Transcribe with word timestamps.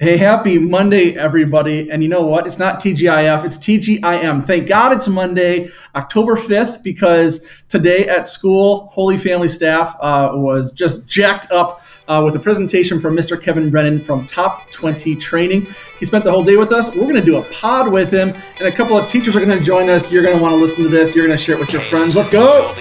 Hey, 0.00 0.16
happy 0.16 0.56
Monday, 0.56 1.14
everybody. 1.14 1.90
And 1.90 2.02
you 2.02 2.08
know 2.08 2.22
what? 2.22 2.46
It's 2.46 2.58
not 2.58 2.80
TGIF, 2.80 3.44
it's 3.44 3.58
TGIM. 3.58 4.46
Thank 4.46 4.66
God 4.66 4.96
it's 4.96 5.06
Monday, 5.06 5.70
October 5.94 6.36
5th, 6.36 6.82
because 6.82 7.46
today 7.68 8.08
at 8.08 8.26
school, 8.26 8.88
Holy 8.94 9.18
Family 9.18 9.48
staff 9.48 9.94
uh, 10.00 10.30
was 10.32 10.72
just 10.72 11.06
jacked 11.06 11.52
up 11.52 11.82
uh, 12.08 12.22
with 12.24 12.34
a 12.34 12.38
presentation 12.38 12.98
from 12.98 13.14
Mr. 13.14 13.38
Kevin 13.38 13.68
Brennan 13.68 14.00
from 14.00 14.24
Top 14.24 14.70
20 14.70 15.16
Training. 15.16 15.66
He 15.98 16.06
spent 16.06 16.24
the 16.24 16.30
whole 16.30 16.44
day 16.44 16.56
with 16.56 16.72
us. 16.72 16.94
We're 16.94 17.02
going 17.02 17.16
to 17.16 17.20
do 17.20 17.36
a 17.36 17.44
pod 17.52 17.92
with 17.92 18.10
him, 18.10 18.30
and 18.58 18.68
a 18.68 18.74
couple 18.74 18.96
of 18.96 19.06
teachers 19.06 19.36
are 19.36 19.44
going 19.44 19.58
to 19.58 19.62
join 19.62 19.90
us. 19.90 20.10
You're 20.10 20.22
going 20.22 20.34
to 20.34 20.42
want 20.42 20.52
to 20.52 20.56
listen 20.56 20.82
to 20.82 20.88
this. 20.88 21.14
You're 21.14 21.26
going 21.26 21.36
to 21.36 21.44
share 21.44 21.56
it 21.56 21.60
with 21.60 21.74
your 21.74 21.82
friends. 21.82 22.16
Let's 22.16 22.30
go. 22.30 22.72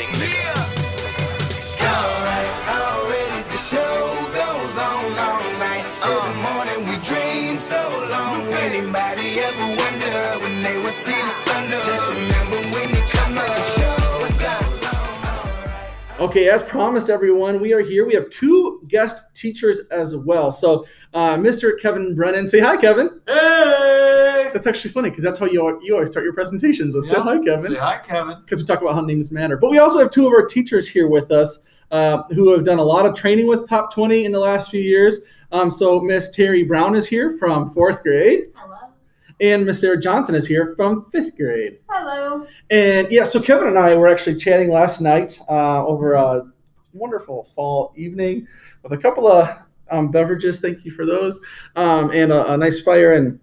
Okay, 16.19 16.49
as 16.49 16.61
promised, 16.63 17.09
everyone, 17.09 17.61
we 17.61 17.71
are 17.71 17.79
here. 17.79 18.05
We 18.05 18.13
have 18.13 18.29
two 18.29 18.81
guest 18.89 19.33
teachers 19.33 19.79
as 19.89 20.17
well. 20.17 20.51
So, 20.51 20.85
uh, 21.13 21.37
Mr. 21.37 21.79
Kevin 21.81 22.13
Brennan, 22.13 22.45
say 22.45 22.59
hi, 22.59 22.75
Kevin. 22.75 23.21
Hey! 23.25 24.49
That's 24.53 24.67
actually 24.67 24.91
funny 24.91 25.11
because 25.11 25.23
that's 25.23 25.39
how 25.39 25.45
you, 25.45 25.79
you 25.81 25.93
always 25.93 26.11
start 26.11 26.25
your 26.25 26.33
presentations 26.33 26.93
with 26.93 27.05
Yep. 27.05 27.15
say 27.15 27.21
hi, 27.21 27.37
Kevin. 27.37 27.71
Say 27.71 27.77
hi, 27.77 27.99
Kevin. 28.03 28.37
because 28.43 28.59
we 28.59 28.65
talk 28.65 28.81
about 28.81 28.95
how 28.95 29.01
names 29.01 29.31
matter. 29.31 29.55
But 29.55 29.69
we 29.69 29.77
also 29.79 29.99
have 29.99 30.11
two 30.11 30.27
of 30.27 30.33
our 30.33 30.45
teachers 30.45 30.89
here 30.89 31.07
with 31.07 31.31
us 31.31 31.63
uh, 31.91 32.23
who 32.33 32.51
have 32.51 32.65
done 32.65 32.79
a 32.79 32.83
lot 32.83 33.05
of 33.05 33.15
training 33.15 33.47
with 33.47 33.69
Top 33.69 33.93
20 33.93 34.25
in 34.25 34.33
the 34.33 34.39
last 34.39 34.69
few 34.71 34.81
years. 34.81 35.21
Um, 35.53 35.71
so 35.71 36.01
Miss 36.01 36.31
Terry 36.31 36.63
Brown 36.63 36.95
is 36.95 37.07
here 37.07 37.37
from 37.37 37.69
fourth 37.69 38.03
grade, 38.03 38.47
Hello. 38.55 38.88
And 39.41 39.65
Miss 39.65 39.81
Sarah 39.81 39.99
Johnson 39.99 40.35
is 40.35 40.47
here 40.47 40.73
from 40.75 41.09
fifth 41.11 41.37
grade. 41.37 41.79
Hello. 41.89 42.45
And 42.69 43.11
yeah, 43.11 43.23
so 43.23 43.41
Kevin 43.41 43.69
and 43.69 43.77
I 43.77 43.95
were 43.95 44.07
actually 44.07 44.35
chatting 44.35 44.69
last 44.69 45.01
night 45.01 45.39
uh, 45.49 45.85
over 45.85 46.13
a 46.13 46.43
wonderful 46.93 47.49
fall 47.55 47.93
evening 47.95 48.47
with 48.83 48.91
a 48.93 48.97
couple 48.97 49.27
of 49.27 49.49
um, 49.91 50.11
beverages. 50.11 50.59
Thank 50.59 50.85
you 50.85 50.91
for 50.91 51.05
those, 51.05 51.39
um, 51.75 52.11
and 52.11 52.31
a, 52.31 52.53
a 52.53 52.57
nice 52.57 52.81
fire 52.81 53.13
and 53.13 53.39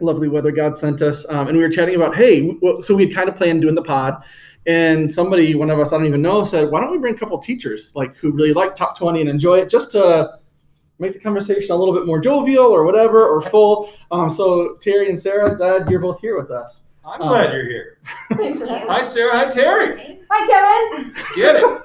lovely 0.00 0.28
weather 0.28 0.50
God 0.50 0.76
sent 0.76 1.02
us. 1.02 1.28
Um, 1.28 1.48
and 1.48 1.56
we 1.56 1.62
were 1.62 1.70
chatting 1.70 1.94
about 1.94 2.16
hey, 2.16 2.56
so 2.82 2.94
we 2.94 3.06
had 3.06 3.14
kind 3.14 3.28
of 3.28 3.36
planned 3.36 3.62
doing 3.62 3.74
the 3.74 3.82
pod. 3.82 4.22
And 4.66 5.12
somebody, 5.12 5.54
one 5.54 5.70
of 5.70 5.80
us, 5.80 5.90
I 5.90 5.96
don't 5.96 6.06
even 6.06 6.20
know, 6.20 6.44
said, 6.44 6.70
"Why 6.70 6.80
don't 6.80 6.92
we 6.92 6.98
bring 6.98 7.14
a 7.14 7.18
couple 7.18 7.38
teachers 7.38 7.92
like 7.94 8.14
who 8.16 8.30
really 8.30 8.52
like 8.52 8.74
top 8.74 8.98
twenty 8.98 9.20
and 9.20 9.30
enjoy 9.30 9.58
it, 9.60 9.70
just 9.70 9.92
to 9.92 10.38
make 11.00 11.12
the 11.14 11.18
conversation 11.20 11.72
a 11.72 11.76
little 11.76 11.94
bit 11.94 12.06
more 12.06 12.20
jovial 12.20 12.66
or 12.66 12.84
whatever 12.84 13.26
or 13.26 13.40
full." 13.40 13.90
Um, 14.10 14.30
so 14.30 14.76
Terry 14.82 15.08
and 15.08 15.18
Sarah, 15.18 15.56
glad 15.56 15.90
you're 15.90 16.00
both 16.00 16.20
here 16.20 16.38
with 16.40 16.50
us. 16.50 16.82
I'm 17.04 17.22
Um, 17.22 17.28
glad 17.28 17.52
you're 17.52 17.64
here. 17.64 17.98
Thanks 18.34 18.58
for 18.60 18.66
having 18.66 18.86
Hi, 18.88 19.02
Sarah. 19.02 19.32
Hi, 19.38 19.46
Terry. 19.48 20.20
Hi, 20.30 20.92
Kevin. 20.92 21.12
Let's 21.14 21.34
get 21.34 21.56
it. 21.56 21.82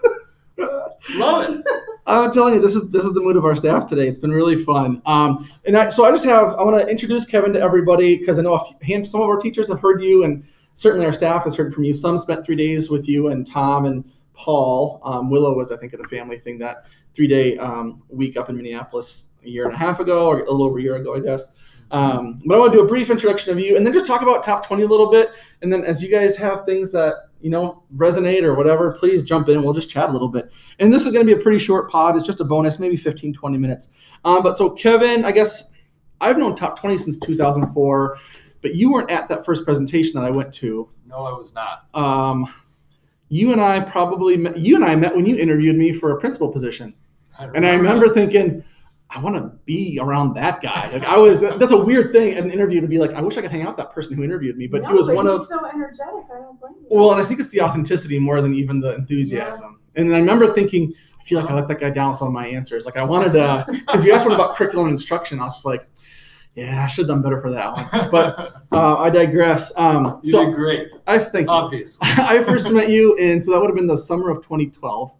Love 1.18 1.50
it. 1.50 1.66
I'm 2.08 2.32
telling 2.32 2.54
you, 2.56 2.62
this 2.62 2.76
is 2.76 2.92
this 2.92 3.04
is 3.06 3.14
the 3.14 3.20
mood 3.22 3.36
of 3.36 3.46
our 3.46 3.56
staff 3.56 3.90
today. 3.90 4.08
It's 4.08 4.20
been 4.20 4.32
really 4.32 4.64
fun. 4.64 5.02
Um, 5.06 5.50
and 5.66 5.76
I, 5.76 5.90
so 5.90 6.06
I 6.06 6.12
just 6.12 6.26
have 6.26 6.50
I 6.56 6.64
want 6.64 6.80
to 6.80 6.88
introduce 6.88 7.26
Kevin 7.28 7.54
to 7.54 7.60
everybody 7.60 8.18
because 8.18 8.38
I 8.38 8.42
know 8.44 8.54
a 8.56 8.66
few, 8.84 9.06
some 9.06 9.22
of 9.22 9.30
our 9.30 9.38
teachers 9.40 9.68
have 9.70 9.80
heard 9.80 10.02
you, 10.04 10.24
and 10.24 10.44
certainly 10.76 11.06
our 11.06 11.14
staff 11.14 11.44
has 11.46 11.56
heard 11.56 11.74
from 11.74 11.84
you. 11.84 11.94
Some 11.94 12.18
spent 12.18 12.46
three 12.46 12.56
days 12.56 12.90
with 12.90 13.08
you 13.08 13.30
and 13.30 13.48
Tom 13.50 13.86
and 13.86 14.04
Paul. 14.34 15.02
Um, 15.04 15.30
Willow 15.30 15.56
was 15.56 15.72
I 15.72 15.78
think 15.78 15.94
at 15.94 16.00
a 16.00 16.08
family 16.08 16.38
thing 16.40 16.60
that 16.60 16.86
three 17.16 17.28
day 17.28 17.58
um, 17.58 18.04
week 18.10 18.38
up 18.38 18.50
in 18.50 18.58
Minneapolis 18.58 19.30
a 19.44 19.50
year 19.50 19.66
and 19.66 19.74
a 19.74 19.78
half 19.78 20.00
ago, 20.00 20.28
or 20.28 20.40
a 20.40 20.52
little 20.52 20.64
over 20.64 20.80
a 20.80 20.82
year 20.82 20.96
ago, 20.96 21.16
I 21.16 21.20
guess. 21.20 21.54
Um, 21.92 22.42
but 22.46 22.56
I 22.56 22.60
want 22.60 22.74
to 22.74 22.80
do 22.80 22.84
a 22.84 22.88
brief 22.88 23.10
introduction 23.10 23.52
of 23.54 23.60
you, 23.60 23.78
and 23.78 23.86
then 23.86 23.94
just 23.94 24.08
talk 24.08 24.22
about 24.22 24.44
top 24.44 24.66
20 24.66 24.84
a 24.84 24.88
little 24.88 25.12
bit. 25.12 25.32
And 25.62 25.72
then 25.72 25.84
as 25.84 26.02
you 26.02 26.10
guys 26.10 26.36
have 26.38 26.66
things 26.66 26.92
that 26.92 27.14
you 27.42 27.50
know 27.50 27.84
resonate 27.96 28.44
or 28.44 28.56
whatever, 28.56 28.92
please 28.92 29.24
jump 29.24 29.50
in. 29.50 29.64
We'll 29.64 29.74
just 29.74 29.90
chat 29.90 30.10
a 30.10 30.12
little 30.12 30.28
bit. 30.28 30.52
And 30.80 30.94
this 30.94 31.06
is 31.06 31.14
going 31.14 31.26
to 31.26 31.36
be 31.36 31.40
a 31.40 31.44
pretty 31.44 31.60
short 31.60 31.90
pod. 31.92 32.16
It's 32.16 32.26
just 32.26 32.40
a 32.40 32.46
bonus, 32.46 32.80
maybe 32.80 32.98
15, 32.98 33.34
20 33.34 33.58
minutes. 33.58 33.94
Um, 34.24 34.42
but 34.42 34.58
so, 34.58 34.72
Kevin, 34.72 35.24
I 35.26 35.32
guess 35.32 35.74
I've 36.20 36.38
known 36.38 36.56
Top 36.56 36.80
20 36.80 36.98
since 36.98 37.20
2004, 37.20 38.18
but 38.62 38.74
you 38.74 38.92
weren't 38.92 39.12
at 39.12 39.28
that 39.30 39.46
first 39.46 39.64
presentation 39.64 40.20
that 40.20 40.26
I 40.26 40.32
went 40.32 40.54
to. 40.56 40.90
No, 41.06 41.18
I 41.18 41.34
was 41.34 41.54
not. 41.54 41.86
Um, 41.94 42.52
you 43.30 43.52
and 43.52 43.62
I 43.62 43.80
probably 43.80 44.38
met, 44.38 44.58
you 44.58 44.76
and 44.76 44.84
I 44.84 44.96
met 44.96 45.16
when 45.16 45.26
you 45.26 45.38
interviewed 45.38 45.76
me 45.76 45.94
for 45.94 46.18
a 46.18 46.20
principal 46.20 46.52
position. 46.52 46.96
And 47.40 47.66
I 47.66 47.74
remember 47.74 48.14
thinking, 48.14 48.64
I 49.10 49.20
want 49.20 49.36
to 49.36 49.58
be 49.66 50.00
around 50.02 50.34
that 50.34 50.62
guy. 50.62 50.92
Like 50.92 51.04
I 51.04 51.18
was, 51.18 51.40
that's 51.40 51.72
a 51.72 51.86
weird 51.86 52.12
thing, 52.12 52.38
an 52.38 52.52
interview 52.52 52.82
to 52.82 52.88
be 52.88 52.98
like, 52.98 53.12
I 53.14 53.22
wish 53.22 53.38
I 53.38 53.42
could 53.42 53.52
hang 53.52 53.62
out 53.62 53.70
with 53.70 53.78
that 53.78 53.94
person 53.94 54.16
who 54.18 54.24
interviewed 54.24 54.58
me, 54.58 54.68
but 54.68 54.82
no, 54.82 54.90
he 54.90 54.94
was 54.96 55.08
but 55.08 55.16
one 55.16 55.28
he's 55.28 55.42
of, 55.42 55.48
so 55.48 55.66
energetic. 55.66 56.26
I 56.34 56.40
don't 56.40 56.60
blame 56.60 56.74
you. 56.82 56.88
well, 56.90 57.12
and 57.14 57.22
I 57.22 57.26
think 57.26 57.40
it's 57.40 57.50
the 57.50 57.62
authenticity 57.62 58.20
more 58.20 58.42
than 58.42 58.54
even 58.54 58.80
the 58.80 58.96
enthusiasm. 58.96 59.80
And 59.96 60.10
then 60.10 60.16
I 60.16 60.20
remember 60.20 60.54
thinking, 60.54 60.94
I 61.20 61.24
feel 61.24 61.40
like 61.40 61.50
I 61.50 61.54
let 61.54 61.68
that 61.68 61.80
guy 61.80 61.92
down 61.92 62.10
with 62.10 62.18
some 62.18 62.28
of 62.28 62.34
my 62.34 62.48
answers. 62.48 62.86
Like 62.86 62.98
I 62.98 63.04
wanted 63.04 63.34
to, 63.34 63.66
because 63.88 64.04
you 64.04 64.12
asked 64.12 64.28
me 64.28 64.34
about 64.34 64.56
curriculum 64.56 64.88
and 64.88 64.94
instruction. 64.94 65.40
I 65.40 65.46
was 65.46 65.54
just 65.54 65.66
like, 65.66 65.88
yeah, 66.56 66.84
I 66.84 66.88
should 66.88 67.04
have 67.04 67.16
done 67.16 67.22
better 67.22 67.42
for 67.42 67.52
that 67.52 67.74
one. 67.74 68.10
But 68.12 68.54
uh, 68.72 68.98
I 68.98 69.10
digress. 69.10 69.78
Um, 69.78 70.20
you 70.24 70.32
so 70.32 70.46
did 70.46 70.56
great. 70.56 70.90
I 71.06 71.20
think 71.20 71.50
Obviously. 71.50 72.08
I 72.12 72.44
first 72.44 72.72
met 72.72 72.90
you, 72.90 73.18
and 73.18 73.44
so 73.44 73.52
that 73.52 73.60
would 73.60 73.68
have 73.68 73.76
been 73.76 73.88
the 73.88 73.98
summer 73.98 74.30
of 74.30 74.38
2012. 74.44 75.12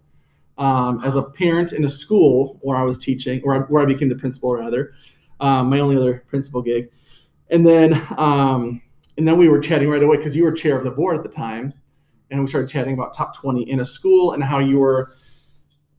Um, 0.58 1.04
as 1.04 1.18
a 1.18 1.24
parent 1.24 1.74
in 1.74 1.84
a 1.84 1.90
school 1.90 2.60
where 2.62 2.78
I 2.78 2.84
was 2.84 2.98
teaching, 2.98 3.42
or 3.44 3.64
where 3.64 3.84
I 3.84 3.86
became 3.86 4.08
the 4.08 4.16
principal, 4.16 4.56
rather, 4.56 4.94
um, 5.42 5.70
my 5.70 5.80
only 5.80 5.98
other 5.98 6.24
principal 6.28 6.62
gig, 6.62 6.90
and 7.50 7.66
then 7.66 8.02
um, 8.18 8.82
and 9.18 9.28
then 9.28 9.38
we 9.38 9.50
were 9.50 9.60
chatting 9.60 9.90
right 9.90 10.02
away 10.02 10.18
because 10.18 10.36
you 10.36 10.44
were 10.44 10.52
chair 10.52 10.78
of 10.78 10.84
the 10.84 10.92
board 10.92 11.18
at 11.18 11.24
the 11.24 11.30
time, 11.30 11.74
and 12.32 12.42
we 12.42 12.48
started 12.48 12.70
chatting 12.70 12.94
about 12.94 13.14
top 13.14 13.38
20 13.38 13.70
in 13.70 13.80
a 13.80 13.86
school 13.86 14.34
and 14.34 14.44
how 14.44 14.60
you 14.60 14.80
were 14.80 15.12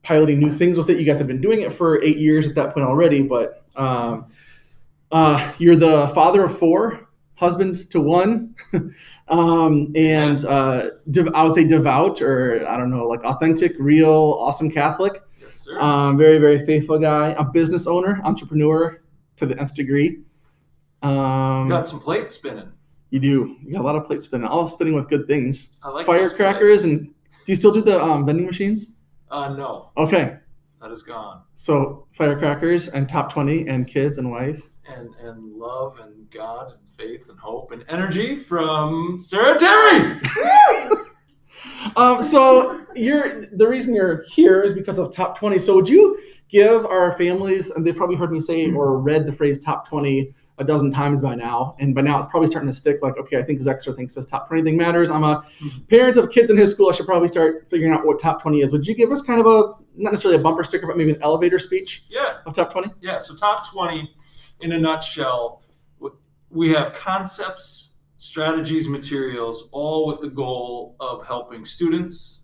piloting 0.03 0.39
new 0.39 0.51
things 0.51 0.77
with 0.77 0.89
it. 0.89 0.97
You 0.97 1.05
guys 1.05 1.17
have 1.17 1.27
been 1.27 1.41
doing 1.41 1.61
it 1.61 1.73
for 1.73 2.01
eight 2.03 2.17
years 2.17 2.47
at 2.47 2.55
that 2.55 2.73
point 2.73 2.85
already, 2.85 3.23
but 3.23 3.63
um, 3.75 4.25
uh, 5.11 5.51
you're 5.57 5.75
the 5.75 6.09
father 6.09 6.45
of 6.45 6.57
four, 6.57 7.06
husband 7.37 7.89
to 7.91 8.01
one. 8.01 8.53
um, 9.29 9.91
and 9.95 10.43
uh, 10.45 10.89
dev- 11.11 11.33
I 11.33 11.43
would 11.43 11.53
say 11.55 11.67
devout, 11.67 12.21
or 12.21 12.67
I 12.67 12.75
don't 12.77 12.89
know, 12.91 13.07
like 13.07 13.23
authentic, 13.23 13.73
real, 13.79 14.11
awesome 14.39 14.69
Catholic. 14.71 15.21
yes, 15.39 15.53
sir. 15.61 15.79
Um, 15.79 16.17
very, 16.17 16.37
very 16.39 16.65
faithful 16.65 16.99
guy. 16.99 17.29
A 17.37 17.43
business 17.43 17.87
owner, 17.87 18.19
entrepreneur 18.23 19.01
to 19.37 19.45
the 19.45 19.57
nth 19.59 19.73
degree. 19.75 20.21
Um, 21.01 21.69
Got 21.69 21.87
some 21.87 21.99
plates 21.99 22.31
spinning. 22.33 22.71
you 23.11 23.19
do. 23.19 23.55
You 23.63 23.73
got 23.73 23.81
a 23.81 23.83
lot 23.83 23.95
of 23.95 24.05
plates 24.05 24.25
spinning, 24.25 24.47
all 24.47 24.67
spinning 24.67 24.95
with 24.95 25.09
good 25.09 25.27
things. 25.27 25.75
I 25.83 25.89
like 25.89 26.05
Firecrackers, 26.05 26.85
and 26.85 27.05
do 27.07 27.13
you 27.45 27.55
still 27.55 27.71
do 27.73 27.81
the 27.81 28.01
um, 28.01 28.25
vending 28.25 28.45
machines? 28.45 28.93
Uh, 29.29 29.49
no, 29.53 29.91
Okay, 29.97 30.37
that 30.81 30.89
is 30.91 31.01
gone. 31.01 31.41
so 31.55 32.07
firecrackers 32.17 32.87
and 32.87 33.07
top 33.09 33.31
twenty 33.31 33.67
and 33.67 33.85
kids 33.87 34.17
and 34.17 34.31
wife. 34.31 34.61
And 34.89 35.13
and 35.21 35.53
love 35.53 35.99
and 35.99 36.29
God 36.31 36.71
and 36.71 36.86
faith 36.97 37.29
and 37.29 37.39
hope 37.39 37.71
and 37.71 37.85
energy 37.89 38.35
from 38.35 39.17
Sarah 39.19 39.57
Terry. 39.57 40.19
Um, 41.95 42.21
so 42.21 42.85
you're 42.95 43.45
the 43.55 43.67
reason 43.67 43.95
you're 43.95 44.23
here 44.29 44.61
is 44.61 44.73
because 44.73 44.97
of 44.99 45.11
top 45.13 45.37
20. 45.39 45.57
So 45.57 45.73
would 45.75 45.87
you 45.87 46.19
give 46.49 46.85
our 46.85 47.17
families, 47.17 47.71
and 47.71 47.85
they've 47.85 47.95
probably 47.95 48.15
heard 48.15 48.31
me 48.31 48.41
say 48.41 48.71
or 48.71 48.99
read 48.99 49.25
the 49.25 49.31
phrase 49.31 49.63
top 49.63 49.87
20 49.87 50.33
a 50.57 50.63
dozen 50.63 50.91
times 50.91 51.21
by 51.21 51.33
now, 51.33 51.75
and 51.79 51.95
by 51.95 52.01
now 52.01 52.19
it's 52.19 52.27
probably 52.29 52.47
starting 52.49 52.69
to 52.69 52.75
stick. 52.75 52.97
Like, 53.01 53.17
okay, 53.17 53.37
I 53.37 53.43
think 53.43 53.63
Dexter 53.63 53.93
thinks 53.93 54.15
this 54.15 54.25
top 54.27 54.47
20 54.47 54.63
thing 54.63 54.75
matters. 54.77 55.09
I'm 55.09 55.23
a 55.23 55.45
parent 55.89 56.17
of 56.17 56.29
kids 56.29 56.51
in 56.51 56.57
his 56.57 56.73
school. 56.73 56.89
I 56.89 56.93
should 56.93 57.05
probably 57.05 57.29
start 57.29 57.67
figuring 57.69 57.93
out 57.93 58.05
what 58.05 58.19
top 58.19 58.41
20 58.41 58.61
is. 58.61 58.71
Would 58.73 58.85
you 58.85 58.93
give 58.93 59.11
us 59.11 59.21
kind 59.21 59.39
of 59.39 59.45
a 59.47 59.73
not 59.95 60.11
necessarily 60.11 60.39
a 60.39 60.43
bumper 60.43 60.63
sticker, 60.63 60.87
but 60.87 60.97
maybe 60.97 61.11
an 61.11 61.21
elevator 61.21 61.57
speech 61.57 62.03
Yeah, 62.09 62.39
of 62.45 62.53
top 62.53 62.71
20? 62.71 62.89
yeah. 63.01 63.17
So 63.19 63.33
top 63.35 63.67
twenty, 63.71 64.11
in 64.61 64.73
a 64.73 64.79
nutshell, 64.79 65.61
we 66.49 66.69
have 66.73 66.93
concepts, 66.93 67.95
strategies, 68.17 68.87
materials, 68.87 69.69
all 69.71 70.07
with 70.07 70.21
the 70.21 70.29
goal 70.29 70.95
of 70.99 71.25
helping 71.25 71.65
students, 71.65 72.43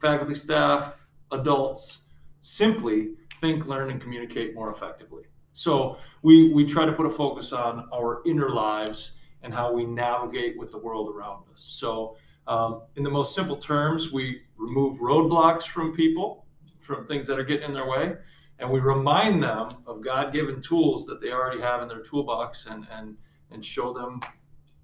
faculty, 0.00 0.34
staff, 0.34 1.06
adults 1.30 2.06
simply 2.40 3.14
think, 3.40 3.66
learn, 3.66 3.90
and 3.90 4.00
communicate 4.00 4.54
more 4.54 4.70
effectively. 4.70 5.24
So 5.52 5.98
we, 6.22 6.52
we 6.52 6.64
try 6.64 6.86
to 6.86 6.92
put 6.92 7.06
a 7.06 7.10
focus 7.10 7.52
on 7.52 7.88
our 7.92 8.22
inner 8.24 8.48
lives 8.48 9.20
and 9.42 9.52
how 9.52 9.72
we 9.72 9.84
navigate 9.84 10.56
with 10.58 10.70
the 10.70 10.78
world 10.78 11.14
around 11.14 11.44
us. 11.50 11.60
So, 11.60 12.16
um, 12.46 12.82
in 12.96 13.04
the 13.04 13.10
most 13.10 13.34
simple 13.34 13.56
terms, 13.56 14.12
we 14.12 14.42
remove 14.56 14.98
roadblocks 14.98 15.64
from 15.64 15.92
people, 15.92 16.46
from 16.80 17.06
things 17.06 17.26
that 17.28 17.38
are 17.38 17.44
getting 17.44 17.68
in 17.68 17.74
their 17.74 17.88
way, 17.88 18.14
and 18.58 18.70
we 18.70 18.80
remind 18.80 19.42
them 19.42 19.68
of 19.86 20.00
God-given 20.00 20.60
tools 20.60 21.06
that 21.06 21.20
they 21.20 21.32
already 21.32 21.60
have 21.60 21.82
in 21.82 21.88
their 21.88 22.00
toolbox, 22.00 22.66
and 22.66 22.86
and 22.90 23.16
and 23.52 23.64
show 23.64 23.92
them 23.92 24.20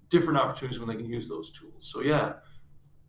different 0.09 0.39
opportunities 0.39 0.79
when 0.79 0.87
they 0.87 0.95
can 0.95 1.05
use 1.05 1.27
those 1.27 1.49
tools. 1.49 1.73
So 1.79 2.01
yeah, 2.01 2.33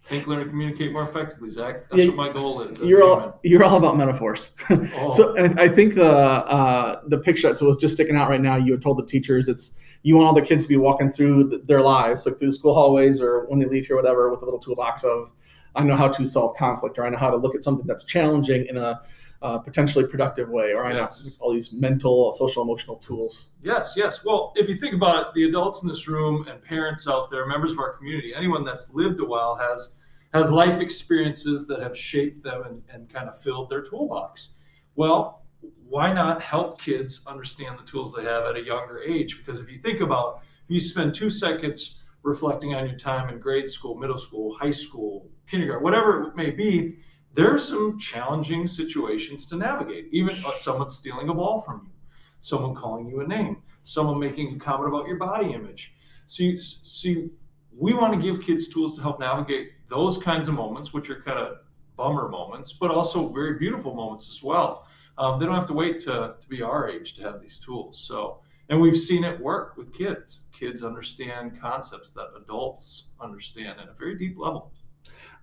Think, 0.04 0.26
learn, 0.26 0.40
and 0.40 0.50
communicate 0.50 0.92
more 0.92 1.02
effectively, 1.02 1.48
Zach. 1.50 1.88
That's 1.90 2.02
Yeah, 2.02 2.06
what 2.08 2.16
my 2.16 2.32
goal 2.32 2.62
is. 2.62 2.78
You're 2.80 3.02
human. 3.02 3.28
all 3.28 3.40
you're 3.44 3.62
all 3.64 3.76
about 3.76 3.96
metaphors. 3.96 4.54
Oh. 4.70 5.14
So 5.14 5.36
and 5.36 5.60
I 5.60 5.68
think 5.68 5.94
the 5.94 6.10
uh, 6.10 7.00
the 7.08 7.18
picture 7.18 7.54
so 7.54 7.68
it's 7.68 7.80
just 7.80 7.94
sticking 7.94 8.16
out 8.16 8.28
right 8.30 8.40
now. 8.40 8.56
You 8.56 8.72
had 8.72 8.82
told 8.82 8.98
the 8.98 9.06
teachers 9.06 9.46
it's 9.46 9.78
you 10.02 10.16
want 10.16 10.26
all 10.26 10.34
the 10.34 10.42
kids 10.42 10.64
to 10.64 10.68
be 10.70 10.78
walking 10.78 11.12
through 11.12 11.50
th- 11.50 11.62
their 11.66 11.82
lives, 11.82 12.24
like 12.24 12.38
through 12.38 12.52
school 12.52 12.74
hallways 12.74 13.20
or 13.20 13.44
when 13.48 13.58
they 13.58 13.66
leave 13.66 13.86
here, 13.86 13.96
whatever, 13.96 14.30
with 14.30 14.40
a 14.40 14.44
little 14.46 14.58
toolbox 14.58 15.04
of 15.04 15.30
I 15.76 15.84
know 15.84 15.96
how 15.96 16.08
to 16.08 16.26
solve 16.26 16.56
conflict, 16.56 16.98
or 16.98 17.04
I 17.04 17.10
know 17.10 17.18
how 17.18 17.30
to 17.30 17.36
look 17.36 17.54
at 17.54 17.62
something 17.62 17.86
that's 17.86 18.04
challenging 18.04 18.66
in 18.66 18.78
a 18.78 19.02
uh, 19.42 19.58
potentially 19.58 20.06
productive 20.06 20.48
way, 20.48 20.74
or 20.74 20.84
I 20.84 20.92
know 20.92 20.98
Yes. 21.00 21.38
all 21.40 21.52
these 21.52 21.72
mental, 21.72 22.32
social, 22.34 22.62
emotional 22.62 22.96
tools. 22.96 23.50
Yes, 23.62 23.94
yes. 23.96 24.24
Well, 24.24 24.52
if 24.56 24.68
you 24.68 24.76
think 24.76 24.94
about 24.94 25.28
it, 25.28 25.34
the 25.34 25.44
adults 25.44 25.82
in 25.82 25.88
this 25.88 26.06
room 26.06 26.46
and 26.48 26.62
parents 26.62 27.08
out 27.08 27.30
there, 27.30 27.46
members 27.46 27.72
of 27.72 27.78
our 27.78 27.92
community, 27.94 28.34
anyone 28.34 28.64
that's 28.64 28.92
lived 28.92 29.20
a 29.20 29.24
while 29.24 29.56
has 29.56 29.96
has 30.32 30.48
life 30.50 30.80
experiences 30.80 31.66
that 31.66 31.80
have 31.82 31.96
shaped 31.96 32.44
them 32.44 32.62
and, 32.62 32.82
and 32.92 33.12
kind 33.12 33.28
of 33.28 33.36
filled 33.36 33.68
their 33.68 33.82
toolbox. 33.82 34.54
Well, 34.94 35.42
why 35.88 36.12
not 36.12 36.40
help 36.40 36.80
kids 36.80 37.22
understand 37.26 37.76
the 37.78 37.82
tools 37.82 38.12
they 38.14 38.22
have 38.22 38.44
at 38.44 38.54
a 38.54 38.62
younger 38.62 39.00
age? 39.04 39.38
Because 39.38 39.58
if 39.58 39.68
you 39.68 39.76
think 39.76 40.00
about 40.00 40.42
if 40.68 40.70
you 40.74 40.78
spend 40.78 41.14
two 41.14 41.30
seconds 41.30 41.98
reflecting 42.22 42.74
on 42.74 42.86
your 42.86 42.96
time 42.96 43.28
in 43.28 43.40
grade 43.40 43.68
school, 43.68 43.96
middle 43.96 44.16
school, 44.18 44.54
high 44.54 44.70
school, 44.70 45.28
kindergarten, 45.48 45.82
whatever 45.82 46.28
it 46.28 46.36
may 46.36 46.50
be, 46.50 46.98
there 47.32 47.52
are 47.52 47.58
some 47.58 47.98
challenging 47.98 48.66
situations 48.66 49.46
to 49.46 49.56
navigate. 49.56 50.08
Even 50.12 50.34
someone 50.54 50.88
stealing 50.88 51.28
a 51.28 51.34
ball 51.34 51.60
from 51.60 51.82
you, 51.84 51.92
someone 52.40 52.74
calling 52.74 53.06
you 53.06 53.20
a 53.20 53.26
name, 53.26 53.62
someone 53.82 54.18
making 54.18 54.56
a 54.56 54.58
comment 54.58 54.88
about 54.88 55.06
your 55.06 55.16
body 55.16 55.52
image. 55.52 55.94
See, 56.26 56.56
see, 56.56 57.30
we 57.76 57.94
want 57.94 58.14
to 58.14 58.20
give 58.20 58.42
kids 58.42 58.68
tools 58.68 58.96
to 58.96 59.02
help 59.02 59.20
navigate 59.20 59.72
those 59.88 60.18
kinds 60.18 60.48
of 60.48 60.54
moments, 60.54 60.92
which 60.92 61.08
are 61.10 61.20
kind 61.20 61.38
of 61.38 61.58
bummer 61.96 62.28
moments, 62.28 62.72
but 62.72 62.90
also 62.90 63.28
very 63.28 63.58
beautiful 63.58 63.94
moments 63.94 64.28
as 64.28 64.42
well. 64.42 64.86
Um, 65.18 65.38
they 65.38 65.46
don't 65.46 65.54
have 65.54 65.66
to 65.66 65.74
wait 65.74 65.98
to, 66.00 66.36
to 66.40 66.48
be 66.48 66.62
our 66.62 66.88
age 66.88 67.12
to 67.14 67.22
have 67.22 67.40
these 67.40 67.58
tools. 67.58 67.98
So, 67.98 68.40
and 68.68 68.80
we've 68.80 68.96
seen 68.96 69.24
it 69.24 69.38
work 69.38 69.76
with 69.76 69.92
kids. 69.92 70.46
Kids 70.52 70.82
understand 70.82 71.60
concepts 71.60 72.10
that 72.12 72.30
adults 72.36 73.10
understand 73.20 73.78
at 73.80 73.88
a 73.88 73.92
very 73.92 74.16
deep 74.16 74.38
level. 74.38 74.72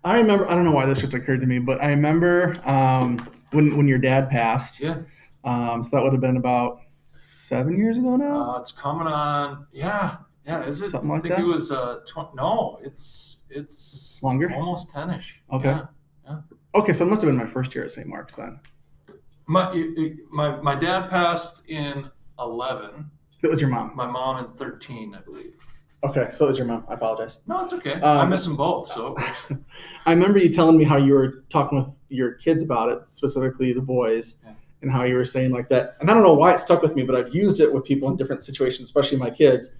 I 0.08 0.18
remember 0.20 0.50
I 0.50 0.56
don't 0.56 0.64
know 0.64 0.72
why 0.72 0.86
this 0.86 1.00
just 1.00 1.14
occurred 1.14 1.42
to 1.42 1.48
me, 1.48 1.60
but 1.60 1.82
I 1.84 1.90
remember 1.90 2.58
um, 2.66 3.18
when 3.52 3.76
when 3.76 3.88
your 3.90 3.98
dad 3.98 4.30
passed. 4.30 4.80
Yeah. 4.80 5.00
Um, 5.44 5.84
so 5.84 5.98
that 5.98 6.04
would 6.04 6.14
have 6.14 6.22
been 6.22 6.38
about 6.38 6.80
seven 7.12 7.78
years 7.78 7.98
ago 7.98 8.16
now. 8.16 8.52
Uh, 8.52 8.60
it's 8.60 8.72
coming 8.72 9.06
on. 9.08 9.68
Yeah, 9.72 10.18
yeah. 10.46 10.64
Is 10.64 10.82
it? 10.82 10.92
Something 10.92 11.12
I 11.12 11.14
like 11.16 11.24
think 11.24 11.36
that? 11.36 11.44
it 11.44 11.48
was. 11.48 11.72
Uh, 11.72 12.00
tw- 12.08 12.34
no, 12.36 12.80
it's 12.84 13.44
it's 13.50 14.22
Longer? 14.24 14.50
almost 14.54 14.92
ten-ish. 14.92 15.42
Okay. 15.52 15.78
Yeah. 16.26 16.40
okay, 16.74 16.94
so 16.94 17.06
it 17.06 17.10
must 17.10 17.22
have 17.22 17.30
been 17.30 17.38
my 17.38 17.46
first 17.46 17.76
year 17.76 17.84
at 17.84 17.92
St. 17.92 18.08
Mark's 18.08 18.38
then. 18.38 18.62
My 19.46 19.74
my 20.32 20.56
my 20.62 20.76
dad 20.76 21.10
passed 21.10 21.68
in 21.70 22.10
eleven. 22.40 23.12
That 23.42 23.52
was 23.52 23.60
your 23.60 23.70
mom. 23.70 23.94
My 23.94 24.08
mom 24.08 24.40
in 24.46 24.52
thirteen, 24.54 25.14
I 25.16 25.20
believe. 25.20 25.54
Okay, 26.04 26.30
so 26.32 26.46
it 26.46 26.50
was 26.50 26.58
your 26.58 26.68
mom. 26.68 26.86
I 26.88 26.94
apologize. 26.94 27.42
No, 27.48 27.62
it's 27.64 27.74
okay. 27.74 27.96
I 28.02 28.22
Um, 28.22 28.30
miss 28.30 28.46
them 28.46 28.56
both. 28.56 28.86
So 28.86 29.16
I 30.06 30.12
remember 30.14 30.38
you 30.40 30.54
telling 30.54 30.78
me 30.78 30.84
how 30.84 30.98
you 30.98 31.14
were 31.14 31.44
talking 31.50 31.80
with 31.80 31.88
your 32.10 32.34
kids 32.34 32.64
about 32.64 32.92
it, 32.92 33.00
specifically 33.10 33.74
the 33.74 33.82
boys, 33.82 34.40
Yeah. 34.46 34.52
and 34.84 34.92
how 34.92 35.04
you 35.04 35.16
were 35.16 35.26
saying 35.26 35.52
like 35.52 35.70
that. 35.70 35.92
And 36.00 36.10
I 36.10 36.14
don't 36.14 36.24
know 36.24 36.34
why 36.36 36.54
it 36.54 36.60
stuck 36.60 36.82
with 36.84 36.96
me, 36.96 37.04
but 37.04 37.16
I've 37.16 37.34
used 37.34 37.60
it 37.60 37.74
with 37.74 37.84
people 37.84 38.10
in 38.10 38.16
different 38.16 38.44
situations, 38.44 38.88
especially 38.88 39.18
my 39.18 39.32
kids. 39.32 39.74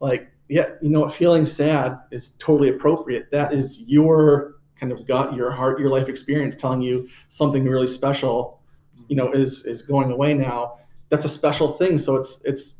Like, 0.00 0.32
yeah, 0.48 0.70
you 0.82 0.90
know 0.90 1.00
what? 1.00 1.14
Feeling 1.14 1.46
sad 1.46 1.96
is 2.10 2.34
totally 2.34 2.70
appropriate. 2.70 3.30
That 3.30 3.54
is 3.54 3.82
your 3.86 4.56
kind 4.78 4.90
of 4.90 5.06
gut, 5.06 5.34
your 5.36 5.52
heart, 5.52 5.78
your 5.78 5.90
life 5.90 6.08
experience 6.08 6.56
telling 6.56 6.82
you 6.82 7.08
something 7.28 7.64
really 7.64 7.86
special, 7.86 8.60
you 9.08 9.14
know, 9.14 9.32
is 9.32 9.64
is 9.64 9.82
going 9.82 10.10
away 10.10 10.34
now. 10.34 10.78
That's 11.08 11.24
a 11.24 11.28
special 11.28 11.72
thing. 11.78 11.98
So 11.98 12.16
it's 12.16 12.42
it's 12.44 12.76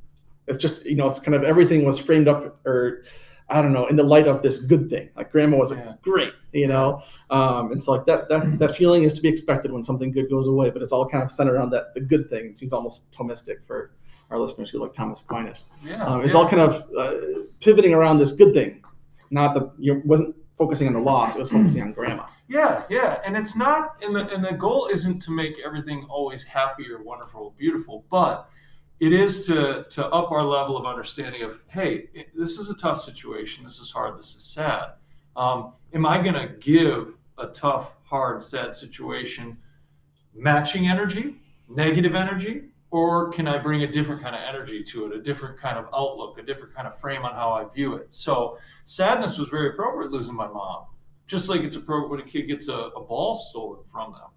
it's 0.47 0.59
just 0.59 0.85
you 0.85 0.97
know 0.97 1.09
it's 1.09 1.21
kind 1.21 1.35
of 1.35 1.43
everything 1.45 1.85
was 1.85 1.99
framed 1.99 2.29
up 2.29 2.61
or 2.67 3.05
I 3.49 3.61
don't 3.61 3.73
know 3.73 3.87
in 3.87 3.97
the 3.97 4.03
light 4.03 4.27
of 4.29 4.43
this 4.43 4.63
good 4.63 4.89
thing. 4.91 5.11
Like 5.17 5.31
grandma 5.31 5.57
was 5.59 5.73
Yeah. 5.73 5.95
great, 6.03 6.33
you 6.53 6.67
know. 6.69 7.03
Um, 7.31 7.73
and 7.73 7.83
so 7.83 7.93
like 7.93 8.07
that 8.07 8.29
that 8.29 8.59
that 8.59 8.77
feeling 8.77 9.03
is 9.05 9.13
to 9.15 9.21
be 9.23 9.29
expected 9.29 9.71
when 9.73 9.85
something 9.85 10.11
good 10.13 10.29
goes 10.31 10.47
away, 10.47 10.71
but 10.71 10.83
it's 10.83 10.93
all 10.93 11.09
kind 11.09 11.23
of 11.23 11.31
centered 11.33 11.55
around 11.57 11.71
that 11.71 11.95
the 11.95 12.01
good 12.01 12.29
thing. 12.31 12.47
It 12.47 12.59
seems 12.59 12.73
almost 12.73 13.13
Thomistic 13.13 13.65
for 13.67 13.93
our 14.31 14.39
listeners 14.39 14.71
who 14.71 14.79
like 14.79 14.95
Thomas 14.95 15.23
Aquinas. 15.23 15.69
yeah, 15.85 16.05
Um, 16.07 16.23
it's 16.23 16.33
yeah. 16.33 16.41
all 16.41 16.49
kind 16.49 16.63
of 16.63 16.89
uh, 16.97 17.15
pivoting 17.61 17.93
around 17.93 18.19
this 18.19 18.35
good 18.35 18.55
thing, 18.55 18.83
not 19.31 19.53
the 19.55 19.71
you 19.79 20.01
wasn't 20.07 20.35
focusing 20.57 20.87
on 20.87 20.95
the 20.95 21.01
loss; 21.01 21.35
it 21.35 21.39
was 21.39 21.51
focusing 21.51 21.83
on 21.83 21.93
grandma. 21.93 22.25
Yeah, 22.49 22.85
yeah, 22.89 23.21
and 23.27 23.37
it's 23.37 23.55
not, 23.57 23.97
and 24.03 24.17
the 24.17 24.33
and 24.35 24.43
the 24.43 24.53
goal 24.55 24.89
isn't 24.91 25.21
to 25.23 25.31
make 25.31 25.55
everything 25.65 26.07
always 26.09 26.45
happy 26.45 26.91
or 26.91 27.03
wonderful, 27.03 27.43
or 27.43 27.53
beautiful, 27.59 28.05
but 28.11 28.49
it 29.03 29.13
is 29.13 29.45
to 29.49 29.85
to 29.91 30.07
up 30.07 30.31
our 30.31 30.45
level 30.45 30.77
of 30.77 30.87
understanding 30.87 31.43
of, 31.43 31.59
hey, 31.67 32.09
this 32.37 32.57
is 32.57 32.71
a 32.71 32.77
tough 32.77 33.01
situation, 33.01 33.65
this 33.65 33.81
is 33.81 33.91
hard, 33.91 34.17
this 34.17 34.37
is 34.37 34.45
sad. 34.45 34.93
Um, 35.35 35.73
am 35.93 36.07
I 36.07 36.23
going 36.23 36.35
to 36.35 36.55
give 36.61 37.15
a 37.37 37.49
tough, 37.49 37.97
hard, 38.05 38.45
sad 38.45 38.77
situation 38.77 39.59
matching 40.33 40.87
energy, 40.87 41.35
negative 41.69 42.15
energy, 42.15 42.69
or 42.93 43.31
can 43.31 43.49
I 43.49 43.59
bring 43.59 43.83
a 43.83 43.91
different 43.91 44.23
kind 44.23 44.37
of 44.37 44.43
energy 44.43 44.85
to 44.85 45.07
it, 45.07 45.17
a 45.17 45.21
different 45.21 45.59
kind 45.59 45.79
of 45.79 45.87
outlook, 45.93 46.39
a 46.39 46.43
different 46.43 46.73
kind 46.73 46.87
of 46.87 46.97
frame 46.97 47.25
on 47.25 47.35
how 47.35 47.51
I 47.51 47.65
view 47.65 47.95
it? 47.97 48.13
So 48.13 48.57
sadness 48.85 49.37
was 49.37 49.49
very 49.49 49.71
appropriate 49.71 50.13
losing 50.13 50.37
my 50.37 50.47
mom 50.47 50.87
just 51.27 51.49
like 51.49 51.63
it's 51.63 51.77
appropriate 51.77 52.11
when 52.11 52.21
a 52.21 52.31
kid 52.31 52.43
gets 52.43 52.69
a, 52.69 52.75
a 52.75 53.03
ball 53.03 53.35
stolen 53.35 53.83
from 53.91 54.13
them. 54.13 54.31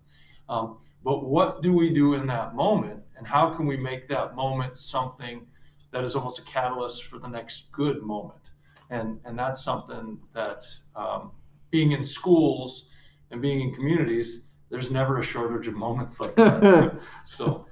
Um, 0.49 0.77
but 1.03 1.25
what 1.25 1.61
do 1.61 1.71
we 1.73 1.93
do 1.93 2.15
in 2.15 2.25
that 2.27 2.55
moment, 2.55 3.03
and 3.17 3.25
how 3.27 3.49
can 3.49 3.65
we 3.65 3.77
make 3.77 4.07
that 4.07 4.35
moment 4.35 4.77
something 4.77 5.45
that 5.91 6.03
is 6.03 6.15
almost 6.15 6.39
a 6.39 6.43
catalyst 6.43 7.05
for 7.05 7.19
the 7.19 7.27
next 7.27 7.71
good 7.71 8.03
moment? 8.03 8.51
And 8.89 9.19
and 9.25 9.37
that's 9.37 9.63
something 9.63 10.19
that 10.33 10.63
um, 10.95 11.31
being 11.71 11.91
in 11.93 12.03
schools 12.03 12.89
and 13.31 13.41
being 13.41 13.61
in 13.61 13.73
communities, 13.73 14.51
there's 14.69 14.91
never 14.91 15.19
a 15.19 15.23
shortage 15.23 15.67
of 15.67 15.75
moments 15.75 16.19
like 16.19 16.35
that. 16.35 16.95
so 17.23 17.65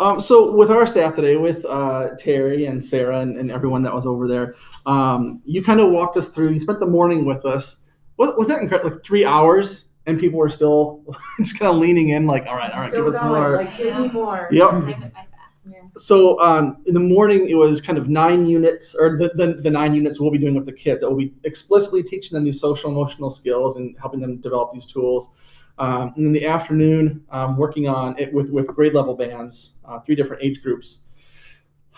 Um, 0.00 0.20
so 0.20 0.52
with 0.52 0.70
our 0.70 0.86
staff 0.86 1.14
today, 1.14 1.36
with 1.36 1.64
uh, 1.64 2.10
Terry 2.18 2.66
and 2.66 2.84
Sarah 2.84 3.20
and, 3.20 3.38
and 3.38 3.50
everyone 3.50 3.82
that 3.82 3.94
was 3.94 4.06
over 4.06 4.26
there, 4.26 4.56
um, 4.86 5.40
you 5.44 5.62
kind 5.62 5.80
of 5.80 5.92
walked 5.92 6.16
us 6.16 6.30
through. 6.30 6.50
You 6.50 6.60
spent 6.60 6.80
the 6.80 6.86
morning 6.86 7.24
with 7.24 7.44
us. 7.44 7.82
What 8.16 8.36
was 8.36 8.48
that? 8.48 8.60
Incredible, 8.60 8.90
like 8.90 9.04
three 9.04 9.24
hours, 9.24 9.90
and 10.06 10.18
people 10.18 10.38
were 10.38 10.50
still 10.50 11.02
just 11.38 11.58
kind 11.58 11.70
of 11.70 11.78
leaning 11.78 12.10
in, 12.10 12.26
like, 12.26 12.46
all 12.46 12.56
right, 12.56 12.70
all 12.72 12.80
right, 12.80 12.90
Still 12.90 13.06
give 13.06 13.14
us 13.14 13.20
going, 13.20 13.42
more. 13.42 13.56
like, 13.56 13.76
give 13.76 13.98
me 13.98 14.08
more. 14.08 14.48
Yep. 14.50 14.70
Time 14.70 14.86
went 14.86 15.00
by 15.00 15.08
fast. 15.08 15.28
So 15.96 16.40
um, 16.40 16.78
in 16.86 16.94
the 16.94 17.00
morning, 17.00 17.48
it 17.48 17.54
was 17.54 17.80
kind 17.80 17.96
of 17.96 18.08
nine 18.08 18.46
units, 18.46 18.94
or 18.94 19.16
the, 19.16 19.28
the, 19.34 19.60
the 19.62 19.70
nine 19.70 19.94
units 19.94 20.20
we'll 20.20 20.30
be 20.30 20.38
doing 20.38 20.54
with 20.54 20.66
the 20.66 20.72
kids. 20.72 21.00
That 21.00 21.08
will 21.08 21.16
be 21.16 21.32
explicitly 21.44 22.02
teaching 22.02 22.34
them 22.34 22.44
these 22.44 22.60
social 22.60 22.90
emotional 22.90 23.30
skills 23.30 23.76
and 23.76 23.96
helping 23.98 24.20
them 24.20 24.38
develop 24.38 24.72
these 24.72 24.86
tools. 24.86 25.32
Um, 25.78 26.12
and 26.16 26.26
in 26.26 26.32
the 26.32 26.46
afternoon, 26.46 27.24
um, 27.30 27.56
working 27.56 27.88
on 27.88 28.18
it 28.18 28.32
with, 28.32 28.50
with 28.50 28.66
grade 28.68 28.94
level 28.94 29.14
bands, 29.14 29.78
uh, 29.84 30.00
three 30.00 30.14
different 30.14 30.42
age 30.42 30.62
groups, 30.62 31.06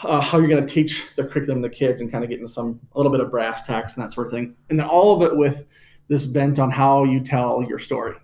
uh, 0.03 0.21
how 0.21 0.39
you're 0.39 0.49
going 0.49 0.65
to 0.65 0.73
teach 0.73 1.05
the 1.17 1.25
curriculum 1.25 1.63
to 1.63 1.69
the 1.69 1.75
kids 1.75 2.01
and 2.01 2.11
kind 2.11 2.23
of 2.23 2.31
get 2.31 2.39
into 2.39 2.53
some 2.53 2.81
a 2.93 2.99
little 2.99 3.13
bit 3.13 3.21
of 3.21 3.31
brass 3.31 3.67
tacks 3.67 3.97
and 3.97 4.05
that 4.05 4.13
sort 4.13 4.27
of 4.27 4.33
thing. 4.33 4.55
And 4.71 4.79
then 4.79 4.87
all 4.87 5.17
of 5.17 5.31
it 5.31 5.37
with 5.37 5.65
this 6.09 6.27
bent 6.27 6.59
on 6.59 6.71
how 6.71 7.05
you 7.05 7.21
tell 7.21 7.63
your 7.63 7.79
story 7.79 8.17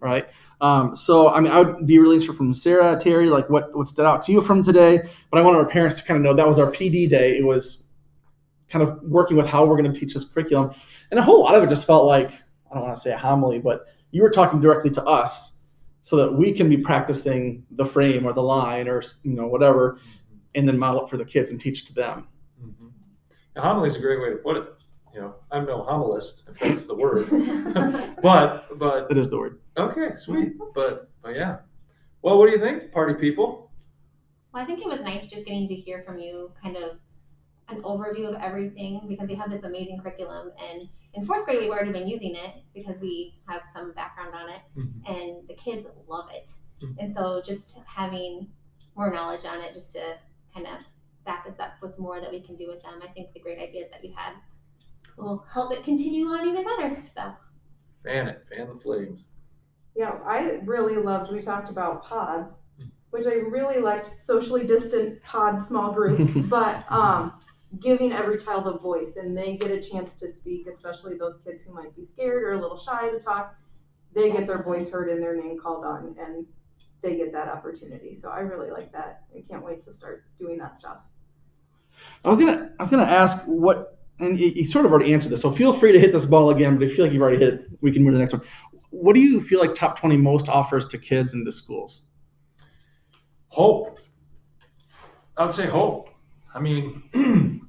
right? 0.00 0.28
Um, 0.60 0.96
so, 0.96 1.28
I 1.28 1.40
mean, 1.40 1.52
I 1.52 1.60
would 1.60 1.86
be 1.86 1.98
really 1.98 2.16
interested 2.16 2.36
from 2.36 2.54
Sarah, 2.54 2.98
Terry, 2.98 3.28
like 3.28 3.50
what, 3.50 3.76
what 3.76 3.88
stood 3.88 4.06
out 4.06 4.22
to 4.24 4.32
you 4.32 4.40
from 4.40 4.62
today. 4.62 5.02
But 5.30 5.38
I 5.38 5.42
want 5.42 5.56
our 5.56 5.66
parents 5.66 6.00
to 6.00 6.06
kind 6.06 6.16
of 6.16 6.24
know 6.24 6.34
that 6.34 6.48
was 6.48 6.58
our 6.58 6.70
PD 6.70 7.08
day. 7.08 7.36
It 7.36 7.44
was 7.44 7.84
kind 8.70 8.82
of 8.82 9.00
working 9.02 9.36
with 9.36 9.46
how 9.46 9.66
we're 9.66 9.76
going 9.76 9.92
to 9.92 9.98
teach 9.98 10.14
this 10.14 10.28
curriculum. 10.28 10.72
And 11.10 11.20
a 11.20 11.22
whole 11.22 11.42
lot 11.42 11.54
of 11.54 11.62
it 11.62 11.68
just 11.68 11.86
felt 11.86 12.06
like, 12.06 12.30
I 12.70 12.74
don't 12.74 12.84
want 12.84 12.96
to 12.96 13.02
say 13.02 13.12
a 13.12 13.18
homily, 13.18 13.58
but 13.58 13.86
you 14.10 14.22
were 14.22 14.30
talking 14.30 14.60
directly 14.60 14.90
to 14.92 15.04
us 15.04 15.58
so 16.02 16.16
that 16.16 16.32
we 16.32 16.52
can 16.52 16.68
be 16.68 16.78
practicing 16.78 17.66
the 17.72 17.84
frame 17.84 18.24
or 18.24 18.32
the 18.32 18.42
line 18.42 18.88
or, 18.88 19.02
you 19.24 19.34
know, 19.34 19.46
whatever, 19.46 19.98
and 20.54 20.66
then 20.66 20.78
model 20.78 21.04
it 21.04 21.10
for 21.10 21.16
the 21.16 21.24
kids 21.24 21.50
and 21.50 21.60
teach 21.60 21.82
it 21.82 21.86
to 21.86 21.94
them. 21.94 22.28
Mhm. 22.62 22.90
A 23.56 23.60
homily 23.60 23.88
is 23.88 23.96
a 23.96 24.00
great 24.00 24.20
way 24.20 24.30
to 24.30 24.36
put 24.36 24.56
it. 24.56 24.72
You 25.16 25.22
know, 25.22 25.34
I'm 25.50 25.64
no 25.64 25.82
homilist, 25.82 26.46
if 26.50 26.58
that's 26.58 26.84
the 26.84 26.94
word, 26.94 27.30
but 28.22 28.78
but 28.78 29.08
That 29.08 29.16
is 29.16 29.30
the 29.30 29.38
word. 29.38 29.60
Okay, 29.78 30.12
sweet. 30.12 30.52
But 30.74 31.08
but 31.22 31.34
yeah. 31.34 31.60
Well, 32.20 32.36
what 32.36 32.46
do 32.48 32.52
you 32.52 32.58
think, 32.60 32.92
party 32.92 33.14
people? 33.14 33.70
Well, 34.52 34.62
I 34.62 34.66
think 34.66 34.80
it 34.80 34.86
was 34.86 35.00
nice 35.00 35.28
just 35.30 35.46
getting 35.46 35.66
to 35.68 35.74
hear 35.74 36.02
from 36.02 36.18
you 36.18 36.52
kind 36.62 36.76
of 36.76 36.98
an 37.68 37.80
overview 37.80 38.28
of 38.28 38.34
everything 38.42 39.06
because 39.08 39.26
we 39.26 39.34
have 39.36 39.50
this 39.50 39.64
amazing 39.64 39.98
curriculum 40.00 40.52
and 40.70 40.86
in 41.14 41.24
fourth 41.24 41.46
grade 41.46 41.60
we've 41.60 41.70
already 41.70 41.92
been 41.92 42.06
using 42.06 42.34
it 42.36 42.56
because 42.74 42.98
we 43.00 43.40
have 43.48 43.64
some 43.64 43.92
background 43.94 44.34
on 44.34 44.50
it 44.50 44.60
Mhm. 44.76 45.08
and 45.08 45.48
the 45.48 45.54
kids 45.54 45.86
love 46.06 46.28
it. 46.30 46.50
Mhm. 46.82 46.94
And 46.98 47.14
so 47.14 47.40
just 47.40 47.78
having 47.86 48.48
more 48.94 49.10
knowledge 49.10 49.46
on 49.46 49.60
it 49.62 49.72
just 49.72 49.92
to 49.96 50.18
kind 50.52 50.66
of 50.66 50.76
back 51.24 51.46
us 51.48 51.58
up 51.58 51.72
with 51.80 51.98
more 51.98 52.20
that 52.20 52.30
we 52.30 52.40
can 52.40 52.54
do 52.56 52.68
with 52.68 52.82
them. 52.82 53.00
I 53.02 53.08
think 53.08 53.32
the 53.32 53.40
great 53.40 53.58
ideas 53.58 53.88
that 53.90 54.02
we've 54.02 54.14
had 54.14 54.34
will 55.16 55.44
help 55.52 55.72
it 55.72 55.84
continue 55.84 56.26
on 56.26 56.48
even 56.48 56.64
better. 56.64 57.02
So 57.14 57.34
fan 58.04 58.28
it, 58.28 58.46
fan 58.48 58.68
the 58.68 58.74
flames. 58.74 59.28
Yeah, 59.94 60.18
I 60.24 60.60
really 60.64 60.96
loved, 60.96 61.32
we 61.32 61.40
talked 61.40 61.70
about 61.70 62.04
pods, 62.04 62.52
which 63.10 63.26
I 63.26 63.34
really 63.34 63.80
liked 63.80 64.06
socially 64.06 64.66
distant 64.66 65.22
pod 65.22 65.60
small 65.60 65.92
groups, 65.92 66.30
but 66.34 66.84
um, 66.92 67.32
giving 67.80 68.12
every 68.12 68.38
child 68.38 68.66
a 68.66 68.78
voice 68.78 69.16
and 69.16 69.36
they 69.36 69.56
get 69.56 69.70
a 69.70 69.80
chance 69.80 70.14
to 70.16 70.28
speak, 70.28 70.66
especially 70.66 71.16
those 71.16 71.38
kids 71.38 71.62
who 71.62 71.72
might 71.72 71.96
be 71.96 72.04
scared 72.04 72.42
or 72.42 72.52
a 72.52 72.60
little 72.60 72.78
shy 72.78 73.08
to 73.08 73.18
talk. 73.18 73.56
They 74.14 74.30
get 74.30 74.46
their 74.46 74.62
voice 74.62 74.90
heard 74.90 75.08
and 75.08 75.22
their 75.22 75.36
name 75.36 75.58
called 75.58 75.84
on 75.84 76.14
and 76.18 76.46
they 77.02 77.16
get 77.16 77.32
that 77.32 77.48
opportunity. 77.48 78.14
So 78.14 78.30
I 78.30 78.40
really 78.40 78.70
like 78.70 78.92
that. 78.92 79.22
I 79.34 79.44
can't 79.48 79.64
wait 79.64 79.82
to 79.82 79.92
start 79.92 80.24
doing 80.38 80.58
that 80.58 80.76
stuff. 80.76 80.98
I 82.24 82.30
was 82.30 82.38
gonna 82.38 82.72
I 82.78 82.82
was 82.82 82.90
gonna 82.90 83.04
ask 83.04 83.44
what, 83.46 83.98
and 84.18 84.38
you, 84.38 84.66
sort 84.66 84.86
of 84.86 84.92
already 84.92 85.12
answered 85.12 85.30
this. 85.30 85.42
So 85.42 85.50
feel 85.50 85.72
free 85.72 85.92
to 85.92 86.00
hit 86.00 86.12
this 86.12 86.26
ball 86.26 86.50
again. 86.50 86.78
But 86.78 86.88
you 86.88 86.94
feel 86.94 87.04
like 87.04 87.12
you've 87.12 87.22
already 87.22 87.44
hit 87.44 87.66
we 87.80 87.92
can 87.92 88.02
move 88.02 88.12
to 88.12 88.18
the 88.18 88.20
next 88.20 88.32
one. 88.32 88.42
What 88.90 89.14
do 89.14 89.20
you 89.20 89.42
feel 89.42 89.60
like 89.60 89.74
top 89.74 89.98
twenty 89.98 90.16
most 90.16 90.48
offers 90.48 90.88
to 90.88 90.98
kids 90.98 91.34
and 91.34 91.44
to 91.44 91.52
schools? 91.52 92.04
Hope. 93.48 93.98
I 95.36 95.44
would 95.44 95.52
say 95.52 95.66
hope. 95.66 96.08
I 96.54 96.60
mean, 96.60 97.02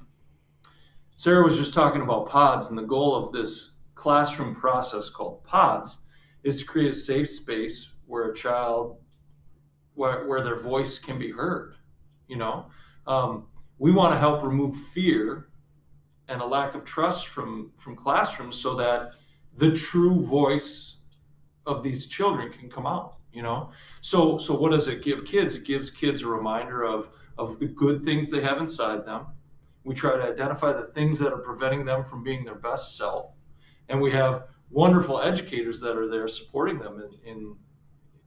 Sarah 1.16 1.44
was 1.44 1.58
just 1.58 1.74
talking 1.74 2.00
about 2.00 2.26
pods, 2.26 2.70
and 2.70 2.78
the 2.78 2.82
goal 2.82 3.14
of 3.14 3.32
this 3.32 3.80
classroom 3.94 4.54
process 4.54 5.10
called 5.10 5.44
pods 5.44 6.06
is 6.44 6.58
to 6.58 6.64
create 6.64 6.88
a 6.88 6.94
safe 6.94 7.28
space 7.28 7.96
where 8.06 8.30
a 8.30 8.34
child, 8.34 8.98
where, 9.94 10.26
where 10.26 10.40
their 10.40 10.56
voice 10.56 10.98
can 10.98 11.18
be 11.18 11.30
heard. 11.30 11.74
You 12.28 12.36
know, 12.36 12.70
um, 13.06 13.48
we 13.78 13.92
want 13.92 14.14
to 14.14 14.18
help 14.18 14.42
remove 14.42 14.74
fear 14.76 15.47
and 16.28 16.40
a 16.40 16.46
lack 16.46 16.74
of 16.74 16.84
trust 16.84 17.28
from 17.28 17.72
from 17.76 17.96
classrooms 17.96 18.56
so 18.56 18.74
that 18.74 19.12
the 19.54 19.72
true 19.72 20.22
voice 20.24 20.98
of 21.66 21.82
these 21.82 22.06
children 22.06 22.50
can 22.52 22.68
come 22.70 22.86
out 22.86 23.18
you 23.32 23.42
know? 23.42 23.70
So 24.00 24.38
so 24.38 24.54
what 24.58 24.72
does 24.72 24.88
it 24.88 25.02
give 25.02 25.24
kids? 25.24 25.54
It 25.54 25.64
gives 25.64 25.90
kids 25.90 26.22
a 26.22 26.26
reminder 26.26 26.84
of 26.84 27.10
of 27.36 27.58
the 27.58 27.66
good 27.66 28.02
things 28.02 28.30
they 28.30 28.40
have 28.40 28.58
inside 28.58 29.06
them. 29.06 29.26
We 29.84 29.94
try 29.94 30.16
to 30.16 30.24
identify 30.24 30.72
the 30.72 30.86
things 30.86 31.18
that 31.20 31.32
are 31.32 31.38
preventing 31.38 31.84
them 31.84 32.02
from 32.02 32.24
being 32.24 32.44
their 32.44 32.56
best 32.56 32.96
self. 32.96 33.36
And 33.88 34.00
we 34.00 34.10
have 34.10 34.44
wonderful 34.70 35.20
educators 35.20 35.80
that 35.80 35.96
are 35.96 36.08
there 36.08 36.26
supporting 36.26 36.78
them 36.78 37.00
in 37.00 37.30
in, 37.30 37.56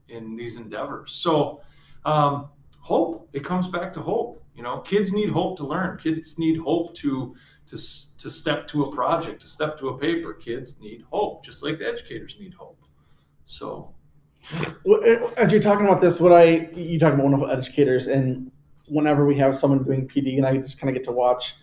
in 0.07 0.35
these 0.35 0.57
endeavors. 0.57 1.11
So 1.11 1.61
um, 2.05 2.49
hope 2.79 3.29
it 3.33 3.43
comes 3.43 3.67
back 3.67 3.91
to 3.93 4.01
hope 4.01 4.41
you 4.55 4.63
know? 4.63 4.79
Kids 4.79 5.13
need 5.13 5.29
hope 5.29 5.57
to 5.57 5.65
learn. 5.65 5.97
Kids 5.97 6.37
need 6.37 6.57
hope 6.57 6.93
to 6.95 7.35
to 7.71 8.17
to 8.17 8.29
step 8.29 8.67
to 8.67 8.83
a 8.83 8.91
project 8.91 9.41
to 9.41 9.47
step 9.47 9.77
to 9.77 9.89
a 9.89 9.97
paper 9.97 10.33
kids 10.33 10.79
need 10.81 11.03
hope 11.11 11.43
just 11.43 11.63
like 11.63 11.77
the 11.79 11.87
educators 11.87 12.37
need 12.39 12.53
hope 12.53 12.83
so 13.43 13.93
uh, 14.53 15.29
As 15.37 15.51
you're 15.51 15.61
talking 15.61 15.85
about 15.85 16.01
this, 16.01 16.19
what 16.19 16.33
I 16.33 16.69
you 16.73 16.99
talk 16.99 17.13
about 17.13 17.23
wonderful 17.23 17.49
educators, 17.49 18.07
and 18.07 18.51
whenever 18.87 19.25
we 19.25 19.37
have 19.37 19.55
someone 19.55 19.83
doing 19.83 20.07
PD, 20.07 20.37
and 20.37 20.45
I 20.45 20.57
just 20.57 20.79
kind 20.79 20.89
of 20.89 20.95
get 20.95 21.03
to 21.05 21.11
watch 21.11 21.55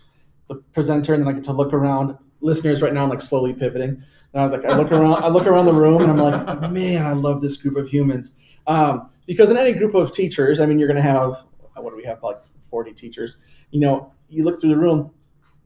the 0.47 0.55
presenter, 0.73 1.13
and 1.13 1.23
then 1.23 1.27
I 1.27 1.33
get 1.33 1.43
to 1.45 1.53
look 1.53 1.73
around. 1.73 2.17
Listeners, 2.41 2.81
right 2.81 2.93
now, 2.93 3.03
I'm 3.03 3.09
like 3.09 3.21
slowly 3.21 3.53
pivoting. 3.53 4.01
And 4.33 4.41
I 4.41 4.45
was 4.45 4.51
like, 4.51 4.71
I 4.71 4.77
look 4.77 4.91
around, 4.91 5.23
I 5.23 5.27
look 5.27 5.45
around 5.45 5.65
the 5.65 5.73
room, 5.73 6.03
and 6.03 6.11
I'm 6.11 6.17
like, 6.17 6.71
man, 6.71 7.05
I 7.05 7.13
love 7.13 7.41
this 7.41 7.61
group 7.61 7.75
of 7.75 7.89
humans. 7.89 8.37
Um, 8.65 9.09
because 9.25 9.49
in 9.51 9.57
any 9.57 9.73
group 9.73 9.93
of 9.93 10.13
teachers, 10.13 10.59
I 10.59 10.65
mean, 10.65 10.79
you're 10.79 10.87
going 10.87 11.03
to 11.03 11.03
have 11.03 11.43
what 11.75 11.91
do 11.91 11.95
we 11.95 12.03
have 12.03 12.21
like 12.23 12.37
40 12.69 12.93
teachers. 12.93 13.39
You 13.71 13.79
know, 13.79 14.13
you 14.29 14.43
look 14.43 14.59
through 14.59 14.69
the 14.69 14.77
room, 14.77 15.11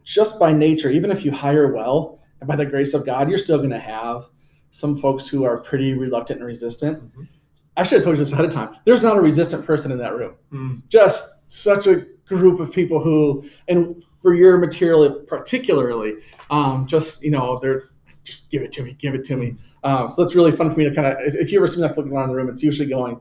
just 0.03 0.39
by 0.39 0.53
nature, 0.53 0.89
even 0.89 1.11
if 1.11 1.25
you 1.25 1.31
hire 1.31 1.73
well, 1.73 2.19
and 2.39 2.47
by 2.47 2.55
the 2.55 2.65
grace 2.65 2.93
of 2.93 3.05
God, 3.05 3.29
you're 3.29 3.37
still 3.37 3.57
going 3.57 3.69
to 3.69 3.79
have 3.79 4.25
some 4.71 4.99
folks 4.99 5.27
who 5.27 5.43
are 5.43 5.57
pretty 5.57 5.93
reluctant 5.93 6.39
and 6.39 6.47
resistant. 6.47 7.01
Mhm. 7.15 7.27
I 7.75 7.83
should 7.83 7.97
have 7.97 8.03
told 8.03 8.17
you 8.17 8.23
this 8.23 8.33
ahead 8.33 8.45
of 8.45 8.51
time. 8.51 8.75
There's 8.85 9.01
not 9.01 9.17
a 9.17 9.21
resistant 9.21 9.65
person 9.65 9.91
in 9.91 9.97
that 9.99 10.15
room. 10.15 10.33
Mm. 10.51 10.81
Just 10.89 11.51
such 11.51 11.87
a 11.87 12.05
group 12.27 12.59
of 12.59 12.71
people 12.71 13.01
who, 13.01 13.45
and 13.67 14.03
for 14.21 14.33
your 14.33 14.57
material 14.57 15.09
particularly, 15.27 16.15
um, 16.49 16.87
just 16.87 17.23
you 17.23 17.31
know, 17.31 17.59
they're 17.59 17.83
just 18.23 18.49
give 18.49 18.61
it 18.61 18.71
to 18.73 18.83
me, 18.83 18.95
give 18.99 19.15
it 19.15 19.25
to 19.25 19.37
me. 19.37 19.55
Um, 19.83 20.07
so 20.07 20.23
it's 20.23 20.35
really 20.35 20.51
fun 20.51 20.71
for 20.71 20.77
me 20.77 20.85
to 20.87 20.95
kind 20.95 21.07
of, 21.07 21.17
if, 21.21 21.35
if 21.35 21.51
you 21.51 21.59
ever 21.59 21.67
see 21.67 21.77
me 21.77 21.83
like 21.83 21.97
looking 21.97 22.13
around 22.13 22.29
the 22.29 22.35
room, 22.35 22.47
it's 22.47 22.63
usually 22.63 22.87
going, 22.87 23.19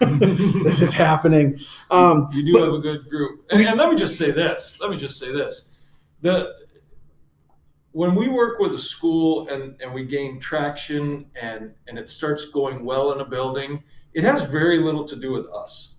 this 0.64 0.82
is 0.82 0.94
happening. 0.94 1.60
Um, 1.90 2.28
you 2.32 2.44
do 2.44 2.52
but- 2.54 2.64
have 2.64 2.74
a 2.74 2.78
good 2.78 3.08
group. 3.08 3.44
And, 3.50 3.60
and 3.66 3.78
let 3.78 3.88
me 3.90 3.96
just 3.96 4.16
say 4.16 4.30
this. 4.30 4.78
Let 4.80 4.90
me 4.90 4.96
just 4.96 5.18
say 5.18 5.32
this. 5.32 5.70
The 6.22 6.64
when 7.94 8.16
we 8.16 8.28
work 8.28 8.58
with 8.58 8.74
a 8.74 8.78
school 8.78 9.48
and, 9.48 9.80
and 9.80 9.94
we 9.94 10.04
gain 10.04 10.40
traction 10.40 11.26
and, 11.40 11.72
and 11.86 11.96
it 11.96 12.08
starts 12.08 12.44
going 12.46 12.84
well 12.84 13.12
in 13.12 13.20
a 13.20 13.24
building, 13.24 13.84
it 14.14 14.24
has 14.24 14.42
very 14.42 14.78
little 14.78 15.04
to 15.04 15.14
do 15.14 15.30
with 15.30 15.46
us, 15.46 15.94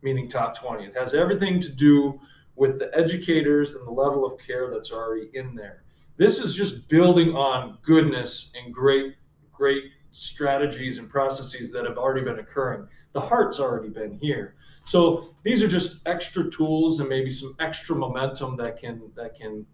meaning 0.00 0.28
top 0.28 0.56
20. 0.56 0.84
It 0.84 0.96
has 0.96 1.12
everything 1.12 1.58
to 1.58 1.72
do 1.72 2.20
with 2.54 2.78
the 2.78 2.96
educators 2.96 3.74
and 3.74 3.84
the 3.84 3.90
level 3.90 4.24
of 4.24 4.38
care 4.38 4.70
that's 4.70 4.92
already 4.92 5.28
in 5.34 5.56
there. 5.56 5.82
This 6.16 6.38
is 6.38 6.54
just 6.54 6.88
building 6.88 7.34
on 7.34 7.78
goodness 7.82 8.52
and 8.54 8.72
great, 8.72 9.16
great 9.52 9.90
strategies 10.10 10.98
and 10.98 11.08
processes 11.08 11.72
that 11.72 11.84
have 11.84 11.98
already 11.98 12.22
been 12.24 12.38
occurring. 12.38 12.86
The 13.12 13.20
heart's 13.20 13.60
already 13.60 13.88
been 13.88 14.18
here. 14.18 14.54
So 14.84 15.34
these 15.42 15.62
are 15.62 15.68
just 15.68 16.06
extra 16.06 16.50
tools 16.50 17.00
and 17.00 17.08
maybe 17.08 17.30
some 17.30 17.54
extra 17.60 17.94
momentum 17.94 18.56
that 18.56 18.78
can 18.78 19.02
that 19.14 19.38
can, 19.38 19.66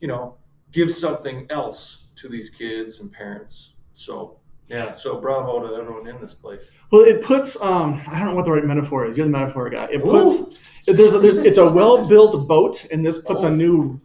you 0.00 0.08
know, 0.08 0.36
give 0.72 0.92
something 0.92 1.46
else 1.50 2.08
to 2.16 2.28
these 2.28 2.50
kids 2.50 3.00
and 3.00 3.12
parents. 3.12 3.74
So 3.92 4.38
yeah, 4.68 4.90
so 4.92 5.20
bravo 5.20 5.68
to 5.68 5.76
everyone 5.76 6.08
in 6.08 6.20
this 6.20 6.34
place. 6.34 6.74
well, 6.90 7.02
it 7.02 7.22
puts, 7.22 7.60
um, 7.62 8.02
I 8.08 8.18
don't 8.18 8.28
know 8.30 8.34
what 8.34 8.44
the 8.46 8.50
right 8.50 8.64
metaphor 8.64 9.06
is. 9.06 9.16
You're 9.16 9.26
the 9.26 9.30
metaphor 9.32 9.70
guy. 9.70 9.84
It 9.92 9.98
Ooh. 9.98 10.44
puts, 10.44 10.58
there's 10.86 11.12
a, 11.14 11.18
there's, 11.20 11.36
it's 11.36 11.58
a 11.58 11.72
well-built 11.72 12.48
boat, 12.48 12.84
and 12.90 13.06
this 13.06 13.22
puts 13.22 13.44
Oh. 13.44 13.46
a 13.46 13.50
new 13.50 14.00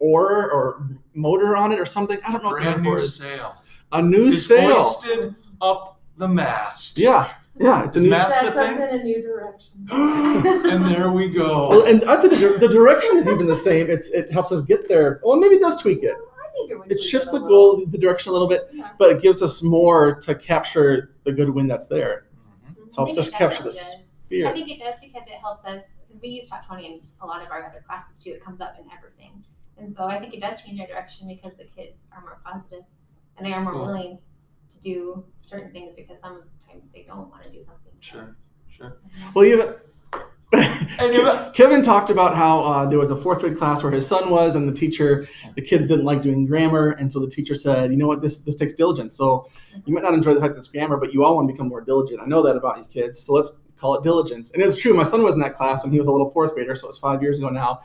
oar 0.00 0.50
or 0.50 0.88
motor 1.14 1.56
on 1.56 1.70
it 1.70 1.78
or 1.78 1.86
something. 1.86 2.18
I 2.26 2.32
don't 2.32 2.42
know 2.42 2.50
Brand 2.50 2.82
new 2.82 2.96
is. 2.96 3.14
sail. 3.14 3.62
A 3.92 4.02
new 4.02 4.28
It's 4.28 4.46
sail. 4.46 4.72
hoisted 4.74 5.34
up 5.60 5.98
the 6.16 6.28
mast. 6.28 7.00
Yeah, 7.00 7.28
yeah. 7.58 7.84
It's 7.86 7.96
a 7.96 7.98
Is 7.98 8.04
new. 8.04 8.10
mast- 8.10 8.40
Sets 8.40 8.54
the 8.54 8.60
us 8.62 8.76
in 8.92 9.00
a 9.00 9.02
new 9.02 9.22
direction. 9.22 9.88
and 9.90 10.86
there 10.86 11.10
we 11.10 11.28
go. 11.30 11.68
Well, 11.68 11.80
go. 11.82 11.86
and 11.86 12.04
I'd 12.04 12.20
say 12.22 12.28
the, 12.28 12.58
the 12.58 12.68
direction 12.68 13.16
is 13.16 13.28
even 13.28 13.46
the 13.46 13.56
same. 13.56 13.90
It's 13.90 14.12
it 14.12 14.30
helps 14.30 14.52
us 14.52 14.64
get 14.64 14.86
there. 14.88 15.20
Well, 15.24 15.36
maybe 15.38 15.56
it 15.56 15.60
does 15.60 15.80
tweak 15.82 16.02
it. 16.04 16.14
I 16.16 16.52
think 16.52 16.70
it 16.70 16.78
would. 16.78 16.90
It 16.92 16.96
tweak 16.96 17.08
shifts 17.10 17.28
a 17.28 17.32
the 17.32 17.40
little. 17.40 17.76
goal, 17.78 17.86
the 17.86 17.98
direction 17.98 18.30
a 18.30 18.32
little 18.32 18.48
bit, 18.48 18.68
Yeah. 18.72 18.90
but 18.98 19.10
it 19.10 19.22
gives 19.22 19.42
us 19.42 19.62
more 19.62 20.14
to 20.20 20.34
capture 20.34 21.14
the 21.24 21.32
good 21.32 21.50
wind 21.50 21.70
that's 21.70 21.88
there. 21.88 22.26
Mhm. 22.68 22.94
Helps 22.94 23.18
us 23.18 23.30
capture 23.30 23.62
the 23.64 23.70
definitely 23.72 23.96
does. 23.96 24.06
I 24.24 24.28
Fear. 24.28 24.52
think 24.52 24.70
it 24.70 24.78
does 24.78 24.94
because 25.02 25.26
it 25.26 25.34
helps 25.40 25.64
us 25.64 25.82
because 26.06 26.22
we 26.22 26.28
use 26.28 26.48
top 26.48 26.64
twenty 26.66 26.86
in 26.86 27.00
a 27.20 27.26
lot 27.26 27.42
of 27.42 27.50
our 27.50 27.64
other 27.66 27.82
classes 27.84 28.22
too. 28.22 28.30
It 28.30 28.44
comes 28.44 28.60
up 28.60 28.76
in 28.78 28.84
everything, 28.96 29.42
and 29.78 29.92
so 29.94 30.04
I 30.04 30.20
think 30.20 30.34
it 30.34 30.40
does 30.40 30.62
change 30.62 30.80
our 30.80 30.86
direction 30.86 31.26
because 31.26 31.56
the 31.56 31.64
kids 31.64 32.06
are 32.12 32.20
more 32.20 32.38
positive 32.44 32.84
and 33.40 33.46
they 33.46 33.54
are 33.54 33.62
more 33.62 33.72
Cool. 33.72 33.86
willing 33.86 34.18
to 34.70 34.80
do 34.80 35.24
certain 35.40 35.72
things 35.72 35.94
because 35.96 36.20
sometimes 36.20 36.88
they 36.92 37.04
don't 37.08 37.30
want 37.30 37.42
to 37.42 37.50
do 37.50 37.62
something. 37.62 37.92
Sure, 38.00 38.36
sure. 38.68 38.98
Well, 39.34 39.44
even 39.46 39.74
you- 40.52 41.32
Kevin 41.54 41.82
talked 41.82 42.10
about 42.10 42.36
how 42.36 42.60
uh, 42.60 42.86
there 42.86 42.98
was 42.98 43.10
a 43.10 43.16
fourth 43.16 43.40
grade 43.40 43.56
class 43.56 43.82
where 43.82 43.92
his 43.92 44.06
son 44.06 44.28
was, 44.30 44.56
and 44.56 44.68
the 44.68 44.74
teacher, 44.74 45.26
the 45.54 45.62
kids 45.62 45.88
didn't 45.88 46.04
like 46.04 46.22
doing 46.22 46.44
grammar, 46.44 46.90
and 46.90 47.10
so 47.10 47.18
the 47.20 47.30
teacher 47.30 47.54
said, 47.54 47.90
"You 47.90 47.96
know 47.96 48.06
what? 48.06 48.20
This 48.20 48.38
this 48.42 48.56
takes 48.56 48.74
diligence. 48.74 49.14
So 49.16 49.48
you 49.86 49.94
might 49.94 50.02
not 50.02 50.12
enjoy 50.12 50.34
the 50.34 50.40
fact 50.40 50.52
that 50.54 50.58
it's 50.58 50.70
grammar, 50.70 50.98
but 50.98 51.14
you 51.14 51.24
all 51.24 51.34
want 51.36 51.48
to 51.48 51.52
become 51.52 51.68
more 51.68 51.80
diligent. 51.80 52.20
I 52.20 52.26
know 52.26 52.42
that 52.42 52.56
about 52.56 52.76
you 52.78 52.84
kids. 52.92 53.18
So 53.20 53.32
let's 53.32 53.58
call 53.78 53.94
it 53.94 54.02
diligence." 54.04 54.52
And 54.52 54.62
it's 54.62 54.76
true. 54.76 54.92
My 54.92 55.04
son 55.04 55.22
was 55.22 55.34
in 55.34 55.40
that 55.40 55.56
class 55.56 55.82
when 55.82 55.92
he 55.92 55.98
was 55.98 56.08
a 56.08 56.12
little 56.12 56.30
fourth 56.30 56.52
grader, 56.54 56.76
so 56.76 56.88
it's 56.88 56.98
five 56.98 57.22
years 57.22 57.38
ago 57.38 57.48
now. 57.48 57.80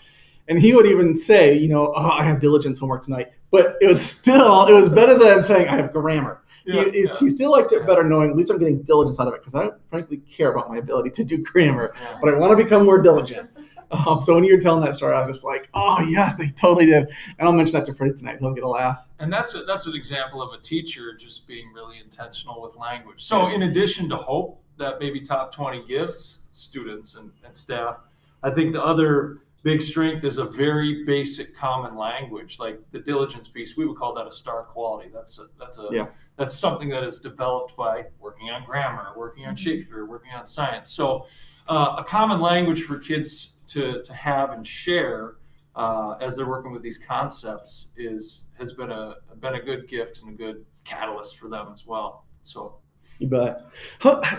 And 0.49 0.59
he 0.59 0.73
would 0.75 0.85
even 0.87 1.15
say, 1.15 1.53
"You 1.57 1.69
know, 1.69 1.93
oh, 1.95 2.09
I 2.09 2.23
have 2.25 2.41
diligence 2.41 2.79
homework 2.79 3.03
tonight," 3.03 3.27
but 3.51 3.77
it 3.81 3.87
was 3.87 4.01
still 4.01 4.65
it 4.67 4.73
was 4.73 4.93
better 4.93 5.17
than 5.17 5.43
saying 5.43 5.67
I 5.67 5.77
have 5.77 5.93
grammar. 5.93 6.41
Yeah, 6.65 6.85
he, 6.85 7.03
yeah. 7.03 7.15
he 7.19 7.29
still 7.29 7.51
liked 7.51 7.71
it 7.71 7.85
better 7.85 8.03
knowing 8.03 8.31
at 8.31 8.35
least 8.35 8.49
I'm 8.49 8.57
getting 8.57 8.81
diligence 8.81 9.19
out 9.19 9.27
of 9.27 9.35
it 9.35 9.41
because 9.41 9.53
I 9.53 9.61
don't 9.61 9.75
frankly 9.89 10.17
care 10.17 10.51
about 10.51 10.69
my 10.69 10.77
ability 10.77 11.11
to 11.11 11.23
do 11.23 11.37
grammar, 11.43 11.93
but 12.21 12.33
I 12.33 12.37
want 12.37 12.57
to 12.57 12.63
become 12.63 12.85
more 12.85 13.01
diligent. 13.01 13.49
Um, 13.91 14.19
so 14.19 14.33
when 14.33 14.43
you 14.43 14.55
were 14.55 14.61
telling 14.61 14.83
that 14.83 14.95
story, 14.95 15.13
I 15.13 15.25
was 15.25 15.37
just 15.37 15.45
like, 15.45 15.69
oh 15.73 16.01
yes, 16.09 16.37
they 16.37 16.49
totally 16.49 16.87
did. 16.87 17.07
And 17.37 17.47
I'll 17.47 17.53
mention 17.53 17.73
that 17.73 17.85
to 17.85 17.93
Freddie 17.93 18.17
tonight. 18.17 18.37
He'll 18.39 18.53
get 18.53 18.63
a 18.63 18.67
laugh. 18.67 19.05
And 19.19 19.31
that's 19.31 19.55
a, 19.55 19.59
that's 19.63 19.87
an 19.87 19.95
example 19.95 20.41
of 20.41 20.57
a 20.57 20.61
teacher 20.61 21.15
just 21.15 21.47
being 21.47 21.71
really 21.73 21.99
intentional 21.99 22.61
with 22.61 22.75
language. 22.77 23.23
So 23.23 23.47
in 23.49 23.63
addition 23.63 24.09
to 24.09 24.15
hope 24.15 24.61
that 24.77 24.99
maybe 24.99 25.21
top 25.21 25.53
20 25.53 25.85
gives 25.85 26.47
students 26.51 27.15
and, 27.15 27.31
and 27.45 27.55
staff, 27.55 27.99
I 28.43 28.49
think 28.49 28.73
the 28.73 28.83
other 28.83 29.39
big 29.65 29.81
strength 29.81 30.23
is 30.23 30.37
a 30.37 30.45
very 30.45 31.03
basic 31.05 31.57
common 31.57 31.97
language, 31.97 32.59
like 32.59 32.79
the 32.91 32.99
diligence 32.99 33.47
piece. 33.47 33.75
We 33.75 33.87
would 33.87 33.97
call 33.97 34.13
that 34.13 34.27
a 34.27 34.31
star 34.31 34.63
quality. 34.63 35.09
That's 35.11 35.39
a, 35.39 35.45
that's 35.59 35.79
a 35.79 35.87
Yeah. 35.91 36.05
that's 36.37 36.55
something 36.55 36.87
that 36.89 37.03
is 37.03 37.19
developed 37.19 37.75
by 37.75 38.05
working 38.19 38.51
on 38.51 38.63
grammar, 38.63 39.13
working 39.17 39.47
on 39.47 39.55
Shakespeare, 39.55 40.05
working 40.05 40.31
on 40.33 40.45
science. 40.45 40.91
So 40.91 41.25
uh, 41.67 41.95
a 41.97 42.03
common 42.03 42.39
language 42.39 42.83
for 42.83 42.99
kids 42.99 43.57
to, 43.73 44.03
to 44.03 44.13
have 44.13 44.51
and 44.51 44.65
share 44.65 45.37
uh, 45.75 46.15
as 46.21 46.37
they're 46.37 46.47
working 46.47 46.71
with 46.71 46.83
these 46.83 46.99
concepts 46.99 47.91
is 47.97 48.49
has 48.59 48.71
been 48.71 48.91
a 48.91 49.15
been 49.39 49.55
a 49.55 49.61
good 49.61 49.87
gift 49.87 50.21
and 50.21 50.29
a 50.29 50.37
good 50.37 50.63
catalyst 50.83 51.39
for 51.39 51.49
them 51.49 51.71
as 51.73 51.87
well. 51.87 52.27
So 52.43 52.77
You 53.19 53.27
bet. 53.27 53.61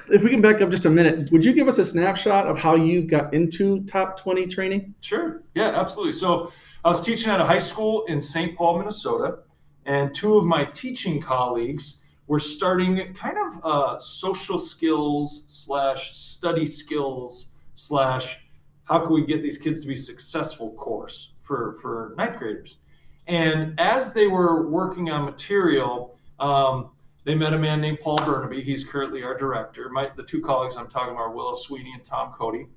If 0.08 0.22
we 0.22 0.30
can 0.30 0.40
back 0.42 0.60
up 0.60 0.70
just 0.70 0.84
a 0.84 0.90
minute, 0.90 1.30
would 1.32 1.44
you 1.44 1.52
give 1.52 1.66
us 1.66 1.78
a 1.78 1.84
snapshot 1.84 2.46
of 2.46 2.58
how 2.58 2.74
you 2.74 3.02
got 3.02 3.32
into 3.32 3.84
top 3.84 4.20
20 4.20 4.46
training? 4.46 4.94
Sure. 5.00 5.42
Yeah, 5.54 5.70
absolutely. 5.70 6.12
So 6.12 6.52
I 6.84 6.88
was 6.88 7.00
teaching 7.00 7.32
at 7.32 7.40
a 7.40 7.44
high 7.44 7.58
school 7.58 8.04
in 8.06 8.20
St. 8.20 8.56
Paul, 8.56 8.78
Minnesota, 8.78 9.38
and 9.86 10.14
two 10.14 10.36
of 10.36 10.44
my 10.44 10.64
teaching 10.64 11.20
colleagues 11.20 12.04
were 12.26 12.40
starting 12.40 13.14
kind 13.14 13.36
of 13.38 13.64
a 13.64 14.00
social 14.00 14.58
skills 14.58 15.44
slash 15.46 16.14
study 16.14 16.66
skills 16.66 17.52
slash 17.74 18.40
how 18.84 18.98
can 18.98 19.14
we 19.14 19.24
get 19.24 19.42
these 19.42 19.58
kids 19.58 19.80
to 19.80 19.88
be 19.88 19.96
successful 19.96 20.72
course 20.72 21.32
for, 21.40 21.76
for 21.80 22.14
ninth 22.16 22.38
graders. 22.38 22.78
And 23.26 23.78
as 23.78 24.12
they 24.12 24.26
were 24.26 24.68
working 24.68 25.10
on 25.10 25.24
material, 25.24 26.16
um, 26.38 26.90
they 27.26 27.34
met 27.34 27.52
a 27.52 27.58
man 27.58 27.80
named 27.80 27.98
Paul 28.00 28.18
Bernabei. 28.18 28.62
He's 28.62 28.84
currently 28.84 29.24
our 29.24 29.36
director. 29.36 29.88
My, 29.90 30.08
the 30.14 30.22
two 30.22 30.40
colleagues 30.40 30.76
I'm 30.76 30.86
talking 30.86 31.10
about 31.10 31.22
are 31.24 31.32
Willow 31.32 31.54
Sweeney 31.54 31.92
and 31.92 32.04
Tom 32.04 32.30
Cody. 32.30 32.68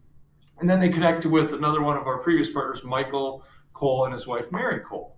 And 0.60 0.68
then 0.68 0.80
they 0.80 0.90
connected 0.90 1.32
with 1.32 1.54
another 1.54 1.82
one 1.82 1.96
of 1.96 2.08
our 2.08 2.18
previous 2.18 2.50
partners, 2.50 2.84
Michael 2.84 3.46
Cole 3.74 4.06
and 4.06 4.12
his 4.12 4.26
wife, 4.26 4.52
Mary 4.52 4.80
Cole. 4.80 5.18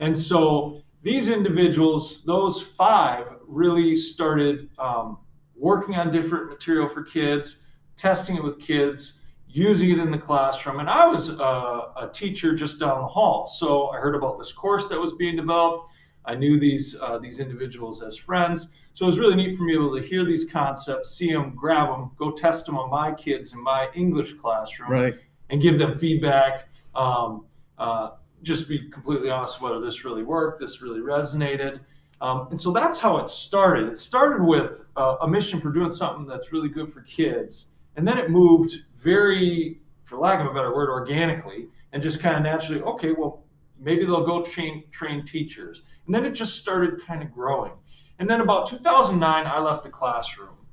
And 0.00 0.18
so 0.18 0.82
these 1.00 1.28
individuals, 1.28 2.24
those 2.24 2.60
five, 2.60 3.36
really 3.46 3.94
started 3.94 4.68
um, 4.80 5.18
working 5.54 5.94
on 5.94 6.10
different 6.10 6.48
material 6.48 6.88
for 6.88 7.04
kids, 7.04 7.62
testing 7.94 8.34
it 8.34 8.42
with 8.42 8.58
kids, 8.58 9.20
using 9.46 9.90
it 9.90 9.98
in 9.98 10.10
the 10.10 10.18
classroom. 10.18 10.80
And 10.80 10.90
I 10.90 11.06
was 11.06 11.38
uh, 11.38 11.92
a 11.96 12.08
teacher 12.12 12.52
just 12.52 12.80
down 12.80 13.00
the 13.00 13.06
hall. 13.06 13.46
So 13.46 13.90
I 13.90 13.98
heard 13.98 14.16
about 14.16 14.38
this 14.38 14.50
course 14.50 14.88
that 14.88 14.98
was 14.98 15.12
being 15.12 15.36
developed. 15.36 15.92
I 16.24 16.34
knew 16.34 16.58
these 16.58 16.96
uh, 17.00 17.18
these 17.18 17.40
individuals 17.40 18.02
as 18.02 18.16
friends, 18.16 18.74
so 18.92 19.04
it 19.04 19.06
was 19.06 19.18
really 19.18 19.34
neat 19.36 19.56
for 19.56 19.64
me 19.64 19.72
to 19.72 19.78
be 19.78 19.84
able 19.84 19.96
to 19.96 20.02
hear 20.06 20.24
these 20.24 20.44
concepts, 20.44 21.10
see 21.16 21.32
them, 21.32 21.54
grab 21.54 21.88
them, 21.88 22.10
go 22.16 22.30
test 22.30 22.66
them 22.66 22.76
on 22.78 22.90
my 22.90 23.12
kids 23.12 23.54
in 23.54 23.62
my 23.62 23.88
English 23.94 24.34
classroom, 24.34 24.90
Right. 24.90 25.14
and 25.50 25.60
give 25.60 25.78
them 25.78 25.96
feedback. 25.96 26.68
Um, 26.94 27.46
uh, 27.78 28.10
just 28.42 28.68
be 28.68 28.88
completely 28.90 29.30
honest 29.30 29.60
whether 29.60 29.80
this 29.80 30.04
really 30.04 30.22
worked, 30.22 30.60
this 30.60 30.82
really 30.82 31.00
resonated. 31.00 31.80
Um, 32.20 32.46
and 32.50 32.60
so 32.60 32.72
that's 32.72 33.00
how 33.00 33.18
it 33.18 33.28
started. 33.28 33.88
It 33.88 33.96
started 33.96 34.44
with 34.44 34.84
uh, 34.96 35.16
a 35.22 35.28
mission 35.28 35.60
for 35.60 35.70
doing 35.72 35.90
something 35.90 36.26
that's 36.26 36.52
really 36.52 36.68
good 36.68 36.88
for 36.92 37.00
kids. 37.02 37.68
And 37.96 38.06
then 38.06 38.18
it 38.18 38.30
moved 38.30 38.72
very, 38.94 39.80
for 40.04 40.16
lack 40.18 40.40
of 40.40 40.46
a 40.46 40.54
better 40.54 40.74
word, 40.74 40.88
organically 40.88 41.68
and 41.92 42.02
just 42.02 42.20
kind 42.20 42.36
of 42.36 42.42
naturally, 42.42 42.80
okay, 42.82 43.12
well, 43.12 43.41
maybe 43.82 44.04
they'll 44.04 44.24
go 44.24 44.42
train, 44.42 44.84
train 44.90 45.24
teachers. 45.24 45.82
And 46.06 46.14
then 46.14 46.24
it 46.24 46.30
just 46.32 46.60
started 46.60 47.04
kind 47.04 47.22
of 47.22 47.32
growing. 47.32 47.72
And 48.18 48.28
then 48.30 48.40
about 48.40 48.66
2009, 48.66 49.46
I 49.46 49.58
left 49.60 49.82
the 49.84 49.90
classroom. 49.90 50.66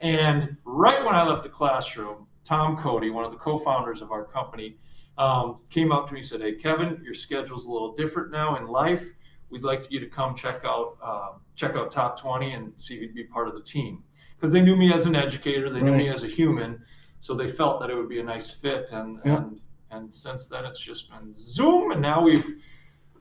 And 0.00 0.56
right 0.64 0.98
when 1.04 1.14
I 1.14 1.26
left 1.26 1.42
the 1.42 1.48
classroom, 1.48 2.26
Tom 2.42 2.76
Cody, 2.76 3.10
one 3.10 3.24
of 3.24 3.30
the 3.30 3.36
co 3.36 3.58
founders 3.58 4.02
of 4.02 4.10
our 4.10 4.24
company, 4.24 4.76
um, 5.16 5.58
came 5.70 5.92
up 5.92 6.08
to 6.08 6.14
me 6.14 6.20
and 6.20 6.26
said, 6.26 6.40
Hey, 6.40 6.54
Kevin, 6.54 7.00
your 7.04 7.14
schedule's 7.14 7.66
a 7.66 7.70
little 7.70 7.94
different 7.94 8.30
now 8.30 8.56
in 8.56 8.66
life. 8.66 9.06
We'd 9.50 9.62
like 9.62 9.90
you 9.90 10.00
to 10.00 10.06
come 10.06 10.34
check 10.34 10.62
out 10.64 10.96
uh, 11.02 11.28
check 11.54 11.76
out 11.76 11.90
Top 11.90 12.18
20 12.20 12.52
and 12.52 12.78
see 12.80 12.94
if 12.96 13.02
you'd 13.02 13.14
be 13.14 13.24
part 13.24 13.48
of 13.48 13.54
the 13.54 13.62
team. 13.62 14.02
Because 14.36 14.52
they 14.52 14.60
knew 14.60 14.76
me 14.76 14.92
as 14.92 15.06
an 15.06 15.14
educator, 15.14 15.70
they 15.70 15.80
knew 15.80 15.94
me 15.94 16.08
as 16.08 16.24
a 16.24 16.26
human, 16.26 16.82
so 17.20 17.34
they 17.34 17.46
felt 17.46 17.80
that 17.80 17.88
it 17.88 17.94
would 17.94 18.08
be 18.08 18.18
a 18.18 18.24
nice 18.24 18.50
fit. 18.50 18.90
And 18.92 19.20
Yeah. 19.24 19.36
and 19.36 19.60
and 19.94 20.14
since 20.14 20.46
then, 20.46 20.64
it's 20.64 20.80
just 20.80 21.10
been 21.10 21.32
Zoom, 21.32 21.92
and 21.92 22.02
now 22.02 22.22
we've 22.22 22.54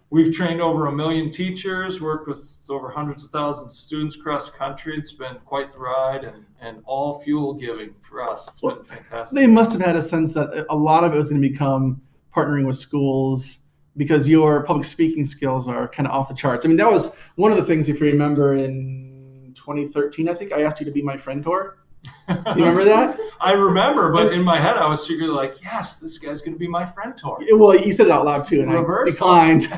we've 0.10 0.32
trained 0.32 0.62
over 0.62 0.88
a 0.88 0.92
million 0.92 1.32
teachers, 1.32 2.02
worked 2.02 2.28
with 2.28 2.62
over 2.70 2.90
hundreds 2.90 3.24
of 3.24 3.32
thousands 3.32 3.72
of 3.72 3.78
students 3.78 4.16
across 4.16 4.50
the 4.50 4.58
country. 4.58 4.98
It's 4.98 5.14
been 5.14 5.38
quite 5.46 5.72
the 5.72 5.80
ride, 5.80 6.24
and 6.24 6.46
and 6.60 6.82
all 6.86 7.20
fuel 7.22 7.54
giving 7.54 7.96
for 8.02 8.28
us. 8.28 8.48
It's 8.50 8.62
been 8.62 8.84
fantastic. 8.84 9.36
They 9.36 9.48
must 9.48 9.72
have 9.74 9.82
had 9.82 9.96
a 9.96 10.02
sense 10.02 10.34
that 10.34 10.66
a 10.70 10.76
lot 10.76 11.04
of 11.04 11.14
it 11.14 11.18
was 11.18 11.30
going 11.30 11.42
to 11.42 11.50
become 11.50 12.02
partnering 12.36 12.66
with 12.66 12.78
schools 12.78 13.60
because 13.96 14.28
your 14.28 14.64
public 14.64 14.86
speaking 14.86 15.26
skills 15.26 15.68
are 15.68 15.88
kind 15.88 16.08
of 16.08 16.14
off 16.14 16.30
the 16.30 16.36
charts. 16.36 16.66
I 16.66 16.70
mean, 16.70 16.78
that 16.78 16.92
was 16.92 17.14
one 17.36 17.52
of 17.52 17.58
the 17.58 17.64
things, 17.64 17.90
if 17.90 18.00
you 18.00 18.08
remember, 18.08 18.56
in 18.56 19.54
2013, 19.56 20.28
I 20.28 20.34
think 20.34 20.52
I 20.52 20.64
asked 20.64 20.80
you 20.80 20.86
to 20.86 20.92
be 20.92 21.04
my 21.04 21.16
friend 21.16 21.44
tour. 21.44 21.78
Do 22.04 22.36
you 22.56 22.66
remember 22.66 22.84
that? 22.86 23.20
I 23.42 23.54
remember, 23.54 24.12
but 24.12 24.34
in 24.34 24.44
my 24.44 24.60
head, 24.60 24.78
I 24.78 24.88
was 24.88 25.06
secretly 25.06 25.34
like, 25.34 25.62
"Yes, 25.62 26.00
this 26.00 26.18
guy's 26.18 26.42
going 26.42 26.54
to 26.54 26.60
be 26.60 26.68
my 26.68 26.86
friend 26.86 27.16
tour." 27.16 27.40
Well, 27.52 27.76
you 27.76 27.92
said 27.92 28.08
it 28.08 28.12
out 28.12 28.26
loud 28.26 28.46
too, 28.46 28.62
and 28.62 28.74
Reversal. 28.74 29.28
I 29.28 29.58
declined. 29.58 29.66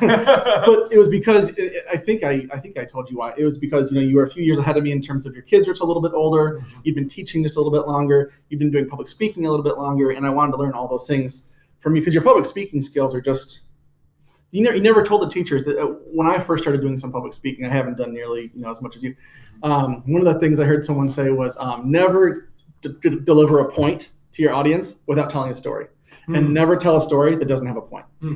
but 0.66 0.92
it 0.92 0.98
was 0.98 1.08
because 1.08 1.52
I 1.90 1.96
think 1.96 2.24
I, 2.24 2.46
I 2.52 2.58
think 2.58 2.78
I 2.78 2.84
told 2.84 3.10
you 3.10 3.18
why. 3.18 3.34
It 3.36 3.44
was 3.44 3.58
because 3.58 3.92
you 3.92 4.00
know 4.00 4.06
you 4.06 4.16
were 4.16 4.24
a 4.24 4.30
few 4.30 4.44
years 4.44 4.58
ahead 4.58 4.76
of 4.76 4.84
me 4.84 4.92
in 4.92 5.02
terms 5.02 5.26
of 5.26 5.34
your 5.34 5.42
kids 5.42 5.62
which 5.62 5.68
are 5.68 5.72
just 5.72 5.82
a 5.82 5.86
little 5.86 6.02
bit 6.02 6.12
older. 6.12 6.60
Mm-hmm. 6.60 6.80
You've 6.84 6.94
been 6.94 7.08
teaching 7.08 7.42
just 7.42 7.56
a 7.56 7.60
little 7.60 7.72
bit 7.72 7.88
longer. 7.88 8.32
You've 8.48 8.60
been 8.60 8.70
doing 8.70 8.88
public 8.88 9.08
speaking 9.08 9.46
a 9.46 9.50
little 9.50 9.64
bit 9.64 9.76
longer, 9.76 10.10
and 10.10 10.26
I 10.26 10.30
wanted 10.30 10.52
to 10.52 10.58
learn 10.58 10.72
all 10.72 10.88
those 10.88 11.06
things 11.06 11.48
from 11.80 11.96
you 11.96 12.02
because 12.02 12.14
your 12.14 12.22
public 12.22 12.46
speaking 12.46 12.80
skills 12.80 13.14
are 13.14 13.20
just. 13.20 13.62
You 14.52 14.62
never, 14.62 14.76
you 14.76 14.82
never 14.82 15.04
told 15.04 15.22
the 15.22 15.28
teachers 15.28 15.64
that 15.66 15.78
uh, 15.78 15.86
when 15.86 16.26
I 16.26 16.38
first 16.38 16.62
started 16.64 16.80
doing 16.80 16.96
some 16.96 17.12
public 17.12 17.34
speaking, 17.34 17.64
I 17.66 17.72
haven't 17.72 17.96
done 17.98 18.12
nearly 18.14 18.50
you 18.54 18.62
know 18.62 18.70
as 18.70 18.80
much 18.80 18.96
as 18.96 19.02
you. 19.02 19.14
Um, 19.62 20.02
one 20.06 20.26
of 20.26 20.32
the 20.32 20.38
things 20.40 20.60
I 20.60 20.64
heard 20.64 20.84
someone 20.84 21.08
say 21.10 21.30
was 21.30 21.56
um, 21.58 21.90
never 21.90 22.48
d- 22.82 22.90
d- 23.02 23.20
deliver 23.24 23.60
a 23.60 23.72
point 23.72 24.10
to 24.32 24.42
your 24.42 24.52
audience 24.54 25.00
without 25.06 25.30
telling 25.30 25.50
a 25.50 25.54
story, 25.54 25.86
and 26.28 26.46
Hmm. 26.48 26.52
never 26.52 26.76
tell 26.76 26.96
a 26.96 27.00
story 27.00 27.36
that 27.36 27.48
doesn't 27.48 27.66
have 27.66 27.76
a 27.76 27.82
point. 27.82 28.04
Hmm. 28.20 28.34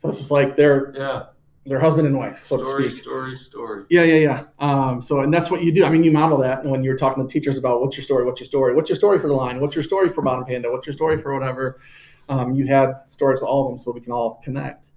So 0.00 0.08
it's 0.08 0.18
just 0.18 0.30
like 0.30 0.56
they're 0.56 0.92
yeah, 0.96 1.24
their 1.66 1.80
husband 1.80 2.06
and 2.06 2.16
wife, 2.18 2.40
so 2.44 2.56
story, 2.58 2.82
to 2.84 2.90
speak. 2.90 3.02
story, 3.04 3.34
story. 3.36 3.84
Yeah, 3.90 4.02
yeah, 4.02 4.16
yeah. 4.28 4.44
Um, 4.58 5.00
so, 5.02 5.20
and 5.20 5.32
that's 5.32 5.50
what 5.50 5.62
you 5.62 5.72
do. 5.72 5.84
I 5.84 5.90
mean, 5.90 6.02
you 6.04 6.10
model 6.10 6.38
that 6.38 6.64
when 6.64 6.82
you're 6.82 6.96
talking 6.96 7.26
to 7.26 7.32
teachers 7.32 7.56
about 7.58 7.80
what's 7.80 7.96
your 7.96 8.04
story, 8.04 8.24
what's 8.24 8.40
your 8.40 8.46
story, 8.46 8.74
what's 8.74 8.88
your 8.90 8.96
story 8.96 9.18
for 9.18 9.28
the 9.28 9.34
line, 9.34 9.60
what's 9.60 9.74
your 9.74 9.84
story 9.84 10.10
for 10.10 10.20
Bottom 10.22 10.44
Panda, 10.44 10.70
what's 10.70 10.86
your 10.86 10.92
story 10.94 11.22
for 11.22 11.32
whatever. 11.32 11.80
Um, 12.28 12.54
you 12.54 12.66
had 12.66 13.02
stories 13.06 13.40
to 13.40 13.46
all 13.46 13.64
of 13.66 13.70
them, 13.70 13.78
so 13.78 13.92
we 13.92 14.00
can 14.00 14.12
all 14.12 14.40
connect. 14.44 14.88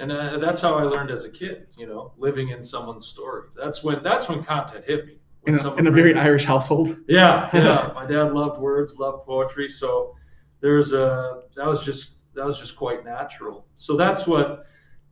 And 0.00 0.10
uh, 0.10 0.38
that's 0.38 0.62
how 0.62 0.74
I 0.74 0.82
learned 0.82 1.10
as 1.10 1.24
a 1.24 1.30
kid. 1.30 1.66
You 1.76 1.86
know, 1.86 2.12
living 2.16 2.48
in 2.48 2.62
someone's 2.62 3.06
story. 3.06 3.48
That's 3.54 3.84
when 3.84 4.02
that's 4.02 4.28
when 4.28 4.42
content 4.42 4.84
hit 4.84 5.06
me. 5.06 5.16
In 5.46 5.58
a, 5.58 5.74
in 5.76 5.86
a 5.86 5.90
very 5.90 6.12
framed- 6.12 6.26
Irish 6.26 6.44
household. 6.44 6.96
Yeah, 7.06 7.48
yeah. 7.54 7.92
My 7.94 8.06
dad 8.06 8.32
loved 8.32 8.60
words, 8.60 8.96
loved 8.98 9.24
poetry, 9.26 9.68
so 9.68 10.14
there's 10.60 10.92
a 10.92 11.42
that 11.54 11.66
was 11.66 11.84
just 11.84 12.34
that 12.34 12.44
was 12.44 12.58
just 12.58 12.76
quite 12.76 13.04
natural. 13.04 13.66
So 13.76 13.96
that's 13.96 14.26
what 14.26 14.66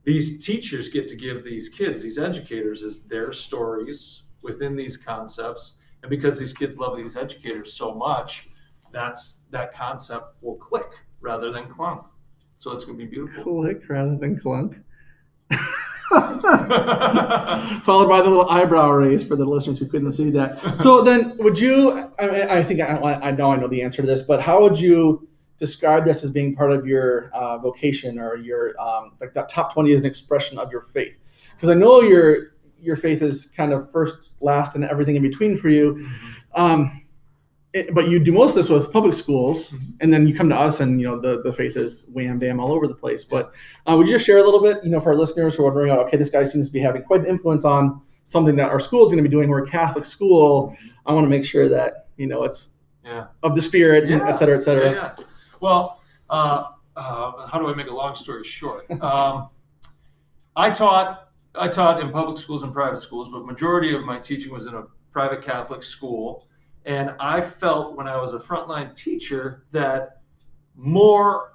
these 0.05 0.45
teachers 0.45 0.89
get 0.89 1.07
to 1.09 1.17
give 1.17 1.45
these 1.45 1.69
kids, 1.69 2.03
these 2.03 2.19
educators, 2.19 2.83
is 2.83 3.07
their 3.07 3.31
stories 3.31 4.23
within 4.43 4.75
these 4.75 4.97
concepts. 4.97 5.81
And 6.03 6.09
because 6.09 6.39
these 6.39 6.53
kids 6.53 6.79
love 6.79 6.97
these 6.97 7.17
educators 7.17 7.75
so 7.75 7.95
much, 7.95 8.49
that's 8.93 9.47
that 9.51 9.75
concept 9.75 10.37
will 10.41 10.57
click 10.57 10.91
rather 11.21 11.51
than 11.51 11.69
clunk. 11.69 12.07
So 12.59 12.73
it's 12.73 12.85
gonna 12.85 12.99
be 12.99 13.07
beautiful. 13.07 13.63
Click 13.63 13.89
rather 13.89 14.17
than 14.17 14.39
clunk. 14.39 14.77
Followed 16.11 18.09
by 18.09 18.21
the 18.21 18.29
little 18.29 18.51
eyebrow 18.51 18.91
raise 18.91 19.27
for 19.29 19.37
the 19.37 19.45
listeners 19.45 19.79
who 19.79 19.87
couldn't 19.87 20.11
see 20.13 20.31
that. 20.31 20.79
So 20.79 21.03
then, 21.05 21.37
would 21.39 21.59
you? 21.59 22.11
I, 22.19 22.59
I 22.59 22.63
think 22.65 22.81
I, 22.81 22.97
I 22.97 23.31
know 23.31 23.53
I 23.53 23.57
know 23.57 23.69
the 23.69 23.81
answer 23.83 24.03
to 24.03 24.07
this, 24.07 24.23
but 24.23 24.43
how 24.43 24.61
would 24.63 24.79
you 24.79 25.29
describe 25.61 26.05
this 26.05 26.25
as 26.25 26.33
being 26.33 26.57
part 26.57 26.73
of 26.73 26.85
your 26.85 27.31
uh, 27.33 27.59
vocation 27.59 28.19
or 28.19 28.37
your 28.37 28.79
um, 28.81 29.13
like 29.21 29.35
that 29.35 29.49
top 29.49 29.73
twenty 29.73 29.93
is 29.93 30.01
an 30.01 30.07
expression 30.07 30.59
of 30.59 30.73
your 30.73 30.83
faith? 30.83 31.17
Because 31.55 31.69
I 31.69 31.75
know 31.75 32.01
your 32.01 32.55
your 32.81 32.97
faith 32.97 33.23
is 33.23 33.47
kind 33.47 33.73
of 33.73 33.93
first, 33.93 34.19
last, 34.41 34.75
and 34.75 34.85
everything 34.85 35.15
in 35.15 35.23
between 35.23 35.57
for 35.57 35.69
you. 35.69 36.09
Um, 36.57 37.03
it, 37.75 37.95
but 37.95 38.09
you 38.09 38.19
do 38.19 38.33
most 38.33 38.51
of 38.51 38.57
this 38.57 38.69
with 38.71 38.93
public 38.93 39.15
schools, 39.15 39.73
and 40.01 40.13
then 40.13 40.27
you 40.27 40.35
come 40.35 40.49
to 40.49 40.57
us, 40.57 40.81
and 40.81 41.01
you 41.01 41.07
know 41.07 41.21
the, 41.21 41.43
the 41.43 41.53
faith 41.53 41.77
is 41.77 42.07
wham 42.13 42.39
bam 42.39 42.61
all 42.61 42.73
over 42.73 42.87
the 42.87 42.95
place. 42.95 43.25
But 43.25 43.53
uh, 43.87 43.97
would 43.97 44.07
you 44.07 44.15
just 44.15 44.25
share 44.27 44.39
a 44.39 44.43
little 44.43 44.63
bit, 44.63 44.83
you 44.83 44.91
know, 44.91 45.01
for 45.01 45.11
our 45.13 45.19
listeners 45.19 45.55
who 45.55 45.63
are 45.65 45.67
wondering, 45.67 45.93
okay, 45.93 46.17
this 46.17 46.31
guy 46.31 46.45
seems 46.45 46.67
to 46.69 46.73
be 46.73 46.81
having 46.81 47.03
quite 47.03 47.21
an 47.21 47.27
influence 47.27 47.65
on 47.65 48.01
something 48.25 48.57
that 48.57 48.69
our 48.71 48.81
school 48.81 49.05
is 49.05 49.11
going 49.13 49.23
to 49.23 49.29
be 49.29 49.33
doing. 49.33 49.49
We're 49.49 49.65
a 49.65 49.69
Catholic 49.71 50.05
school. 50.05 50.77
I 51.07 51.13
want 51.13 51.25
to 51.25 51.31
make 51.31 51.45
sure 51.45 51.69
that 51.69 52.09
you 52.17 52.27
know 52.27 52.45
it's 52.45 52.75
Yeah. 53.05 53.27
of 53.43 53.55
the 53.55 53.63
spirit, 53.63 54.05
and 54.05 54.13
Yeah. 54.23 54.29
et 54.29 54.37
cetera, 54.37 54.57
et 54.57 54.61
cetera. 54.63 54.85
Yeah, 54.91 55.15
yeah. 55.19 55.25
Well, 55.61 56.01
uh, 56.31 56.65
uh, 56.97 57.47
how 57.49 57.59
do 57.59 57.69
I 57.69 57.75
make 57.75 57.89
a 57.89 57.95
long 57.95 58.15
story 58.15 58.45
short? 58.45 58.87
Um, 59.03 59.49
I 60.57 60.71
taught 60.71 61.29
I 61.55 61.69
taught 61.69 62.01
in 62.01 62.11
public 62.11 62.37
schools 62.39 62.63
and 62.63 62.73
private 62.73 63.01
schools, 63.01 63.31
but 63.31 63.45
majority 63.45 63.95
of 63.95 64.05
my 64.05 64.19
teaching 64.19 64.53
was 64.53 64.67
in 64.67 64.75
a 64.75 64.85
private 65.11 65.43
Catholic 65.43 65.83
school. 65.83 66.48
And 66.89 67.15
I 67.21 67.43
felt 67.43 67.97
when 67.97 68.09
I 68.09 68.17
was 68.17 68.33
a 68.33 68.39
frontline 68.39 68.95
teacher 68.95 69.65
that 69.73 70.23
more 70.75 71.53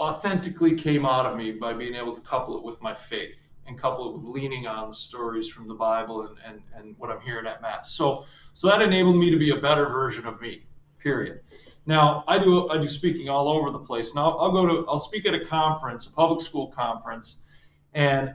authentically 0.00 0.74
came 0.74 1.06
out 1.06 1.26
of 1.26 1.36
me 1.36 1.52
by 1.52 1.72
being 1.72 1.94
able 1.94 2.12
to 2.12 2.20
couple 2.22 2.58
it 2.58 2.64
with 2.64 2.82
my 2.82 2.92
faith 2.92 3.52
and 3.68 3.78
couple 3.78 4.10
it 4.10 4.14
with 4.14 4.24
leaning 4.24 4.66
on 4.66 4.88
the 4.88 4.94
stories 4.94 5.48
from 5.48 5.68
the 5.68 5.74
Bible 5.74 6.22
and, 6.22 6.36
and, 6.44 6.60
and 6.74 6.98
what 6.98 7.08
I'm 7.08 7.20
hearing 7.20 7.46
at 7.46 7.62
Mass. 7.62 7.92
So 7.92 8.24
so 8.52 8.66
that 8.66 8.82
enabled 8.82 9.16
me 9.16 9.30
to 9.30 9.38
be 9.38 9.50
a 9.50 9.60
better 9.60 9.88
version 9.88 10.26
of 10.26 10.40
me, 10.40 10.64
period. 10.98 11.42
Now 11.86 12.24
I 12.26 12.40
do 12.40 12.68
I 12.68 12.76
do 12.76 12.88
speaking 12.88 13.28
all 13.28 13.48
over 13.48 13.70
the 13.70 13.78
place. 13.78 14.12
Now 14.12 14.32
I'll 14.38 14.50
go 14.50 14.66
to 14.66 14.88
I'll 14.88 14.98
speak 14.98 15.24
at 15.24 15.34
a 15.34 15.44
conference, 15.44 16.08
a 16.08 16.10
public 16.10 16.40
school 16.40 16.66
conference, 16.66 17.42
and 17.94 18.34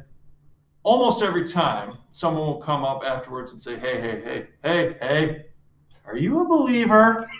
almost 0.83 1.21
every 1.21 1.43
time 1.43 1.97
someone 2.07 2.47
will 2.47 2.61
come 2.61 2.85
up 2.85 3.03
afterwards 3.03 3.51
and 3.51 3.59
say, 3.59 3.77
Hey, 3.77 3.99
hey, 3.99 4.21
hey, 4.21 4.47
hey, 4.63 4.95
hey, 5.01 5.45
are 6.09 6.17
you 6.17 6.41
a 6.41 6.47
believer? 6.47 7.29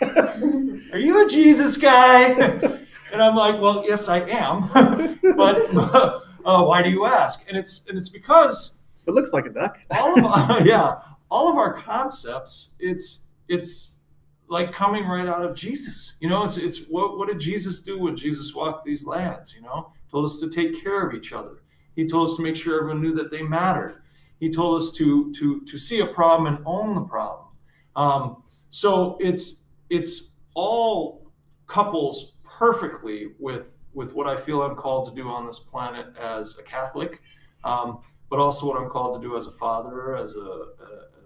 Are 0.92 0.98
you 0.98 1.24
a 1.24 1.28
Jesus 1.28 1.76
guy? 1.76 2.30
and 3.12 3.22
I'm 3.22 3.34
like, 3.36 3.60
Well, 3.60 3.84
yes, 3.86 4.08
I 4.08 4.20
am. 4.28 4.68
but 5.36 5.74
uh, 5.74 6.64
why 6.64 6.82
do 6.82 6.90
you 6.90 7.06
ask? 7.06 7.44
And 7.48 7.56
it's 7.56 7.86
and 7.88 7.96
it's 7.98 8.08
because 8.08 8.80
It 9.06 9.12
looks 9.12 9.32
like 9.32 9.46
a 9.46 9.50
duck. 9.50 9.78
all 9.90 10.18
of 10.18 10.24
our, 10.24 10.66
yeah, 10.66 10.96
all 11.30 11.48
of 11.48 11.56
our 11.56 11.74
concepts, 11.74 12.76
it's 12.80 13.28
it's 13.48 14.00
like 14.48 14.72
coming 14.72 15.04
right 15.06 15.28
out 15.28 15.44
of 15.44 15.54
Jesus. 15.54 16.14
You 16.20 16.28
know, 16.28 16.44
it's 16.44 16.56
it's 16.56 16.86
what 16.88 17.18
what 17.18 17.28
did 17.28 17.38
Jesus 17.40 17.80
do 17.80 18.00
when 18.00 18.16
Jesus 18.16 18.54
walked 18.54 18.84
these 18.84 19.06
lands? 19.06 19.54
You 19.54 19.62
know, 19.62 19.92
told 20.10 20.24
us 20.24 20.40
to 20.40 20.48
take 20.50 20.82
care 20.82 21.06
of 21.06 21.14
each 21.14 21.32
other. 21.32 21.62
He 21.94 22.04
told 22.06 22.28
us 22.28 22.36
to 22.36 22.42
make 22.42 22.56
sure 22.56 22.80
everyone 22.80 23.02
knew 23.02 23.14
that 23.14 23.30
they 23.30 23.42
mattered. 23.42 24.02
He 24.40 24.50
told 24.50 24.80
us 24.80 24.90
to 24.92 25.32
to 25.34 25.60
to 25.60 25.78
see 25.78 26.00
a 26.00 26.06
problem 26.06 26.52
and 26.52 26.64
own 26.66 26.94
the 26.96 27.02
problem. 27.02 27.46
Um, 27.94 28.42
so 28.70 29.18
it's 29.20 29.66
it's 29.90 30.36
all 30.54 31.30
couples 31.66 32.38
perfectly 32.44 33.28
with 33.38 33.78
with 33.92 34.14
what 34.14 34.28
I 34.28 34.36
feel 34.36 34.62
I'm 34.62 34.76
called 34.76 35.08
to 35.08 35.14
do 35.22 35.28
on 35.28 35.44
this 35.44 35.58
planet 35.58 36.16
as 36.16 36.56
a 36.58 36.62
Catholic, 36.62 37.20
um, 37.64 38.00
but 38.28 38.38
also 38.38 38.66
what 38.66 38.80
I'm 38.80 38.88
called 38.88 39.20
to 39.20 39.28
do 39.28 39.36
as 39.36 39.46
a 39.46 39.50
father, 39.50 40.16
as 40.16 40.36
a 40.36 40.66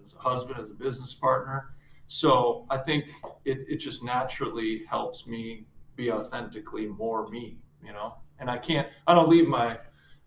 as 0.01 0.15
a 0.15 0.17
husband, 0.17 0.59
as 0.59 0.71
a 0.71 0.73
business 0.73 1.13
partner. 1.13 1.75
So 2.07 2.65
I 2.69 2.77
think 2.77 3.05
it, 3.45 3.65
it 3.67 3.77
just 3.77 4.03
naturally 4.03 4.83
helps 4.89 5.25
me 5.27 5.65
be 5.95 6.11
authentically 6.11 6.87
more 6.87 7.27
me, 7.29 7.57
you 7.83 7.93
know. 7.93 8.15
And 8.39 8.49
I 8.49 8.57
can't 8.57 8.87
I 9.07 9.13
don't 9.13 9.29
leave 9.29 9.47
my 9.47 9.77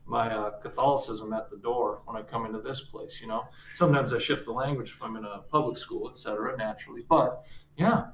my 0.08 0.30
uh, 0.34 0.50
Catholicism 0.60 1.32
at 1.32 1.50
the 1.50 1.58
door 1.58 2.00
when 2.06 2.16
I 2.16 2.22
come 2.22 2.46
into 2.46 2.60
this 2.60 2.80
place. 2.80 3.20
You 3.20 3.28
know, 3.28 3.44
sometimes 3.74 4.12
I 4.12 4.18
shift 4.18 4.46
the 4.46 4.52
language 4.52 4.90
if 4.96 5.02
I'm 5.02 5.16
in 5.16 5.24
a 5.24 5.40
public 5.50 5.76
school, 5.76 6.08
etc. 6.08 6.56
Naturally, 6.56 7.04
but 7.08 7.46
yeah, 7.76 8.06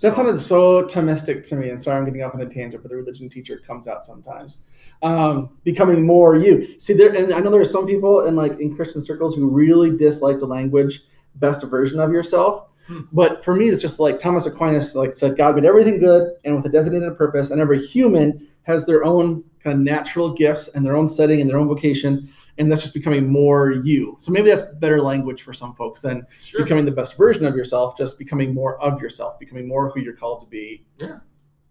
That 0.00 0.10
So- 0.12 0.16
sounded 0.16 0.38
so 0.38 0.84
Thomistic 0.86 1.48
to 1.48 1.56
me, 1.56 1.70
and 1.70 1.80
sorry 1.82 1.98
I'm 1.98 2.04
getting 2.04 2.22
off 2.22 2.34
on 2.34 2.40
a 2.42 2.46
tangent, 2.48 2.82
but 2.82 2.90
the 2.90 2.96
religion 2.96 3.28
teacher 3.28 3.60
comes 3.66 3.88
out 3.88 4.04
sometimes. 4.04 4.62
Um, 5.02 5.50
becoming 5.64 6.04
more 6.04 6.36
you. 6.36 6.78
See, 6.78 6.92
there, 6.92 7.14
and 7.14 7.32
I 7.32 7.38
know 7.40 7.50
there 7.50 7.60
are 7.60 7.64
some 7.64 7.86
people 7.86 8.26
in 8.26 8.34
like 8.36 8.58
in 8.60 8.74
Christian 8.76 9.00
circles 9.00 9.34
who 9.36 9.48
really 9.48 9.96
dislike 9.96 10.38
the 10.40 10.46
language 10.46 11.04
"best 11.36 11.62
version 11.64 12.00
of 12.00 12.10
yourself." 12.12 12.66
Hmm. 12.88 13.02
But 13.12 13.44
for 13.44 13.54
me, 13.54 13.68
it's 13.68 13.80
just 13.82 14.00
like 14.00 14.18
Thomas 14.18 14.46
Aquinas 14.46 14.94
like 14.96 15.14
said, 15.14 15.36
God 15.36 15.54
made 15.54 15.64
everything 15.64 16.00
good 16.00 16.32
and 16.44 16.56
with 16.56 16.64
a 16.66 16.70
designated 16.70 17.16
purpose, 17.16 17.50
and 17.52 17.60
every 17.60 17.84
human 17.86 18.47
has 18.68 18.86
their 18.86 19.04
own 19.04 19.42
kind 19.64 19.74
of 19.74 19.80
natural 19.80 20.32
gifts 20.32 20.68
and 20.68 20.84
their 20.84 20.94
own 20.94 21.08
setting 21.08 21.40
and 21.40 21.50
their 21.50 21.58
own 21.58 21.66
vocation, 21.66 22.32
and 22.58 22.70
that's 22.70 22.82
just 22.82 22.94
becoming 22.94 23.26
more 23.26 23.72
you. 23.72 24.16
So 24.20 24.30
maybe 24.30 24.50
that's 24.50 24.74
better 24.76 25.00
language 25.00 25.42
for 25.42 25.52
some 25.52 25.74
folks 25.74 26.02
than 26.02 26.26
sure. 26.40 26.62
becoming 26.62 26.84
the 26.84 26.92
best 26.92 27.16
version 27.16 27.46
of 27.46 27.56
yourself, 27.56 27.96
just 27.96 28.18
becoming 28.18 28.54
more 28.54 28.80
of 28.80 29.00
yourself, 29.00 29.38
becoming 29.40 29.66
more 29.66 29.90
who 29.90 30.00
you're 30.00 30.16
called 30.16 30.42
to 30.42 30.46
be. 30.46 30.84
Yeah, 30.98 31.18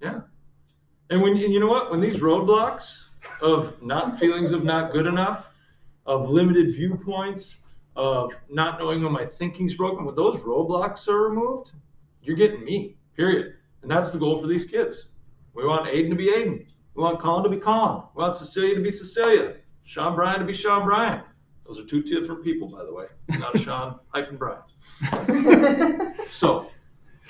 yeah. 0.01 0.21
And 1.09 1.21
when 1.21 1.33
and 1.37 1.53
you 1.53 1.59
know 1.59 1.67
what, 1.67 1.91
when 1.91 2.01
these 2.01 2.19
roadblocks 2.19 3.09
of 3.41 3.81
not 3.81 4.19
feelings 4.19 4.51
of 4.51 4.63
not 4.63 4.91
good 4.91 5.05
enough, 5.05 5.53
of 6.05 6.29
limited 6.29 6.73
viewpoints, 6.73 7.77
of 7.95 8.35
not 8.49 8.79
knowing 8.79 9.03
when 9.03 9.11
my 9.13 9.25
thinking's 9.25 9.75
broken, 9.75 10.03
when 10.03 10.15
those 10.15 10.41
roadblocks 10.41 11.07
are 11.07 11.29
removed, 11.29 11.73
you're 12.21 12.35
getting 12.35 12.63
me. 12.65 12.97
Period. 13.15 13.53
And 13.81 13.91
that's 13.91 14.11
the 14.11 14.19
goal 14.19 14.39
for 14.39 14.47
these 14.47 14.65
kids. 14.65 15.09
We 15.53 15.65
want 15.65 15.87
Aiden 15.87 16.09
to 16.09 16.15
be 16.15 16.31
Aiden. 16.31 16.67
We 16.97 17.03
want 17.03 17.19
Colin 17.19 17.43
to 17.43 17.49
be 17.49 17.57
Colin. 17.57 18.01
We 18.15 18.23
want 18.23 18.35
Cecilia 18.35 18.73
to 18.73 18.81
be 18.81 18.89
Cecilia. 18.89 19.53
Sean 19.83 20.15
Bryan 20.15 20.39
to 20.39 20.45
be 20.45 20.53
Sean 20.53 20.83
Bryan. 20.83 21.21
Those 21.67 21.79
are 21.79 21.85
two 21.85 22.01
different 22.01 22.43
people, 22.43 22.67
by 22.69 22.83
the 22.83 22.91
way. 22.93 23.05
It's 23.29 23.37
not 23.37 23.53
a 23.53 23.59
Sean 23.59 23.99
hyphen 24.09 24.35
Bryan. 24.37 24.61
So, 26.25 26.69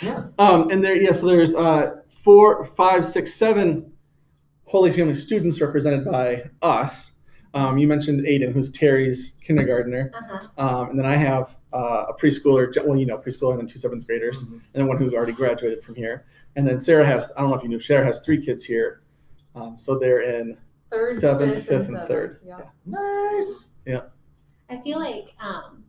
yeah. 0.01 0.27
Um, 0.39 0.71
and 0.71 0.82
there, 0.84 0.95
yeah, 0.95 1.12
so 1.12 1.27
there's 1.27 1.53
uh, 1.53 1.97
four, 2.10 2.65
five, 2.65 3.06
six, 3.06 3.34
seven 3.36 3.91
Holy 4.63 4.91
Family 4.91 5.13
students 5.15 5.60
represented 5.62 6.03
by 6.06 6.49
us. 6.63 7.17
Um, 7.53 7.77
you 7.77 7.88
mentioned 7.88 8.21
Aiden, 8.21 8.53
who's 8.53 8.71
Terry's 8.71 9.36
kindergartner, 9.43 10.12
Uh-huh. 10.15 10.47
um, 10.82 10.89
and 10.91 10.97
then 10.99 11.06
I 11.06 11.15
have 11.17 11.56
uh, 11.73 12.06
a 12.10 12.13
preschooler. 12.19 12.73
Well, 12.86 12.97
you 12.97 13.06
know, 13.06 13.17
preschooler, 13.17 13.51
and 13.51 13.60
then 13.60 13.67
two 13.67 13.77
seventh 13.80 14.08
graders, 14.08 14.43
Mhm. 14.49 14.51
and 14.53 14.62
then 14.73 14.88
one 14.88 14.97
who's 14.97 15.13
already 15.13 15.34
graduated 15.34 15.84
from 15.84 15.93
here. 15.95 16.25
And 16.56 16.65
then 16.67 16.80
Sarah 16.80 17.06
has, 17.06 17.32
I 17.38 17.41
don't 17.41 17.49
know 17.51 17.58
if 17.58 17.63
you 17.63 17.69
knew, 17.69 17.80
Sarah 17.82 18.06
has 18.06 18.23
three 18.25 18.43
kids 18.43 18.63
here, 18.63 19.01
um, 19.62 19.78
so 19.78 19.98
they're 20.00 20.22
in 20.22 20.58
Third, 20.91 21.20
Seventh, 21.20 21.54
fifth, 21.54 21.65
fifth, 21.67 21.78
and 21.89 21.98
seventh. 21.98 22.08
third. 22.08 22.39
Yeah. 22.46 22.60
Nice. 22.86 23.70
I 24.70 24.78
feel 24.78 25.00
like 25.00 25.30
um, 25.39 25.84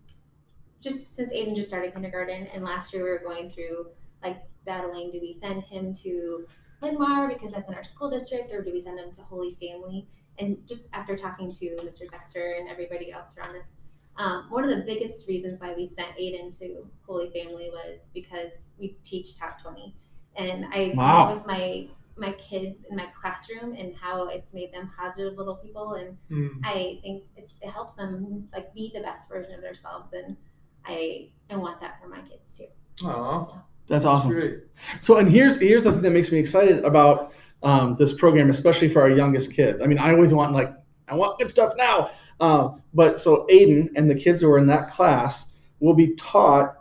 just 0.81 1.17
since 1.17 1.33
Aiden 1.33 1.55
just 1.57 1.69
started 1.69 1.93
kindergarten 1.93 2.47
and 2.49 2.63
last 2.65 2.93
year 2.95 3.03
we 3.05 3.11
were 3.11 3.19
going 3.19 3.51
through 3.51 3.89
like 4.23 4.41
battling, 4.65 5.11
do 5.11 5.19
we 5.21 5.33
send 5.33 5.65
him 5.65 5.93
to 5.95 6.47
Linn-Mar 6.81 7.29
because 7.29 7.51
that's 7.53 7.69
in 7.69 7.75
our 7.75 7.83
school 7.85 8.09
district 8.11 8.53
or 8.53 8.63
do 8.63 8.73
we 8.73 8.81
send 8.81 8.99
him 9.01 9.11
to 9.13 9.23
Holy 9.23 9.57
Family? 9.61 10.07
And 10.39 10.59
just 10.69 10.89
after 10.93 11.17
talking 11.17 11.51
to 11.53 11.65
Mr. 11.85 12.09
Dexter 12.09 12.55
and 12.59 12.69
everybody 12.69 13.11
else 13.11 13.37
around 13.37 13.57
us, 13.57 13.77
um, 14.17 14.47
one 14.51 14.63
of 14.63 14.71
the 14.71 14.83
biggest 14.85 15.27
reasons 15.27 15.61
why 15.61 15.75
we 15.75 15.87
sent 15.89 16.11
Aiden 16.17 16.57
to 16.61 16.87
Holy 17.07 17.31
Family 17.31 17.71
was 17.73 18.01
because 18.15 18.73
we 18.79 18.97
teach 19.03 19.37
top 19.37 19.61
20. 19.61 19.95
And 20.37 20.67
I've 20.73 20.97
Wow. 20.97 21.29
seen 21.29 21.37
with 21.37 21.47
my 21.47 21.89
my 22.19 22.33
kids 22.33 22.85
in 22.91 22.97
my 22.97 23.07
classroom 23.15 23.75
and 23.79 23.95
how 23.95 24.29
it's 24.29 24.53
made 24.53 24.73
them 24.73 24.91
positive 24.99 25.37
little 25.39 25.57
people 25.57 25.95
and 25.95 26.17
I 26.65 26.99
think 27.03 27.25
it's, 27.37 27.55
it 27.63 27.71
helps 27.71 27.95
them 27.95 28.49
like 28.53 28.73
be 28.75 28.91
the 28.95 29.01
best 29.01 29.29
version 29.29 29.55
of 29.55 29.63
themselves, 29.63 30.13
and 30.13 30.37
I 30.85 31.29
I 31.51 31.57
want 31.57 31.81
that 31.81 32.01
for 32.01 32.09
my 32.09 32.21
kids 32.21 32.59
too. 32.59 32.67
Aw, 33.07 33.45
So, 33.47 33.55
that's 33.89 34.05
awesome. 34.05 34.31
great. 34.31 34.59
So, 35.01 35.17
and 35.19 35.31
here's 35.31 35.59
here's 35.61 35.85
the 35.85 35.93
thing 35.93 36.03
that 36.03 36.11
makes 36.11 36.31
me 36.33 36.39
excited 36.39 36.85
about 36.85 37.33
um, 37.63 37.97
this 37.99 38.15
program, 38.15 38.51
especially 38.51 38.89
for 38.89 39.01
our 39.03 39.11
youngest 39.11 39.53
kids. 39.55 39.83
I 39.83 39.87
mean, 39.87 39.99
I 39.99 40.13
always 40.13 40.33
want 40.33 40.53
like 40.53 40.71
I 41.09 41.15
want 41.15 41.39
good 41.39 41.51
stuff 41.51 41.73
now. 41.77 42.11
Um, 42.41 42.83
but 42.95 43.21
so 43.21 43.47
Aiden 43.51 43.89
and 43.97 44.09
the 44.09 44.15
kids 44.15 44.43
who 44.43 44.51
are 44.51 44.59
in 44.59 44.67
that 44.69 44.91
class 44.91 45.55
will 45.81 45.95
be 45.95 46.15
taught 46.15 46.77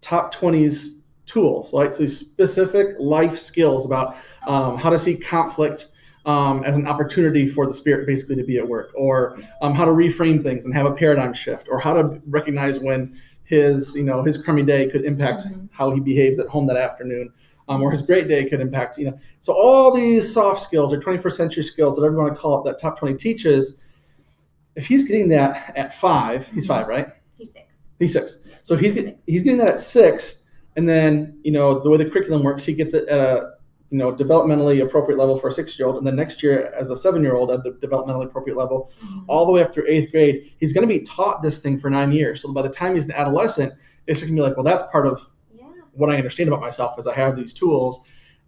top 0.00 0.34
20s 0.34 0.95
tools, 1.26 1.72
right? 1.74 1.92
So 1.92 2.00
these 2.00 2.18
specific 2.18 2.96
life 2.98 3.38
skills 3.38 3.84
about 3.84 4.16
um, 4.46 4.76
how 4.78 4.90
to 4.90 4.98
see 4.98 5.16
conflict 5.16 5.88
um, 6.24 6.64
as 6.64 6.76
an 6.76 6.86
opportunity 6.86 7.48
for 7.48 7.66
the 7.66 7.74
spirit 7.74 8.06
basically 8.06 8.36
to 8.36 8.44
be 8.44 8.58
at 8.58 8.66
work, 8.66 8.90
or 8.94 9.38
um, 9.62 9.74
how 9.74 9.84
to 9.84 9.90
reframe 9.92 10.42
things 10.42 10.64
and 10.64 10.74
have 10.74 10.86
a 10.86 10.92
paradigm 10.94 11.32
shift, 11.34 11.68
or 11.70 11.78
how 11.78 11.92
to 11.94 12.20
recognize 12.26 12.80
when 12.80 13.20
his 13.44 13.94
you 13.94 14.02
know 14.02 14.24
his 14.24 14.42
crummy 14.42 14.64
day 14.64 14.88
could 14.90 15.04
impact 15.04 15.46
Mhm. 15.46 15.68
how 15.70 15.92
he 15.92 16.00
behaves 16.00 16.40
at 16.40 16.48
home 16.48 16.66
that 16.66 16.76
afternoon 16.76 17.32
um, 17.68 17.80
or 17.80 17.92
his 17.92 18.02
great 18.02 18.26
day 18.26 18.48
could 18.48 18.60
impact 18.60 18.98
you 18.98 19.04
know 19.08 19.16
so 19.40 19.52
all 19.52 19.94
these 19.94 20.32
soft 20.34 20.60
skills 20.60 20.92
or 20.92 20.98
21st 20.98 21.32
century 21.36 21.62
skills 21.62 21.96
whatever 21.96 22.16
you 22.16 22.20
want 22.22 22.34
to 22.34 22.40
call 22.40 22.60
it 22.60 22.64
that 22.68 22.80
top 22.80 22.98
20 22.98 23.16
teaches 23.16 23.78
if 24.74 24.84
he's 24.86 25.06
getting 25.06 25.28
that 25.28 25.72
at 25.76 25.94
five 25.94 26.44
he's 26.48 26.66
five 26.66 26.88
right 26.88 27.06
he's 27.38 27.52
six. 27.52 27.64
he's 28.00 28.12
six 28.14 28.40
so 28.64 28.74
he's, 28.74 28.94
he's 29.28 29.44
getting 29.44 29.58
that 29.58 29.70
at 29.70 29.78
six 29.78 30.45
and 30.76 30.88
then 30.88 31.38
you 31.42 31.52
know 31.52 31.80
the 31.82 31.90
way 31.90 31.96
the 31.98 32.04
curriculum 32.08 32.42
works 32.42 32.64
he 32.64 32.74
gets 32.74 32.94
it 32.94 33.08
at 33.08 33.18
a 33.18 33.52
you 33.90 33.98
know 33.98 34.12
developmentally 34.12 34.82
appropriate 34.82 35.16
level 35.18 35.38
for 35.38 35.48
a 35.48 35.52
six 35.52 35.78
year 35.78 35.86
old 35.88 35.96
and 35.96 36.06
then 36.06 36.16
next 36.16 36.42
year 36.42 36.72
as 36.78 36.90
a 36.90 36.96
seven 36.96 37.22
year 37.22 37.34
old 37.36 37.50
at 37.50 37.62
the 37.62 37.70
developmentally 37.86 38.24
appropriate 38.26 38.56
level 38.56 38.90
all 39.28 39.46
the 39.46 39.52
way 39.52 39.62
up 39.62 39.72
through 39.72 39.84
eighth 39.88 40.10
grade, 40.10 40.52
he's 40.58 40.72
going 40.72 40.86
to 40.86 40.92
be 40.92 41.00
taught 41.04 41.42
this 41.42 41.60
thing 41.62 41.78
for 41.78 41.88
nine 41.90 42.10
years. 42.12 42.42
So 42.42 42.52
by 42.52 42.62
the 42.62 42.68
time 42.68 42.94
he's 42.96 43.08
an 43.08 43.14
adolescent, 43.14 43.72
it's 44.06 44.20
going 44.20 44.30
to 44.32 44.36
be 44.36 44.40
like, 44.42 44.56
well, 44.56 44.64
that's 44.64 44.84
part 44.88 45.06
of 45.06 45.20
Yeah, 45.56 45.64
what 45.92 46.10
I 46.10 46.16
understand 46.16 46.48
about 46.48 46.60
myself 46.60 46.98
is 46.98 47.06
I 47.06 47.14
have 47.14 47.36
these 47.36 47.54
tools, 47.54 48.02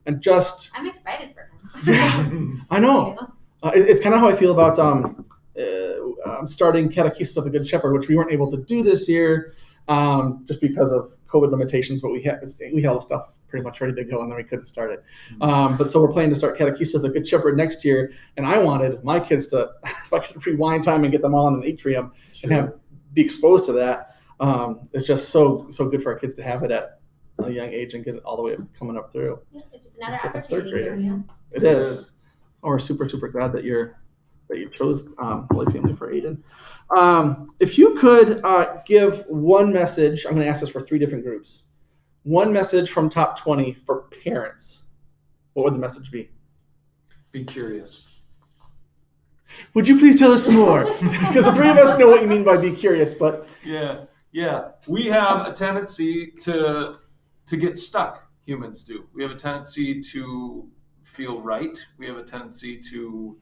and 0.07 0.21
just 0.21 0.71
I'm 0.77 0.87
excited 0.87 1.35
for 1.35 1.43
him. 1.43 1.49
Yeah. 1.87 2.27
I 2.71 2.79
know 2.81 3.15
know? 3.21 3.33
uh, 3.63 3.71
it- 3.75 3.89
it's 3.91 4.03
kind 4.03 4.15
of 4.15 4.21
how 4.21 4.29
I 4.29 4.35
feel 4.37 4.53
about 4.53 4.79
um, 4.79 5.25
uh, 5.59 6.47
starting 6.47 6.89
catechesis 6.91 7.37
of 7.37 7.45
the 7.45 7.51
Good 7.51 7.67
Shepherd, 7.67 7.93
which 7.97 8.09
we 8.09 8.17
weren't 8.17 8.33
able 8.33 8.51
to 8.51 8.63
do 8.65 8.83
this 8.83 9.09
year 9.09 9.55
um, 9.89 10.45
just 10.49 10.61
because 10.61 10.93
of 10.93 11.13
COVID 11.29 11.51
limitations. 11.51 12.01
But 12.01 12.11
we 12.13 12.23
had 12.23 12.41
we 12.73 12.83
had 12.83 12.91
all 12.91 12.97
the 12.97 13.03
stuff 13.03 13.29
pretty 13.49 13.65
much 13.65 13.81
ready 13.81 13.95
to 13.95 14.05
go, 14.05 14.21
and 14.21 14.31
then 14.31 14.37
we 14.37 14.45
couldn't 14.45 14.67
start 14.67 14.91
it. 14.91 15.03
Um, 15.41 15.77
but 15.77 15.91
so 15.91 16.01
we're 16.03 16.13
planning 16.13 16.31
to 16.31 16.37
start 16.37 16.59
catechesis 16.59 16.95
of 16.95 17.03
the 17.03 17.09
Good 17.09 17.27
Shepherd 17.27 17.57
next 17.57 17.85
year, 17.85 18.13
and 18.37 18.47
I 18.47 18.59
wanted 18.59 19.03
my 19.05 19.19
kids 19.19 19.49
to, 19.49 19.71
if 19.87 20.13
I 20.13 20.19
could 20.21 20.47
rewind 20.47 20.85
time 20.85 21.05
and 21.05 21.13
get 21.13 21.23
them 21.23 21.35
all 21.35 21.49
in 21.49 21.55
an 21.55 21.65
atrium 21.65 22.13
and 22.43 22.53
have 22.53 22.75
be 23.15 23.23
exposed 23.23 23.65
to 23.67 23.73
that. 23.73 24.17
Um, 24.41 24.89
it's 24.93 25.07
just 25.07 25.31
so 25.31 25.69
so 25.71 25.89
good 25.89 26.03
for 26.03 26.13
our 26.13 26.19
kids 26.19 26.35
to 26.37 26.43
have 26.43 26.63
it 26.63 26.71
at 26.71 27.01
a 27.39 27.51
young 27.51 27.69
age 27.69 27.95
and 27.95 28.05
get 28.05 28.17
it 28.17 28.23
all 28.25 28.37
the 28.37 28.43
way 28.43 28.55
up, 28.55 28.61
coming 28.79 28.97
up 28.97 29.13
through. 29.13 29.41
Yeah, 29.53 29.63
it's 29.73 29.83
just 29.83 29.99
another 29.99 30.15
It's 30.17 30.25
like 30.25 30.35
a 30.35 30.43
third 30.43 30.61
opportunity 30.61 30.71
here. 30.71 30.97
grader. 30.97 31.03
You 31.03 31.11
know? 31.11 31.25
It 31.53 31.65
is. 31.65 32.13
Oh, 32.63 32.69
we're 32.69 32.79
super 32.79 33.09
super 33.09 33.29
glad 33.29 33.53
that 33.53 33.65
you're 33.65 33.99
that 34.49 34.59
you 34.59 34.69
chose 34.71 35.09
um, 35.19 35.47
Holy 35.51 35.71
Family 35.73 35.95
for 35.95 36.13
Aiden. 36.13 36.39
Um, 36.97 37.51
if 37.61 37.79
you 37.79 37.99
could 37.99 38.45
uh, 38.45 38.79
give 38.87 39.25
one 39.29 39.73
message, 39.73 40.25
I'm 40.25 40.33
going 40.33 40.45
to 40.45 40.51
ask 40.51 40.61
this 40.61 40.71
for 40.71 40.81
three 40.83 40.99
different 40.99 41.25
groups. 41.25 41.67
One 42.23 42.53
message 42.53 42.91
from 42.91 43.09
top 43.09 43.39
20 43.39 43.75
for 43.87 44.09
parents. 44.25 44.85
What 45.53 45.65
would 45.65 45.75
the 45.75 45.79
message 45.79 46.11
be? 46.11 46.31
Be 47.33 47.45
curious. 47.45 48.23
would 49.75 49.87
you 49.87 49.99
please 49.99 50.19
tell 50.19 50.33
us 50.33 50.49
more? 50.49 50.85
Because 51.01 51.45
the 51.45 51.53
three 51.53 51.69
of 51.69 51.77
us 51.77 51.99
know 51.99 52.09
what 52.09 52.23
you 52.23 52.29
mean 52.29 52.45
by 52.45 52.57
be 52.57 52.73
curious, 52.73 53.15
but 53.15 53.49
Yeah, 53.65 54.05
yeah. 54.33 54.71
We 54.87 55.07
have 55.07 55.47
a 55.47 55.53
tendency 55.53 56.29
to 56.45 56.97
to 57.47 57.57
get 57.57 57.77
stuck. 57.77 58.31
Humans 58.47 58.85
do. 58.85 59.09
We 59.15 59.23
have 59.23 59.31
a 59.31 59.37
tendency 59.37 60.01
to 60.01 60.69
feel 61.03 61.41
right. 61.41 61.77
We 61.99 62.07
have 62.07 62.17
a 62.17 62.23
tendency 62.23 62.79
to 62.91 63.37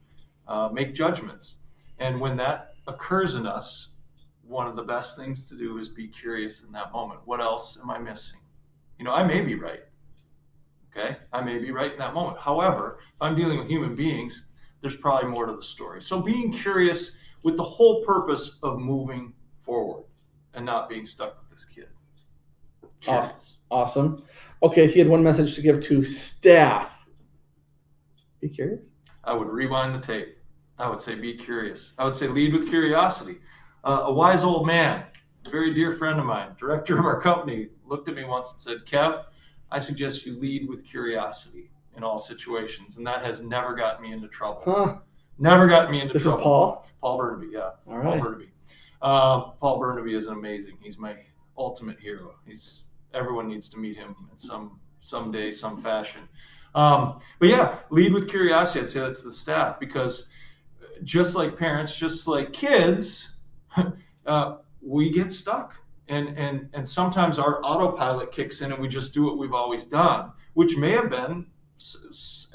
uh, 0.47 0.69
make 0.71 0.93
judgments, 0.93 1.63
and 1.99 2.19
when 2.19 2.37
that 2.37 2.71
occurs 2.87 3.35
in 3.35 3.45
us, 3.45 3.95
one 4.43 4.67
of 4.67 4.75
the 4.75 4.83
best 4.83 5.17
things 5.17 5.49
to 5.49 5.57
do 5.57 5.77
is 5.77 5.89
be 5.89 6.07
curious 6.07 6.63
in 6.63 6.71
that 6.71 6.91
moment. 6.91 7.19
What 7.25 7.41
else 7.41 7.77
am 7.81 7.89
I 7.89 7.97
missing? 7.97 8.39
You 8.97 9.05
know, 9.05 9.13
I 9.13 9.23
may 9.23 9.41
be 9.41 9.55
right. 9.55 9.81
Okay, 10.95 11.17
I 11.33 11.41
may 11.41 11.59
be 11.59 11.71
right 11.71 11.91
in 11.91 11.97
that 11.99 12.13
moment. 12.13 12.39
However, 12.39 12.99
if 13.01 13.21
I'm 13.21 13.35
dealing 13.35 13.57
with 13.57 13.67
human 13.67 13.93
beings, 13.93 14.51
there's 14.81 14.95
probably 14.95 15.29
more 15.29 15.45
to 15.45 15.53
the 15.53 15.61
story. 15.61 16.01
So 16.01 16.21
being 16.21 16.51
curious 16.51 17.19
with 17.43 17.57
the 17.57 17.63
whole 17.63 18.03
purpose 18.03 18.59
of 18.63 18.79
moving 18.79 19.33
forward 19.59 20.05
and 20.53 20.65
not 20.65 20.89
being 20.89 21.05
stuck 21.05 21.39
with 21.39 21.49
this 21.49 21.65
kid. 21.65 21.87
Curious. 23.01 23.57
awesome. 23.69 24.23
Okay, 24.63 24.83
if 24.83 24.95
you 24.95 25.03
had 25.03 25.09
one 25.09 25.23
message 25.23 25.55
to 25.55 25.61
give 25.61 25.81
to 25.81 26.03
staff, 26.03 26.89
be 28.41 28.49
curious. 28.49 28.81
I 29.23 29.33
would 29.33 29.49
rewind 29.49 29.93
the 29.93 29.99
tape. 29.99 30.36
I 30.79 30.89
would 30.89 30.99
say 30.99 31.15
be 31.15 31.33
curious. 31.33 31.93
I 31.97 32.03
would 32.05 32.15
say 32.15 32.27
lead 32.27 32.53
with 32.53 32.69
curiosity. 32.69 33.37
Uh, 33.83 34.03
a 34.07 34.13
wise 34.13 34.43
old 34.43 34.67
man, 34.67 35.03
a 35.45 35.49
very 35.49 35.73
dear 35.73 35.91
friend 35.91 36.19
of 36.19 36.25
mine, 36.25 36.49
director 36.57 36.97
of 36.99 37.05
our 37.05 37.19
company, 37.21 37.69
looked 37.85 38.09
at 38.09 38.15
me 38.15 38.23
once 38.25 38.51
and 38.51 38.59
said, 38.59 38.85
Kev, 38.85 39.23
I 39.71 39.79
suggest 39.79 40.25
you 40.25 40.37
lead 40.39 40.67
with 40.67 40.85
curiosity 40.85 41.71
in 41.95 42.03
all 42.03 42.17
situations. 42.17 42.97
And 42.97 43.07
that 43.07 43.23
has 43.23 43.41
never 43.41 43.73
gotten 43.73 44.03
me 44.03 44.11
into 44.11 44.27
trouble. 44.27 44.61
Huh? 44.65 44.97
Never 45.39 45.67
gotten 45.67 45.91
me 45.91 46.01
into 46.01 46.13
This 46.13 46.23
trouble. 46.23 46.39
is 46.39 46.43
Paul. 46.43 46.87
Paul 47.01 47.19
Bernabei, 47.19 47.51
yeah. 47.51 47.59
All 47.87 48.01
Paul. 48.01 48.17
Bernabei. 48.19 48.47
Uh, 49.01 49.41
Paul 49.59 49.79
Bernabei 49.79 50.13
is 50.13 50.27
amazing. 50.27 50.77
He's 50.81 50.97
my 50.97 51.15
ultimate 51.57 51.99
hero. 51.99 52.35
He's 52.45 52.83
everyone 53.13 53.47
needs 53.47 53.69
to 53.69 53.79
meet 53.79 53.95
him 53.95 54.15
in 54.31 54.37
some 54.37 54.79
someday, 54.99 55.51
some 55.51 55.79
fashion. 55.81 56.21
Um, 56.75 57.19
but 57.39 57.49
yeah, 57.49 57.77
lead 57.89 58.13
with 58.13 58.27
curiosity. 58.27 58.81
I'd 58.81 58.89
say 58.89 58.99
that 58.99 59.15
to 59.15 59.23
the 59.23 59.31
staff 59.31 59.79
because 59.79 60.29
just 61.03 61.35
like 61.35 61.57
parents, 61.57 61.97
just 61.97 62.27
like 62.27 62.53
kids, 62.53 63.39
uh, 64.25 64.57
we 64.81 65.09
get 65.09 65.31
stuck. 65.31 65.75
And, 66.09 66.37
and, 66.37 66.69
and 66.73 66.87
sometimes 66.87 67.37
our 67.37 67.61
autopilot 67.63 68.31
kicks 68.31 68.61
in 68.61 68.71
and 68.71 68.81
we 68.81 68.87
just 68.87 69.13
do 69.13 69.25
what 69.25 69.37
we've 69.37 69.53
always 69.53 69.85
done, 69.85 70.31
which 70.53 70.77
may 70.77 70.91
have 70.91 71.09
been 71.09 71.47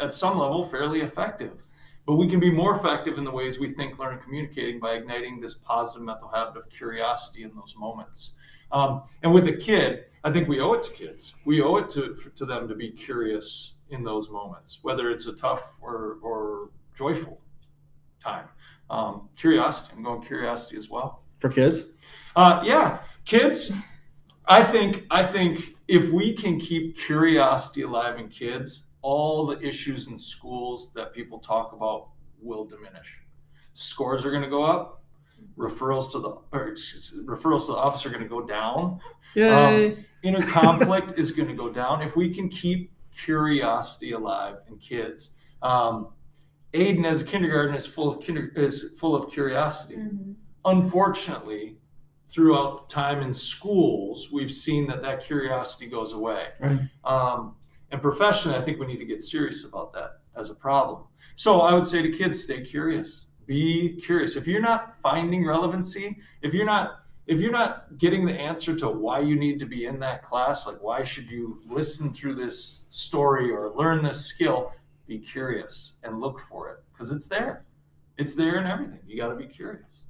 at 0.01 0.15
some 0.15 0.39
level 0.39 0.65
fairly 0.65 1.01
effective. 1.01 1.63
But 2.07 2.17
we 2.17 2.29
can 2.29 2.41
be 2.41 2.51
more 2.51 2.75
effective 2.75 3.19
in 3.19 3.25
the 3.25 3.31
ways 3.31 3.61
we 3.61 3.69
think, 3.69 3.99
learn, 3.99 4.15
and 4.15 4.23
communicating 4.23 4.81
by 4.81 4.95
igniting 4.95 5.41
this 5.41 5.55
positive 5.55 6.03
mental 6.03 6.29
habit 6.29 6.57
of 6.57 6.69
curiosity 6.71 7.45
in 7.45 7.55
those 7.55 7.77
moments. 7.77 8.33
Um, 8.73 9.03
and 9.23 9.33
with 9.33 9.47
a 9.47 9.53
kid, 9.53 10.07
I 10.25 10.33
think 10.33 10.49
we 10.49 10.61
owe 10.61 10.73
it 10.73 10.83
to 10.85 10.93
kids. 10.93 11.35
We 11.45 11.63
owe 11.63 11.77
it 11.77 11.89
to, 11.91 12.17
to 12.35 12.47
them 12.47 12.67
to 12.69 12.75
be 12.75 12.91
curious 12.91 13.75
in 13.91 14.03
those 14.03 14.31
moments, 14.31 14.79
whether 14.83 15.11
it's 15.11 15.27
a 15.27 15.35
tough 15.35 15.79
or, 15.81 16.19
or 16.23 16.71
joyful 16.97 17.39
time. 18.23 18.49
Um, 18.91 19.29
curiosity, 19.37 19.95
I'm 19.97 20.03
going 20.03 20.23
curiosity 20.23 20.77
as 20.77 20.89
well. 20.91 21.23
For 21.39 21.49
kids. 21.49 21.85
Uh, 22.37 22.63
yeah, 22.65 22.99
kids. 23.25 23.73
I 24.47 24.63
think 24.63 25.05
I 25.11 25.23
think 25.25 25.75
if 25.89 26.11
we 26.11 26.35
can 26.35 26.61
keep 26.61 26.97
curiosity 26.97 27.83
alive 27.83 28.19
in 28.19 28.29
kids, 28.29 28.91
all 29.03 29.47
the 29.47 29.61
issues 29.67 30.09
in 30.09 30.19
schools 30.19 30.93
that 30.95 31.13
people 31.13 31.39
talk 31.39 31.73
about 31.73 32.11
will 32.41 32.65
diminish. 32.65 33.23
Scores 33.73 34.25
are 34.25 34.31
going 34.31 34.43
to 34.43 34.51
go 34.51 34.63
up. 34.63 35.03
Referrals 35.57 36.11
to 36.13 36.19
the 36.19 36.37
or 36.53 36.69
excuse, 36.69 37.19
referrals 37.25 37.67
to 37.67 37.73
the 37.73 37.79
office 37.79 38.07
are 38.07 38.11
going 38.11 38.23
to 38.23 38.29
go 38.29 38.43
down. 38.43 39.01
Yay. 39.35 40.05
Inner 40.23 40.47
conflict 40.47 41.15
is 41.19 41.31
going 41.31 41.49
to 41.49 41.55
go 41.55 41.69
down 41.69 42.01
if 42.03 42.17
we 42.17 42.33
can 42.33 42.49
keep 42.49 42.93
curiosity 43.15 44.13
alive 44.13 44.57
in 44.69 44.79
kids. 44.79 45.37
Um, 45.63 46.09
Aiden, 46.75 47.05
as 47.05 47.21
a 47.21 47.25
kindergarten, 47.25 47.75
is 47.75 47.87
full 47.87 48.09
of 48.09 48.25
kinder, 48.25 48.51
is 48.57 48.95
full 48.99 49.15
of 49.15 49.31
curiosity 49.31 49.97
Mhm. 49.97 50.35
unfortunately, 50.65 51.77
throughout 52.29 52.89
the 52.89 52.95
time 52.95 53.21
in 53.21 53.33
schools, 53.33 54.31
we've 54.33 54.51
seen 54.51 54.87
that 54.87 55.03
that 55.03 55.23
curiosity 55.23 55.87
goes 55.87 56.13
away. 56.15 56.49
Right. 56.61 56.81
Um, 57.05 57.57
and 57.91 58.01
professionally, 58.01 58.57
I 58.57 58.63
think 58.63 58.79
we 58.81 58.87
need 58.87 58.99
to 58.99 59.05
get 59.05 59.21
serious 59.21 59.65
about 59.65 59.93
that 59.93 60.21
as 60.35 60.49
a 60.49 60.55
problem. 60.55 61.03
So 61.35 61.61
I 61.61 61.75
would 61.75 61.87
say 61.87 62.01
to 62.01 62.11
kids, 62.11 62.43
stay 62.43 62.63
curious. 62.65 63.27
Be 63.47 64.01
curious. 64.01 64.35
If 64.37 64.47
you're 64.47 64.63
not 64.63 64.97
finding 65.03 65.45
relevancy, 65.47 66.19
if 66.43 66.55
you're 66.55 66.67
not 66.67 66.99
if 67.29 67.39
you're 67.39 67.53
not 67.53 67.99
getting 67.99 68.27
the 68.27 68.35
answer 68.35 68.75
to 68.75 68.89
why 68.89 69.21
you 69.21 69.37
need 69.37 69.57
to 69.61 69.65
be 69.65 69.85
in 69.87 70.01
that 70.01 70.25
class, 70.25 70.67
like 70.67 70.83
why 70.83 71.05
should 71.05 71.31
you 71.31 71.61
listen 71.65 72.13
through 72.13 72.35
this 72.35 72.85
story 72.89 73.49
or 73.53 73.71
learn 73.71 74.03
this 74.03 74.27
skill, 74.27 74.73
be 75.13 75.19
curious 75.25 75.95
and 76.03 76.21
look 76.21 76.39
for 76.41 76.71
it 76.71 76.79
because 76.93 77.11
it's 77.11 77.29
there. 77.29 77.65
It's 78.17 78.35
there 78.35 78.59
in 78.59 78.67
everything. 78.67 79.01
You 79.07 79.17
got 79.17 79.29
to 79.29 79.37
be 79.37 79.47
curious. 79.47 80.07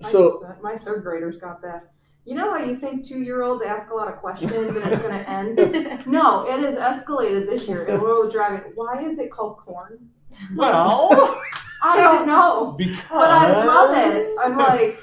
So 0.00 0.46
my 0.62 0.76
third 0.78 1.02
graders 1.02 1.36
got 1.36 1.60
that. 1.62 1.92
You 2.24 2.34
know 2.34 2.50
how 2.52 2.58
you 2.64 2.76
think 2.76 3.04
two 3.06 3.20
year 3.20 3.42
olds 3.42 3.62
ask 3.64 3.90
a 3.90 3.94
lot 3.94 4.08
of 4.08 4.16
questions 4.18 4.52
and 4.52 4.76
it's 4.76 5.02
going 5.02 5.14
to 5.24 5.30
end? 5.30 6.06
No, 6.06 6.46
it 6.46 6.60
has 6.60 6.76
escalated 6.76 7.46
this 7.46 7.66
year. 7.68 7.84
And 7.86 8.00
we're 8.00 8.28
driving. 8.30 8.72
Why 8.74 8.98
is 9.00 9.18
it 9.18 9.30
called 9.30 9.56
corn? 9.58 10.08
Well, 10.54 11.08
I 11.82 11.96
don't 11.96 12.26
know, 12.26 12.74
because 12.78 13.02
but 13.08 13.28
I 13.30 13.66
love 13.66 13.96
it. 13.96 14.26
I'm 14.44 14.56
like, 14.56 15.00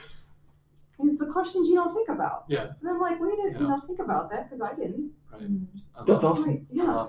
it's 0.99 1.19
the 1.19 1.31
questions 1.31 1.67
you 1.69 1.75
don't 1.75 1.93
think 1.93 2.09
about. 2.09 2.45
Yeah. 2.47 2.67
And 2.81 2.89
I'm 2.89 2.99
like, 2.99 3.19
wait, 3.19 3.33
a, 3.33 3.51
Yeah. 3.51 3.59
you 3.59 3.67
know, 3.67 3.81
think 3.87 3.99
about 3.99 4.31
that 4.31 4.45
because 4.49 4.61
I 4.61 4.73
didn't. 4.75 5.11
Right. 5.33 5.41
I 5.95 6.03
That's 6.05 6.23
love 6.23 6.39
awesome. 6.39 6.49
it. 6.53 6.61
I 6.71 6.83
Yeah. 6.83 7.07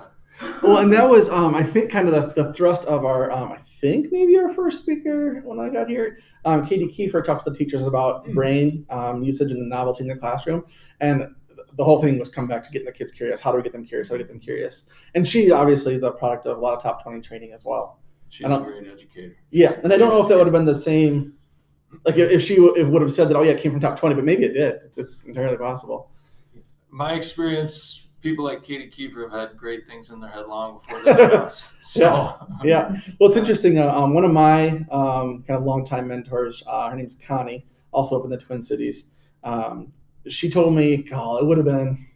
Well, 0.62 0.78
and 0.78 0.92
that 0.92 1.08
was 1.08 1.28
um, 1.28 1.54
I 1.54 1.62
think 1.62 1.90
kind 1.90 2.08
of 2.08 2.34
the, 2.34 2.42
the 2.42 2.52
thrust 2.52 2.86
of 2.86 3.04
our 3.04 3.30
um, 3.30 3.52
I 3.52 3.58
think 3.80 4.08
maybe 4.10 4.36
our 4.36 4.52
first 4.52 4.82
speaker 4.82 5.40
when 5.44 5.60
I 5.60 5.68
got 5.68 5.88
here. 5.88 6.18
Um, 6.44 6.66
Katie 6.66 6.86
Kiefer 6.86 7.24
talked 7.24 7.44
to 7.44 7.50
the 7.50 7.56
teachers 7.56 7.86
about 7.86 8.26
Mm. 8.26 8.34
brain 8.34 8.86
um, 8.90 9.22
usage 9.22 9.50
and 9.50 9.60
the 9.60 9.66
novelty 9.66 10.04
in 10.04 10.08
the 10.08 10.16
classroom, 10.16 10.64
and 11.00 11.28
the 11.76 11.84
whole 11.84 12.00
thing 12.02 12.18
was 12.18 12.28
come 12.28 12.46
back 12.46 12.64
to 12.64 12.70
getting 12.70 12.86
the 12.86 12.92
kids 12.92 13.12
curious. 13.12 13.40
How 13.40 13.52
do 13.52 13.58
we 13.58 13.62
get 13.62 13.72
them 13.72 13.84
curious? 13.84 14.08
How 14.08 14.14
do 14.14 14.18
we 14.18 14.24
get 14.24 14.32
them 14.32 14.40
curious? 14.40 14.88
And 15.14 15.26
she 15.26 15.50
obviously 15.50 15.98
the 15.98 16.12
product 16.12 16.46
of 16.46 16.58
a 16.58 16.60
lot 16.60 16.74
of 16.74 16.82
top 16.82 17.02
twenty 17.02 17.20
training 17.20 17.52
as 17.52 17.64
well. 17.64 18.00
She's 18.30 18.50
a 18.50 18.58
great 18.58 18.86
educator. 18.86 19.36
Yeah, 19.50 19.72
and 19.82 19.92
I 19.92 19.96
don't 19.96 20.10
know 20.10 20.22
if 20.22 20.28
that 20.28 20.36
would 20.36 20.46
have 20.46 20.52
been 20.52 20.64
the 20.66 20.74
same. 20.74 21.34
Like 22.04 22.16
if 22.18 22.42
she 22.42 22.60
would 22.60 23.00
have 23.02 23.12
said 23.12 23.28
that, 23.28 23.36
oh 23.36 23.42
yeah, 23.42 23.52
it 23.52 23.60
came 23.60 23.72
from 23.72 23.80
top 23.80 23.98
twenty, 23.98 24.14
but 24.14 24.24
maybe 24.24 24.44
it 24.44 24.52
did. 24.52 24.74
It's, 24.84 24.98
it's 24.98 25.24
entirely 25.24 25.56
possible. 25.56 26.10
My 26.90 27.12
experience, 27.14 28.07
people 28.20 28.44
like 28.44 28.62
Katie 28.62 28.90
Kiefer 28.90 29.30
have 29.30 29.48
had 29.48 29.56
great 29.56 29.86
things 29.86 30.10
in 30.10 30.20
their 30.20 30.30
head 30.30 30.46
long 30.46 30.74
before 30.74 31.00
they 31.04 31.12
met 31.12 31.32
us. 31.32 31.74
So 31.80 32.36
Yeah. 32.64 32.96
Well, 33.18 33.28
it's 33.28 33.36
interesting. 33.36 33.78
Uh, 33.78 33.88
um, 33.88 34.14
one 34.14 34.24
of 34.24 34.32
my 34.32 34.84
um, 34.90 35.42
kind 35.46 35.58
of 35.58 35.64
longtime 35.64 36.08
mentors, 36.08 36.62
uh, 36.66 36.90
her 36.90 36.96
name's 36.96 37.18
Connie, 37.18 37.66
also 37.92 38.18
up 38.18 38.24
in 38.24 38.30
the 38.30 38.38
Twin 38.38 38.62
Cities. 38.62 39.10
Um, 39.44 39.92
she 40.28 40.50
told 40.50 40.74
me, 40.74 41.08
oh, 41.12 41.38
it 41.38 41.46
would 41.46 41.58
have 41.58 41.66
been 41.66 42.06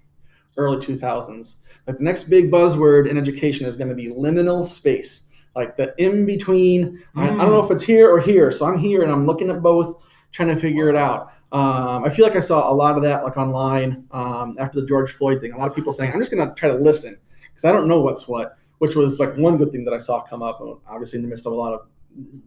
early 0.57 0.85
2000s. 0.85 1.59
Like 1.87 1.99
the 1.99 2.05
next 2.05 2.25
big 2.25 2.51
buzzword 2.51 3.09
in 3.09 3.19
education 3.19 3.67
is 3.67 3.77
going 3.77 3.89
to 3.89 3.95
be 3.95 4.09
liminal 4.09 4.65
space, 4.65 5.29
like 5.57 5.77
the 5.77 5.95
in 5.99 6.27
between. 6.27 7.03
I, 7.17 7.25
I 7.25 7.27
don't 7.29 7.51
know 7.51 7.65
if 7.65 7.71
it's 7.71 7.83
here 7.83 8.11
or 8.11 8.21
here, 8.21 8.53
so 8.53 8.67
I'm 8.67 8.79
here 8.79 9.03
and 9.03 9.11
I'm 9.11 9.27
looking 9.27 9.51
at 9.51 9.63
both, 9.63 10.01
trying 10.31 10.49
to 10.49 10.57
figure 10.57 10.89
it 10.89 10.97
out. 10.97 11.33
Um, 11.53 12.05
I 12.05 12.09
feel 12.09 12.27
like 12.27 12.35
I 12.37 12.41
saw 12.41 12.73
a 12.73 12.75
lot 12.75 12.97
of 12.97 13.03
that 13.03 13.25
like 13.25 13.37
online 13.37 14.07
um, 14.11 14.57
after 14.59 14.81
the 14.81 14.87
George 14.87 15.13
Floyd 15.13 15.41
thing. 15.41 15.53
A 15.53 15.59
lot 15.59 15.69
of 15.69 15.75
people 15.77 15.93
saying, 15.93 16.11
"I'm 16.13 16.19
just 16.19 16.33
going 16.33 16.47
to 16.49 16.55
try 16.55 16.71
to 16.71 16.75
listen 16.77 17.19
because 17.51 17.65
I 17.65 17.73
don't 17.73 17.87
know 17.89 18.01
what's 18.01 18.27
what," 18.27 18.57
which 18.79 18.97
was 18.97 19.21
like 19.21 19.37
one 19.37 19.59
good 19.59 19.71
thing 19.71 19.85
that 19.85 19.93
I 19.95 19.99
saw 19.99 20.23
come 20.23 20.43
up. 20.43 20.61
Obviously, 20.89 21.19
in 21.19 21.23
the 21.23 21.29
midst 21.29 21.47
of 21.47 21.53
a 21.53 21.57
lot 21.57 21.75
of 21.75 21.87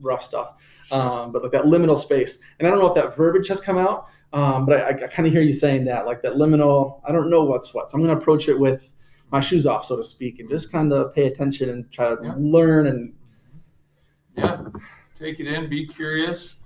rough 0.01 0.23
stuff, 0.23 0.55
um, 0.91 1.31
but 1.31 1.43
like 1.43 1.51
that 1.51 1.65
liminal 1.65 1.97
space. 1.97 2.39
And 2.59 2.67
I 2.67 2.71
don't 2.71 2.79
know 2.79 2.87
if 2.87 2.95
that 2.95 3.15
verbiage 3.15 3.47
has 3.49 3.59
come 3.61 3.77
out, 3.77 4.07
um, 4.33 4.65
but 4.65 4.81
I, 4.81 4.89
I 4.89 5.07
kind 5.07 5.27
of 5.27 5.31
hear 5.33 5.41
you 5.43 5.53
saying 5.53 5.85
that, 5.85 6.07
like 6.07 6.23
that 6.23 6.33
liminal. 6.33 6.99
I 7.07 7.11
don't 7.11 7.29
know 7.29 7.43
what's 7.43 7.73
what, 7.75 7.91
so 7.91 7.97
I'm 7.97 8.03
going 8.03 8.15
to 8.15 8.19
approach 8.21 8.47
it 8.47 8.59
with 8.59 8.91
my 9.31 9.39
shoes 9.39 9.67
off, 9.67 9.85
so 9.85 9.97
to 9.97 10.03
speak, 10.03 10.39
and 10.39 10.49
just 10.49 10.71
kind 10.71 10.91
of 10.93 11.13
pay 11.13 11.27
attention 11.27 11.69
and 11.69 11.91
try 11.91 12.09
to 12.15 12.17
Yeah. 12.23 12.33
learn 12.37 12.87
and 12.87 13.13
yeah, 14.35 14.61
take 15.13 15.39
it 15.39 15.47
in, 15.47 15.69
be 15.69 15.87
curious, 15.87 16.61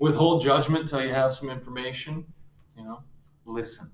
withhold 0.00 0.42
judgment 0.42 0.88
till 0.88 1.02
you 1.02 1.10
have 1.10 1.32
some 1.32 1.48
information. 1.48 2.24
You 2.76 2.84
know, 2.84 3.02
listen. 3.44 3.90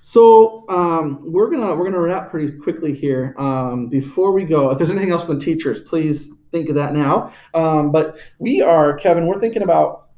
So 0.00 0.64
um, 0.68 1.22
we're 1.32 1.48
gonna 1.50 1.74
we're 1.74 1.84
gonna 1.84 2.00
wrap 2.00 2.30
pretty 2.30 2.58
quickly 2.58 2.92
here. 2.92 3.34
Um, 3.38 3.88
before 3.88 4.32
we 4.32 4.44
go, 4.44 4.70
if 4.70 4.78
there's 4.78 4.90
anything 4.90 5.12
else 5.12 5.24
from 5.24 5.38
the 5.38 5.44
teachers, 5.44 5.84
please 5.84 6.34
think 6.50 6.68
of 6.68 6.74
that 6.74 6.92
now. 6.92 7.32
Um, 7.54 7.92
but 7.92 8.16
we 8.38 8.60
are 8.60 8.96
Kevin. 8.98 9.26
We're 9.26 9.40
thinking 9.40 9.62
about 9.62 10.08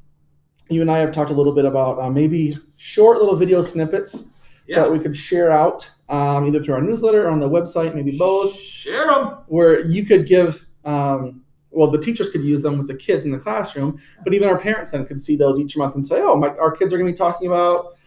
you 0.69 0.81
and 0.81 0.89
I 0.89 0.97
have 0.97 1.11
talked 1.11 1.29
a 1.29 1.33
little 1.35 1.53
bit 1.53 1.65
about 1.65 1.99
uh, 1.99 2.09
maybe 2.09 2.55
short 2.77 3.19
little 3.19 3.35
video 3.35 3.61
snippets 3.61 4.29
Yeah, 4.65 4.77
that 4.81 4.91
we 4.91 4.97
could 4.99 5.15
share 5.15 5.51
out 5.51 5.89
um, 6.09 6.47
either 6.47 6.61
through 6.63 6.73
our 6.73 6.81
newsletter 6.81 7.27
or 7.27 7.29
on 7.29 7.39
the 7.39 7.47
website, 7.47 7.93
maybe 7.93 8.17
both, 8.17 8.55
share 8.59 9.05
them. 9.05 9.43
where 9.47 9.85
you 9.85 10.03
could 10.07 10.25
give 10.25 10.65
um, 10.83 11.44
well, 11.75 11.91
the 11.91 11.99
teachers 11.99 12.31
could 12.31 12.43
use 12.43 12.61
them 12.61 12.77
with 12.77 12.87
the 12.87 12.95
kids 12.95 13.25
in 13.25 13.31
the 13.31 13.37
classroom, 13.37 14.01
but 14.23 14.33
even 14.33 14.47
our 14.47 14.57
parents 14.57 14.91
then 14.91 15.05
could 15.05 15.19
see 15.19 15.35
those 15.35 15.59
each 15.59 15.75
month 15.75 15.95
and 15.95 16.07
say, 16.07 16.21
oh, 16.21 16.35
my, 16.35 16.47
our 16.47 16.71
kids 16.71 16.93
are 16.93 16.97
going 16.97 17.07
to 17.07 17.13
be 17.13 17.17
talking 17.17 17.47
about, 17.47 17.97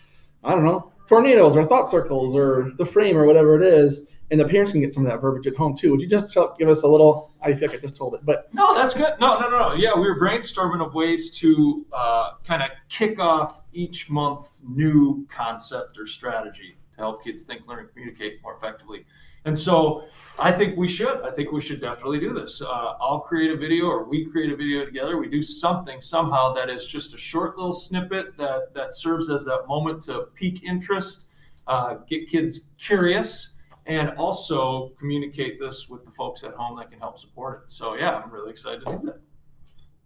I 0.42 0.52
don't 0.52 0.64
know, 0.64 0.92
tornadoes 1.06 1.56
or 1.56 1.66
thought 1.66 1.88
circles 1.88 2.34
or 2.34 2.72
the 2.78 2.86
frame 2.86 3.16
or 3.16 3.26
whatever 3.26 3.60
it 3.62 3.72
is. 3.72 4.08
And 4.30 4.38
the 4.38 4.46
parents 4.46 4.72
can 4.72 4.82
get 4.82 4.92
some 4.92 5.06
of 5.06 5.12
that 5.12 5.20
verbiage 5.20 5.46
at 5.46 5.56
home 5.56 5.74
too. 5.76 5.90
Would 5.90 6.00
you 6.00 6.06
just 6.06 6.32
tell, 6.32 6.54
give 6.58 6.68
us 6.68 6.82
a 6.82 6.88
little? 6.88 7.32
I 7.42 7.54
feel 7.54 7.68
like 7.68 7.78
I 7.78 7.80
just 7.80 7.96
told 7.96 8.14
it, 8.14 8.20
but 8.24 8.52
No, 8.52 8.74
that's 8.74 8.92
good. 8.92 9.12
No, 9.20 9.38
no, 9.38 9.48
no. 9.48 9.74
Yeah, 9.74 9.94
we 9.94 10.02
were 10.02 10.20
brainstorming 10.20 10.84
of 10.84 10.94
ways 10.94 11.30
to 11.38 11.86
uh, 11.92 12.32
kind 12.44 12.62
of 12.62 12.70
kick 12.88 13.20
off 13.20 13.60
each 13.72 14.10
month's 14.10 14.64
new 14.68 15.26
concept 15.30 15.98
or 15.98 16.06
strategy 16.06 16.74
to 16.92 16.98
help 16.98 17.24
kids 17.24 17.42
think, 17.42 17.66
learn, 17.66 17.80
and 17.80 17.88
communicate 17.90 18.42
more 18.42 18.54
effectively. 18.54 19.06
And 19.44 19.56
so 19.56 20.04
I 20.38 20.52
think 20.52 20.76
we 20.76 20.88
should. 20.88 21.20
I 21.22 21.30
think 21.30 21.50
we 21.52 21.60
should 21.60 21.80
definitely 21.80 22.20
do 22.20 22.32
this. 22.32 22.62
Uh, 22.62 22.94
I'll 23.00 23.20
create 23.20 23.50
a 23.50 23.56
video 23.56 23.86
or 23.86 24.04
we 24.04 24.24
create 24.24 24.52
a 24.52 24.56
video 24.56 24.84
together. 24.84 25.16
We 25.18 25.28
do 25.28 25.42
something 25.42 26.00
somehow 26.00 26.52
that 26.52 26.70
is 26.70 26.86
just 26.86 27.14
a 27.14 27.18
short 27.18 27.56
little 27.56 27.72
snippet 27.72 28.36
that, 28.38 28.74
that 28.74 28.92
serves 28.92 29.30
as 29.30 29.44
that 29.46 29.66
moment 29.66 30.02
to 30.02 30.28
pique 30.34 30.62
interest, 30.62 31.30
uh, 31.66 31.94
get 32.08 32.28
kids 32.28 32.68
curious 32.78 33.56
and 33.86 34.10
also 34.10 34.90
communicate 34.98 35.58
this 35.58 35.88
with 35.88 36.04
the 36.04 36.10
folks 36.10 36.44
at 36.44 36.52
home 36.52 36.76
that 36.76 36.90
can 36.90 37.00
help 37.00 37.18
support 37.18 37.62
it. 37.62 37.70
So 37.70 37.94
yeah, 37.94 38.18
I'm 38.18 38.30
really 38.30 38.50
excited 38.50 38.84
to 38.84 38.92
do 38.92 39.06
that. 39.06 39.20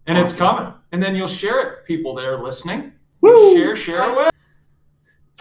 And 0.07 0.17
it's 0.17 0.33
coming. 0.33 0.73
And 0.91 1.03
then 1.03 1.15
you'll 1.15 1.27
share 1.27 1.59
it, 1.61 1.85
people 1.85 2.13
that 2.15 2.25
are 2.25 2.37
listening. 2.37 2.93
Woo! 3.21 3.53
Share, 3.53 3.75
share 3.75 4.01
away. 4.01 4.32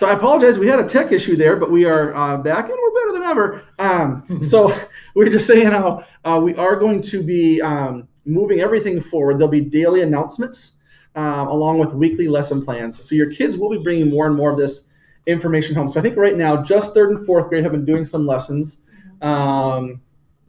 So 0.03 0.09
I 0.09 0.15
apologize. 0.15 0.59
We 0.59 0.67
had 0.67 0.81
a 0.81 0.89
tech 0.89 1.13
issue 1.13 1.37
there, 1.37 1.55
but 1.55 1.71
we 1.71 1.85
are 1.85 2.13
uh, 2.13 2.37
back 2.37 2.69
and 2.69 2.77
we're 2.77 2.91
better 2.93 3.13
than 3.13 3.23
ever. 3.23 3.65
Um, 3.79 4.43
so 4.43 4.77
we 5.15 5.29
are 5.29 5.31
just 5.31 5.47
saying 5.47 5.69
how 5.69 6.05
uh, 6.25 6.41
we 6.43 6.57
are 6.57 6.75
going 6.75 7.03
to 7.03 7.23
be 7.23 7.63
um, 7.63 8.09
moving 8.27 8.59
everything 8.59 9.01
forward. 9.01 9.39
There'll 9.39 9.49
be 9.49 9.61
daily 9.61 10.03
announcements 10.03 10.79
um, 11.15 11.47
along 11.47 11.79
with 11.79 11.93
weekly 11.95 12.27
lesson 12.27 12.65
plans. 12.65 13.01
So 13.01 13.15
your 13.15 13.33
kids 13.33 13.57
will 13.57 13.71
be 13.71 13.79
bringing 13.79 14.11
more 14.11 14.27
and 14.27 14.35
more 14.35 14.51
of 14.51 14.57
this 14.57 14.89
information 15.27 15.77
home. 15.77 15.89
So 15.89 16.01
I 16.01 16.03
think 16.03 16.17
right 16.17 16.37
now, 16.37 16.65
just 16.65 16.95
third 16.95 17.11
and 17.11 17.25
fourth 17.25 17.49
grade 17.49 17.63
have 17.63 17.71
been 17.71 17.85
doing 17.85 18.05
some 18.05 18.27
lessons. 18.27 18.83
Um, 19.21 20.01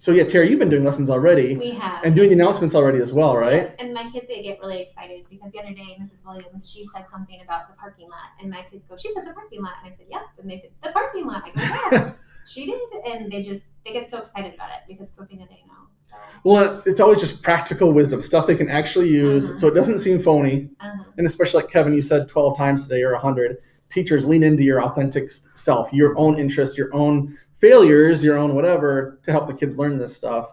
so 0.04 0.12
yeah, 0.12 0.26
Terry, 0.26 0.50
you've 0.50 0.60
been 0.60 0.70
doing 0.70 0.84
lessons 0.84 1.10
already 1.10 1.56
We 1.56 1.72
have. 1.76 2.04
and 2.04 2.13
doing 2.13 2.28
the 2.28 2.36
announcements 2.36 2.76
already 2.76 3.00
as 3.00 3.13
well, 3.13 3.38
right? 3.38 3.63
Yeah, 3.63 3.70
And 3.80 3.94
my 3.94 4.10
kids 4.12 4.28
they 4.28 4.44
get 4.44 4.60
really 4.60 4.82
excited 4.82 5.26
because 5.30 5.50
the 5.54 5.60
other 5.62 5.74
day 5.74 5.98
Mrs. 6.02 6.20
Williams 6.26 6.70
she 6.70 6.84
said 6.94 7.06
something 7.10 7.39
about 7.42 7.70
the 7.70 7.76
parking 7.78 8.10
lot 8.10 8.28
and 8.42 8.50
my 8.52 8.63
kids 8.70 8.84
go, 8.86 8.98
She 8.98 9.13
said 9.13 9.26
the 9.26 9.32
parking 9.32 9.62
lot 9.62 9.76
and 9.82 9.94
I 9.94 9.96
said, 9.96 10.08
Yep 10.10 10.22
and 10.42 10.52
they 10.52 10.58
said, 10.60 10.72
The 10.84 10.92
parking 10.92 11.26
lot. 11.26 11.44
I 11.46 11.50
go, 11.52 11.62
Yeah, 11.98 12.13
she 12.46 12.66
did 12.66 12.82
and 13.06 13.32
they 13.32 13.42
just 13.42 13.63
they 13.86 13.94
get 13.94 14.10
so 14.10 14.18
excited 14.24 14.54
about 14.56 14.72
it 14.72 14.80
because 14.89 15.08
it's 15.08 15.16
something 15.16 15.38
that 15.39 15.48
they 15.48 15.62
know. 15.68 15.88
So 16.10 16.18
Well, 16.44 16.84
it's 16.86 17.00
always 17.00 17.22
just 17.22 17.42
practical 17.42 17.94
wisdom, 17.94 18.22
stuff 18.22 18.46
they 18.46 18.56
can 18.56 18.68
actually 18.70 19.08
use, 19.08 19.50
Mhm. 19.50 19.54
so 19.60 19.68
it 19.70 19.74
doesn't 19.74 20.00
seem 20.00 20.20
phony. 20.20 20.70
uh-huh. 20.82 21.04
and 21.18 21.26
especially 21.26 21.62
like 21.63 21.72
Kevin, 21.72 21.94
you 21.94 22.02
said 22.02 22.28
12 22.28 22.58
times 22.58 22.88
today 22.89 23.04
or 23.04 23.13
100, 23.13 23.58
teachers 23.89 24.26
lean 24.26 24.44
into 24.44 24.63
your 24.63 24.84
authentic 24.84 25.32
self, 25.32 25.94
your 25.94 26.18
own 26.18 26.38
interests, 26.38 26.78
your 26.78 26.94
own 26.94 27.38
failures, 27.63 28.21
your 28.21 28.38
own 28.38 28.54
whatever 28.54 29.19
to 29.23 29.32
help 29.32 29.47
the 29.47 29.54
kids 29.54 29.78
learn 29.78 29.97
this 29.97 30.17
stuff. 30.17 30.52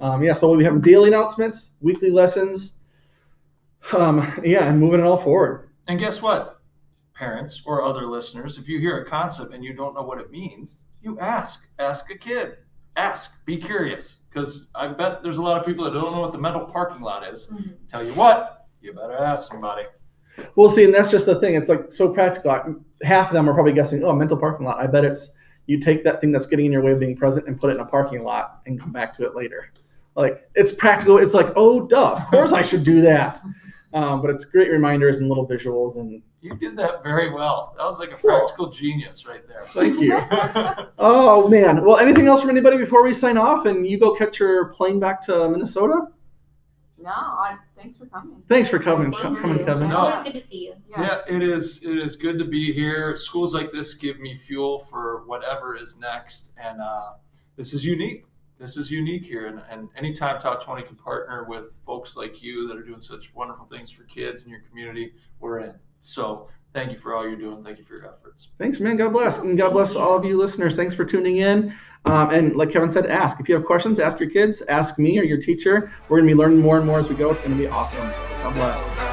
Um, 0.00 0.22
yeah, 0.22 0.34
so 0.34 0.48
we'll 0.48 0.58
be 0.58 0.64
having 0.64 0.82
daily 0.82 1.08
announcements, 1.08 1.76
weekly 1.80 2.10
lessons. 2.10 2.80
Um, 3.96 4.30
yeah, 4.44 4.68
and 4.68 4.78
moving 4.78 5.00
it 5.00 5.04
all 5.04 5.16
forward. 5.16 5.70
And 5.88 5.98
guess 5.98 6.20
what? 6.20 6.60
Parents 7.14 7.62
or 7.64 7.82
other 7.82 8.04
listeners, 8.04 8.58
if 8.58 8.68
you 8.68 8.78
hear 8.78 8.98
a 8.98 9.04
concept 9.06 9.54
and 9.54 9.64
you 9.64 9.72
don't 9.72 9.94
know 9.94 10.02
what 10.02 10.18
it 10.18 10.30
means, 10.30 10.84
you 11.00 11.18
ask. 11.18 11.68
Ask 11.78 12.12
a 12.12 12.18
kid. 12.18 12.58
Ask. 12.96 13.44
Be 13.46 13.56
curious. 13.56 14.18
Because 14.28 14.70
I 14.74 14.88
bet 14.88 15.22
there's 15.22 15.38
a 15.38 15.42
lot 15.42 15.58
of 15.58 15.64
people 15.64 15.84
that 15.84 15.94
don't 15.94 16.12
know 16.12 16.20
what 16.20 16.32
the 16.32 16.38
mental 16.38 16.66
parking 16.66 17.00
lot 17.00 17.26
is. 17.26 17.48
Mhm. 17.48 17.72
Tell 17.88 18.04
you 18.04 18.12
what, 18.12 18.66
you 18.82 18.92
better 18.92 19.16
ask 19.16 19.50
somebody. 19.50 19.84
We'll 20.54 20.70
see, 20.70 20.84
and 20.84 20.92
that's 20.92 21.10
just 21.10 21.26
the 21.26 21.40
thing. 21.40 21.54
It's 21.54 21.68
like 21.70 21.90
so 21.92 22.12
practical. 22.12 22.50
Half 23.02 23.28
of 23.28 23.32
them 23.32 23.48
are 23.48 23.54
probably 23.54 23.72
guessing, 23.72 24.04
oh, 24.04 24.12
mental 24.12 24.36
parking 24.36 24.66
lot. 24.66 24.78
I 24.78 24.86
bet 24.86 25.04
it's 25.04 25.34
you 25.66 25.78
take 25.78 26.04
that 26.04 26.20
thing 26.20 26.32
that's 26.32 26.46
getting 26.46 26.66
in 26.66 26.72
your 26.72 26.82
way 26.82 26.92
of 26.92 27.00
being 27.00 27.16
present 27.16 27.46
and 27.46 27.58
put 27.60 27.70
it 27.70 27.74
in 27.74 27.80
a 27.80 27.86
parking 27.86 28.22
lot 28.22 28.60
and 28.66 28.80
come 28.80 28.92
back 28.92 29.16
to 29.16 29.24
it 29.24 29.34
later. 29.34 29.72
Like 30.14 30.48
it's 30.54 30.74
practical. 30.74 31.18
It's 31.18 31.34
like, 31.34 31.52
oh, 31.56 31.86
duh, 31.86 32.16
of 32.16 32.26
course 32.26 32.52
I 32.52 32.62
should 32.62 32.84
do 32.84 33.00
that. 33.02 33.38
Um, 33.94 34.22
but 34.22 34.30
it's 34.30 34.46
great 34.46 34.70
reminders 34.70 35.18
and 35.18 35.28
little 35.28 35.46
visuals 35.46 35.96
and 35.96 36.22
You 36.40 36.56
did 36.56 36.76
that 36.78 37.02
very 37.02 37.30
well. 37.30 37.74
That 37.76 37.84
was 37.84 37.98
like 37.98 38.12
a 38.12 38.16
practical 38.16 38.68
genius 38.70 39.26
right 39.26 39.46
there. 39.46 39.60
Thank 39.60 40.00
you. 40.00 40.18
Oh 41.04 41.48
man. 41.48 41.84
Well, 41.84 41.98
anything 41.98 42.28
else 42.28 42.42
from 42.42 42.50
anybody 42.50 42.78
before 42.78 43.02
we 43.02 43.12
sign 43.12 43.36
off 43.36 43.66
and 43.66 43.86
you 43.86 43.98
go 43.98 44.14
catch 44.14 44.38
your 44.38 44.66
plane 44.66 45.00
back 45.00 45.20
to 45.22 45.48
Minnesota? 45.48 46.08
No, 46.96 47.10
I, 47.10 47.56
thanks 47.82 47.96
for 47.98 48.06
coming. 48.06 48.42
Thanks 48.48 48.68
for 48.68 48.78
coming, 48.78 49.12
Thank 49.12 49.22
coming, 49.38 49.58
you. 49.58 49.64
Kevin. 49.64 49.82
It's 49.84 49.92
No. 49.92 49.98
always 49.98 50.32
good 50.32 50.40
to 50.42 50.46
see 50.48 50.64
you. 50.66 50.74
Yeah, 50.90 51.18
it 51.28 51.42
is. 51.42 51.82
It 51.84 51.98
is 51.98 52.16
good 52.16 52.38
to 52.38 52.44
be 52.44 52.72
here. 52.72 53.14
Schools 53.16 53.54
like 53.54 53.72
this 53.72 53.94
give 53.94 54.20
me 54.20 54.34
fuel 54.34 54.78
for 54.78 55.24
whatever 55.26 55.76
is 55.76 55.98
next, 55.98 56.52
and 56.62 56.80
uh, 56.80 57.12
this 57.56 57.74
is 57.74 57.84
unique. 57.84 58.24
This 58.58 58.76
is 58.76 58.90
unique 58.92 59.24
here, 59.24 59.46
and, 59.46 59.60
and 59.70 59.88
anytime 59.96 60.38
Top 60.38 60.62
Twenty 60.62 60.82
can 60.82 60.94
partner 60.96 61.44
with 61.48 61.80
folks 61.84 62.16
like 62.16 62.42
you 62.42 62.68
that 62.68 62.76
are 62.76 62.84
doing 62.84 63.00
such 63.00 63.34
wonderful 63.34 63.66
things 63.66 63.90
for 63.90 64.04
kids 64.04 64.44
in 64.44 64.50
your 64.50 64.60
community, 64.60 65.14
we're 65.40 65.58
in. 65.60 65.74
So 66.00 66.48
thank 66.72 66.92
you 66.92 66.96
for 66.96 67.14
all 67.14 67.26
you're 67.26 67.34
doing. 67.36 67.62
Thank 67.64 67.78
you 67.78 67.84
for 67.84 67.94
your 67.96 68.06
efforts. 68.06 68.50
Thanks, 68.58 68.78
man. 68.78 68.96
God 68.96 69.12
bless. 69.12 69.38
And 69.38 69.58
God 69.58 69.70
bless 69.72 69.96
all 69.96 70.16
of 70.16 70.24
you 70.24 70.38
listeners. 70.38 70.76
Thanks 70.76 70.94
for 70.94 71.04
tuning 71.04 71.38
in. 71.38 71.74
Um, 72.04 72.30
and 72.30 72.56
like 72.56 72.70
Kevin 72.70 72.90
said, 72.90 73.06
ask. 73.06 73.40
If 73.40 73.48
you 73.48 73.54
have 73.54 73.64
questions, 73.64 74.00
ask 74.00 74.18
your 74.20 74.30
kids, 74.30 74.62
ask 74.62 74.98
me 74.98 75.18
or 75.18 75.22
your 75.22 75.38
teacher. 75.38 75.92
We're 76.08 76.18
going 76.18 76.28
to 76.28 76.34
be 76.34 76.38
learning 76.38 76.60
more 76.60 76.78
and 76.78 76.86
more 76.86 76.98
as 76.98 77.08
we 77.08 77.14
go. 77.14 77.30
It's 77.30 77.40
going 77.40 77.52
to 77.52 77.58
be 77.58 77.68
awesome. 77.68 78.08
God 78.42 78.54
bless. 78.54 79.11